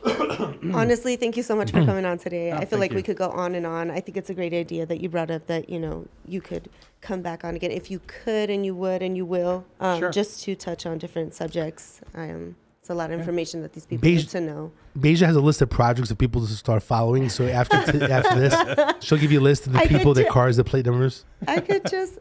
Honestly, 0.75 1.17
thank 1.17 1.37
you 1.37 1.43
so 1.43 1.55
much 1.55 1.71
for 1.71 1.85
coming 1.85 2.05
on 2.05 2.19
today. 2.19 2.53
Oh, 2.53 2.57
I 2.57 2.65
feel 2.65 2.79
like 2.79 2.93
we 2.93 3.03
could 3.03 3.17
go 3.17 3.31
on 3.31 3.55
and 3.55 3.67
on. 3.67 3.91
I 3.91 4.01
think 4.01 4.17
it's 4.17 4.31
a 4.31 4.35
great 4.35 4.53
idea 4.53 4.87
that 4.87 5.01
you 5.01 5.09
brought 5.09 5.31
up 5.31 5.47
that, 5.47 5.69
you 5.69 5.79
know, 5.79 6.07
you 6.27 6.41
could 6.41 6.69
come 7.01 7.21
back 7.23 7.45
on 7.45 7.55
again 7.57 7.71
if 7.71 7.91
you 7.91 8.01
could 8.07 8.49
and 8.51 8.65
you 8.65 8.75
would 8.75 9.03
and 9.03 9.17
you 9.17 9.25
will, 9.25 9.65
um, 9.81 9.99
Sure. 10.01 10.11
just 10.11 10.43
to 10.45 10.55
touch 10.55 10.87
on 10.87 10.99
different 10.99 11.35
subjects. 11.35 12.01
Um, 12.15 12.57
it's 12.81 12.91
a 12.91 12.95
lot 12.95 13.13
of 13.13 13.19
information 13.19 13.63
that 13.63 13.73
these 13.75 13.87
people 13.87 14.03
Beige- 14.03 14.23
need 14.25 14.29
to 14.31 14.41
know. 14.41 14.73
Beja 14.99 15.27
has 15.27 15.37
a 15.37 15.41
list 15.41 15.63
of 15.63 15.71
projects 15.71 16.11
of 16.11 16.19
people 16.19 16.41
to 16.45 16.53
start 16.53 16.83
following. 16.83 17.29
So 17.29 17.47
after 17.47 17.77
t- 17.93 18.03
after 18.13 18.39
this, 18.41 18.55
she'll 19.01 19.19
give 19.19 19.31
you 19.31 19.39
a 19.39 19.41
list 19.41 19.67
of 19.69 19.73
the 19.73 19.79
I 19.81 19.87
people, 19.87 20.15
their 20.15 20.25
cars, 20.25 20.57
the 20.57 20.65
plate 20.65 20.87
numbers. 20.87 21.25
I 21.47 21.61
could 21.61 21.89
just. 21.89 22.19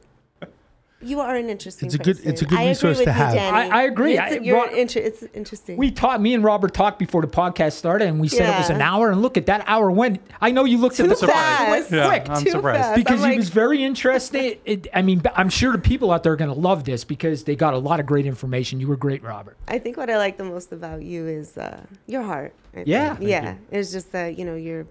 You 1.04 1.20
are 1.20 1.36
an 1.36 1.50
interesting. 1.50 1.88
It's 1.88 1.96
a 1.96 1.98
good- 1.98 2.20
it's 2.24 2.42
a 2.42 2.46
good 2.46 2.60
I 2.60 2.68
resource 2.70 3.00
to 3.02 3.12
have. 3.12 3.36
I- 3.36 3.68
I 3.70 3.84
agree. 3.84 4.18
It's, 4.18 4.22
I- 4.34 4.40
you're 4.40 4.58
Ro- 4.58 4.74
inter- 4.74 5.00
it's 5.00 5.24
interesting. 5.34 5.78
We 5.78 5.90
taught 5.92 6.22
me 6.22 6.34
and 6.34 6.44
Robert 6.44 6.74
talked 6.74 7.00
before 7.00 7.22
the 7.22 7.28
podcast 7.28 7.74
started, 7.74 8.08
and 8.08 8.20
we 8.20 8.28
said 8.28 8.54
it 8.54 8.58
was 8.58 8.70
an 8.70 8.82
hour. 8.82 9.10
And 9.10 9.22
look 9.22 9.36
at 9.38 9.48
that 9.48 9.64
hour 9.68 9.90
went. 9.90 10.22
I 10.40 10.52
know 10.52 10.66
you 10.66 10.78
looked 10.78 10.98
too 10.98 11.04
at 11.04 11.10
the 11.10 11.16
fast. 11.16 11.32
clock. 11.32 11.68
It 11.68 11.72
went 11.72 11.92
Yeah, 11.92 12.08
quick 12.08 12.30
I'm 12.30 12.44
Too 12.44 12.52
surprised. 12.52 12.80
fast. 12.84 12.96
because 12.96 13.24
I'm 13.24 13.32
he 13.32 13.38
was 13.38 13.50
very 13.50 13.84
interested. 13.84 14.60
It, 14.66 14.88
I 14.94 15.02
mean, 15.02 15.22
I'm 15.36 15.50
sure 15.50 15.72
the 15.72 15.78
people 15.80 16.12
out 16.12 16.24
there 16.24 16.34
are 16.34 16.38
going 16.38 16.54
to 16.54 16.60
love 16.60 16.84
this 16.84 17.04
because 17.04 17.44
they 17.46 17.56
got 17.56 17.74
a 17.74 17.78
lot 17.80 18.00
of 18.00 18.06
great 18.06 18.26
information. 18.26 18.80
You 18.80 18.88
were 18.88 18.96
great, 18.96 19.24
Robert. 19.24 19.58
I 19.68 19.80
think 19.80 19.98
what 19.98 20.10
I 20.10 20.18
like 20.18 20.38
the 20.38 20.44
most 20.44 20.72
about 20.72 21.02
you 21.02 21.28
is 21.28 21.58
uh, 21.58 21.82
your 22.08 22.22
heart. 22.22 22.54
I 22.76 22.84
Yeah. 22.86 23.16
think. 23.16 23.20
Thank 23.20 23.30
yeah. 23.32 23.56
It's 23.72 23.92
just 23.92 24.12
that 24.12 24.38
you 24.38 24.46
know 24.46 24.56
you're 24.56 24.80
Yep. 24.80 24.88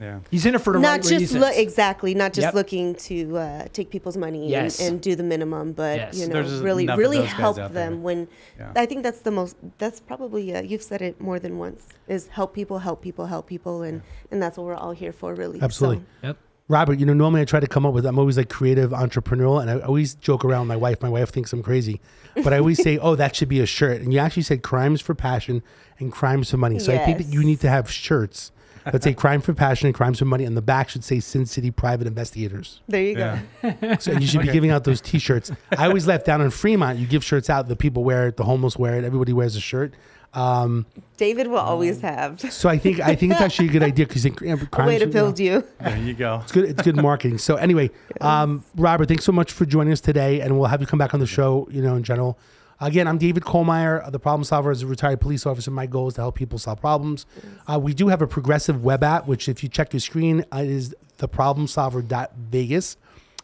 Yeah. 0.00 0.20
He's 0.30 0.46
in 0.46 0.54
it 0.54 0.60
for 0.62 0.72
the 0.72 0.78
not 0.80 0.90
right 0.92 1.00
just 1.02 1.12
reasons. 1.12 1.40
look 1.40 1.54
exactly 1.56 2.14
not 2.14 2.32
just 2.32 2.46
Yep. 2.46 2.54
looking 2.54 2.94
to 2.94 3.36
uh, 3.36 3.66
take 3.72 3.90
people's 3.90 4.16
money 4.16 4.48
Yes. 4.48 4.80
and, 4.80 4.92
and 4.94 5.00
do 5.02 5.14
the 5.14 5.22
minimum, 5.22 5.72
but 5.72 5.96
Yes. 5.98 6.18
you 6.18 6.26
know 6.28 6.34
There's 6.42 6.60
really 6.60 6.84
enough 6.84 6.94
of 6.94 6.98
really 6.98 7.18
those 7.18 7.26
guys 7.28 7.36
help 7.36 7.58
out 7.58 7.72
there. 7.74 7.90
them 7.90 8.02
when. 8.02 8.26
Yeah. 8.58 8.72
I 8.74 8.86
think 8.86 9.02
that's 9.02 9.20
the 9.20 9.30
most. 9.30 9.56
That's 9.78 10.00
probably 10.00 10.54
uh, 10.54 10.62
you've 10.62 10.82
said 10.82 11.02
it 11.02 11.20
more 11.20 11.38
than 11.38 11.58
once. 11.58 11.88
Is 12.08 12.28
help 12.28 12.54
people, 12.54 12.78
help 12.78 13.02
people, 13.02 13.26
help 13.26 13.46
people, 13.46 13.82
and 13.82 14.00
and 14.30 14.42
that's 14.42 14.56
what 14.56 14.66
we're 14.66 14.74
all 14.74 14.92
here 14.92 15.12
for, 15.12 15.34
really. 15.34 15.58
So, 15.58 15.64
Absolutely. 15.64 16.04
Yep. 16.22 16.38
Robert, 16.68 16.98
you 16.98 17.04
know, 17.04 17.12
normally 17.12 17.42
I 17.42 17.44
try 17.44 17.60
to 17.60 17.66
come 17.66 17.84
up 17.84 17.92
with, 17.92 18.06
I'm 18.06 18.18
always 18.18 18.38
like 18.38 18.48
creative 18.48 18.92
entrepreneurial, 18.92 19.60
and 19.60 19.70
I 19.70 19.80
always 19.80 20.14
joke 20.14 20.42
around 20.42 20.60
with 20.60 20.68
my 20.68 20.76
wife. 20.76 21.02
My 21.02 21.08
wife 21.10 21.28
thinks 21.30 21.52
I'm 21.52 21.62
crazy, 21.62 22.00
but 22.42 22.54
I 22.54 22.58
always 22.58 22.82
say, 22.82 22.96
oh, 23.02 23.14
that 23.16 23.36
should 23.36 23.48
be 23.50 23.60
a 23.60 23.66
shirt. 23.66 24.00
And 24.00 24.10
you 24.12 24.18
actually 24.20 24.44
said 24.44 24.62
crimes 24.62 25.02
for 25.02 25.14
passion 25.14 25.62
and 25.98 26.10
crimes 26.10 26.50
for 26.50 26.56
money. 26.56 26.78
So 26.78 26.94
I 26.94 26.98
think 26.98 27.18
that 27.18 27.26
you 27.26 27.44
need 27.44 27.60
to 27.60 27.68
have 27.68 27.90
shirts 27.90 28.51
that 28.84 29.02
say 29.02 29.14
crime 29.14 29.40
for 29.40 29.54
passion 29.54 29.86
and 29.86 29.94
crimes 29.94 30.18
for 30.18 30.24
money, 30.24 30.44
and 30.44 30.56
the 30.56 30.62
back 30.62 30.88
should 30.88 31.04
say 31.04 31.20
Sin 31.20 31.46
City 31.46 31.70
Private 31.70 32.06
Investigators. 32.06 32.80
there 32.88 33.02
you 33.02 33.16
Yeah. 33.18 33.40
go. 33.62 33.96
So 34.00 34.12
you 34.12 34.26
should 34.26 34.42
be 34.42 34.48
giving 34.52 34.70
out 34.70 34.84
those 34.84 35.00
T-shirts. 35.00 35.50
I 35.76 35.86
always 35.86 36.06
left 36.06 36.26
down 36.26 36.40
in 36.40 36.50
Fremont. 36.50 36.98
You 36.98 37.06
give 37.06 37.22
shirts 37.24 37.48
out. 37.50 37.68
The 37.68 37.76
people 37.76 38.04
wear 38.04 38.28
it. 38.28 38.36
The 38.36 38.44
homeless 38.44 38.76
wear 38.76 38.96
it. 38.98 39.04
Everybody 39.04 39.32
wears 39.32 39.56
a 39.56 39.60
shirt. 39.60 39.94
Um, 40.34 40.86
David 41.18 41.48
will 41.48 41.58
always 41.58 42.00
have 42.00 42.40
so 42.40 42.68
I 42.70 42.78
think 42.78 43.00
I 43.00 43.14
think 43.14 43.32
it's 43.32 43.40
actually 43.42 43.68
a 43.68 43.70
good 43.72 43.82
idea 43.82 44.06
because 44.06 44.24
a 44.24 44.30
way 44.86 44.98
to 44.98 45.06
build 45.06 45.38
you. 45.38 45.62
There 45.78 45.98
you 45.98 46.14
go. 46.14 46.40
It's 46.42 46.52
good. 46.52 46.64
It's 46.64 46.80
good 46.82 46.96
marketing. 46.96 47.36
So 47.36 47.56
anyway, 47.56 47.90
um, 48.22 48.64
Robert, 48.74 49.08
thanks 49.08 49.24
so 49.24 49.32
much 49.32 49.52
for 49.52 49.66
joining 49.66 49.92
us 49.92 50.00
today, 50.00 50.40
and 50.40 50.58
we'll 50.58 50.68
have 50.68 50.80
you 50.80 50.86
come 50.86 50.98
back 50.98 51.12
on 51.12 51.20
the 51.20 51.26
show. 51.26 51.68
You 51.70 51.82
know, 51.82 51.96
in 51.96 52.02
general. 52.02 52.38
Again, 52.82 53.06
I'm 53.06 53.16
David 53.16 53.44
Kohlmeyer, 53.44 54.10
the 54.10 54.18
problem 54.18 54.42
solver 54.42 54.72
as 54.72 54.82
a 54.82 54.88
retired 54.88 55.20
police 55.20 55.46
officer. 55.46 55.70
My 55.70 55.86
goal 55.86 56.08
is 56.08 56.14
to 56.14 56.22
help 56.22 56.34
people 56.34 56.58
solve 56.58 56.80
problems. 56.80 57.26
Uh, 57.68 57.78
we 57.78 57.94
do 57.94 58.08
have 58.08 58.22
a 58.22 58.26
progressive 58.26 58.82
web 58.82 59.04
app, 59.04 59.28
which 59.28 59.48
if 59.48 59.62
you 59.62 59.68
check 59.68 59.92
your 59.92 60.00
screen, 60.00 60.44
uh, 60.52 60.64
is 60.64 60.92
theproblemsolver.vegas. 61.18 62.96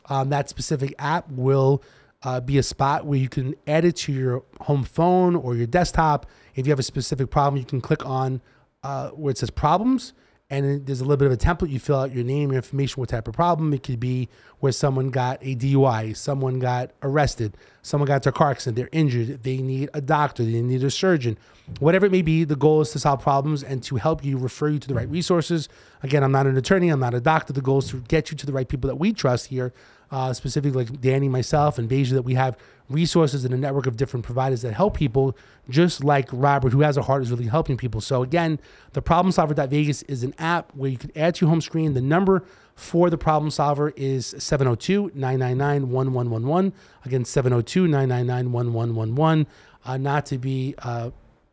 Um, 0.07 0.31
that 0.31 0.49
specific 0.49 0.93
app 0.99 1.31
will 1.31 1.85
uh, 2.25 2.41
be 2.41 2.59
a 2.59 2.65
spot 2.65 3.07
where 3.07 3.21
you 3.21 3.29
can 3.29 3.55
add 3.69 3.85
it 3.85 3.95
to 3.97 4.13
your 4.13 4.43
home 4.63 4.83
phone 4.83 5.37
or 5.37 5.55
your 5.55 5.69
desktop. 5.69 6.27
If 6.57 6.67
you 6.67 6.73
have 6.73 6.81
a 6.81 6.83
specific 6.83 7.31
problem, 7.31 7.61
you 7.61 7.67
can 7.67 7.81
click 7.81 8.05
on 8.05 8.41
uh, 8.83 9.11
where 9.11 9.31
it 9.31 9.39
says 9.39 9.51
problems, 9.51 10.15
and 10.51 10.87
there's 10.87 11.01
a 11.01 11.05
little 11.05 11.19
bit 11.19 11.27
of 11.27 11.33
a 11.33 11.37
template. 11.37 11.71
You 11.71 11.79
fill 11.79 11.99
out 11.99 12.15
your 12.15 12.25
name, 12.25 12.51
your 12.51 12.57
information, 12.57 13.01
what 13.01 13.11
type 13.11 13.29
of 13.29 13.35
problem. 13.35 13.75
It 13.75 13.83
could 13.83 14.01
be 14.01 14.29
where 14.61 14.73
someone 14.73 15.11
got 15.11 15.39
a 15.43 15.55
DUI, 15.55 16.17
someone 16.17 16.59
got 16.59 16.91
arrested, 17.03 17.57
someone 17.83 18.07
got 18.07 18.27
a 18.27 18.33
car 18.33 18.51
accident, 18.51 18.77
they're 18.77 18.89
injured, 18.91 19.43
they 19.43 19.59
need 19.59 19.91
a 19.93 20.01
doctor, 20.01 20.43
they 20.43 20.63
need 20.63 20.83
a 20.83 20.91
surgeon. 20.91 21.39
Whatever 21.81 22.07
it 22.07 22.13
may 22.13 22.23
be, 22.23 22.45
the 22.45 22.57
goal 22.57 22.81
is 22.81 22.91
to 22.93 22.99
solve 22.99 23.21
problems 23.21 23.63
and 23.63 23.83
to 23.85 23.97
help 23.97 24.25
you 24.25 24.39
refer 24.39 24.69
you 24.69 24.79
to 24.79 24.89
the 24.89 24.95
right 24.95 25.09
resources. 25.11 25.69
Again, 26.03 26.25
I'm 26.25 26.33
not 26.33 26.47
an 26.47 26.57
attorney, 26.57 26.89
I'm 26.89 27.01
not 27.01 27.13
a 27.13 27.21
doctor. 27.21 27.53
The 27.53 27.61
goal 27.61 27.79
is 27.79 27.91
to 27.91 27.99
get 28.09 28.31
you 28.31 28.37
to 28.39 28.47
the 28.47 28.53
right 28.53 28.67
people 28.67 28.89
that 28.89 28.97
we 28.97 29.13
trust 29.13 29.49
here, 29.49 29.75
uh, 30.11 30.33
specifically 30.33 30.85
like 30.85 31.01
Danny, 31.03 31.29
myself, 31.29 31.79
and 31.79 31.91
Beja, 31.91 32.13
that 32.13 32.23
we 32.23 32.35
have 32.35 32.57
resources 32.89 33.45
and 33.45 33.53
a 33.53 33.57
network 33.57 33.87
of 33.87 33.97
different 33.97 34.25
providers 34.25 34.63
that 34.63 34.73
help 34.73 34.97
people, 34.97 35.37
just 35.69 36.03
like 36.03 36.29
Robert, 36.33 36.73
who 36.73 36.81
has 36.81 36.97
a 36.97 37.03
heart, 37.03 37.23
is 37.23 37.31
really 37.31 37.47
helping 37.47 37.77
people. 37.77 38.01
So 38.01 38.23
again, 38.23 38.59
the 38.93 39.03
Problem 39.03 39.33
Solver 39.33 39.53
Vegas 39.55 40.03
is 40.03 40.23
an 40.23 40.33
app 40.39 40.73
where 40.75 40.91
you 40.91 40.97
can 40.97 41.11
add 41.17 41.35
to 41.37 41.45
your 41.45 41.51
home 41.51 41.61
screen. 41.61 41.93
The 41.95 42.01
number 42.01 42.45
for 42.75 43.11
the 43.11 43.19
Problem 43.19 43.51
Solver 43.51 43.93
is 43.97 44.33
702-999-1111. 44.35 46.73
Again, 47.05 47.25
702-999-1111. 47.25 49.47
Uh, 49.85 49.97
not 49.97 50.27
to 50.27 50.39
be 50.39 50.75
uh, 50.79 51.11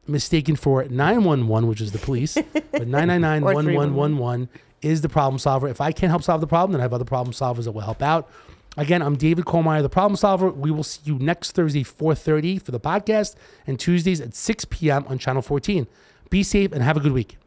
mistaken 0.08 0.56
for 0.56 0.84
911, 0.86 1.70
which 1.70 1.82
is 1.82 1.92
the 1.92 2.00
police, 2.00 2.36
but 2.36 2.64
999-1111 2.74 4.48
is 4.82 5.02
the 5.02 5.10
problem 5.10 5.40
solver. 5.40 5.68
If 5.68 5.82
I 5.82 5.92
can't 5.92 6.12
help 6.12 6.24
solve 6.24 6.42
the 6.42 6.48
problem, 6.48 6.74
then 6.74 6.82
I 6.82 6.84
have 6.84 6.94
other 6.94 7.06
problem 7.06 7.34
solvers 7.34 7.64
that 7.64 7.72
will 7.72 7.82
help 7.82 8.02
out. 8.02 8.30
Again, 8.78 9.02
I'm 9.02 9.16
David 9.16 9.46
Kohlmeyer, 9.46 9.82
the 9.82 9.90
problem 9.90 10.18
solver. 10.18 10.50
We 10.50 10.70
will 10.70 10.84
see 10.84 11.02
you 11.06 11.18
next 11.18 11.52
Thursday, 11.52 11.84
4.30 11.84 12.62
for 12.62 12.72
the 12.72 12.80
podcast, 12.80 13.36
and 13.66 13.80
Tuesdays 13.80 14.20
at 14.20 14.36
6 14.36 14.66
p.m. 14.66 15.06
on 15.08 15.18
Channel 15.18 15.42
14. 15.42 15.88
Be 16.30 16.44
safe 16.44 16.72
and 16.74 16.84
have 16.84 16.98
a 16.98 17.00
good 17.00 17.14
week. 17.14 17.38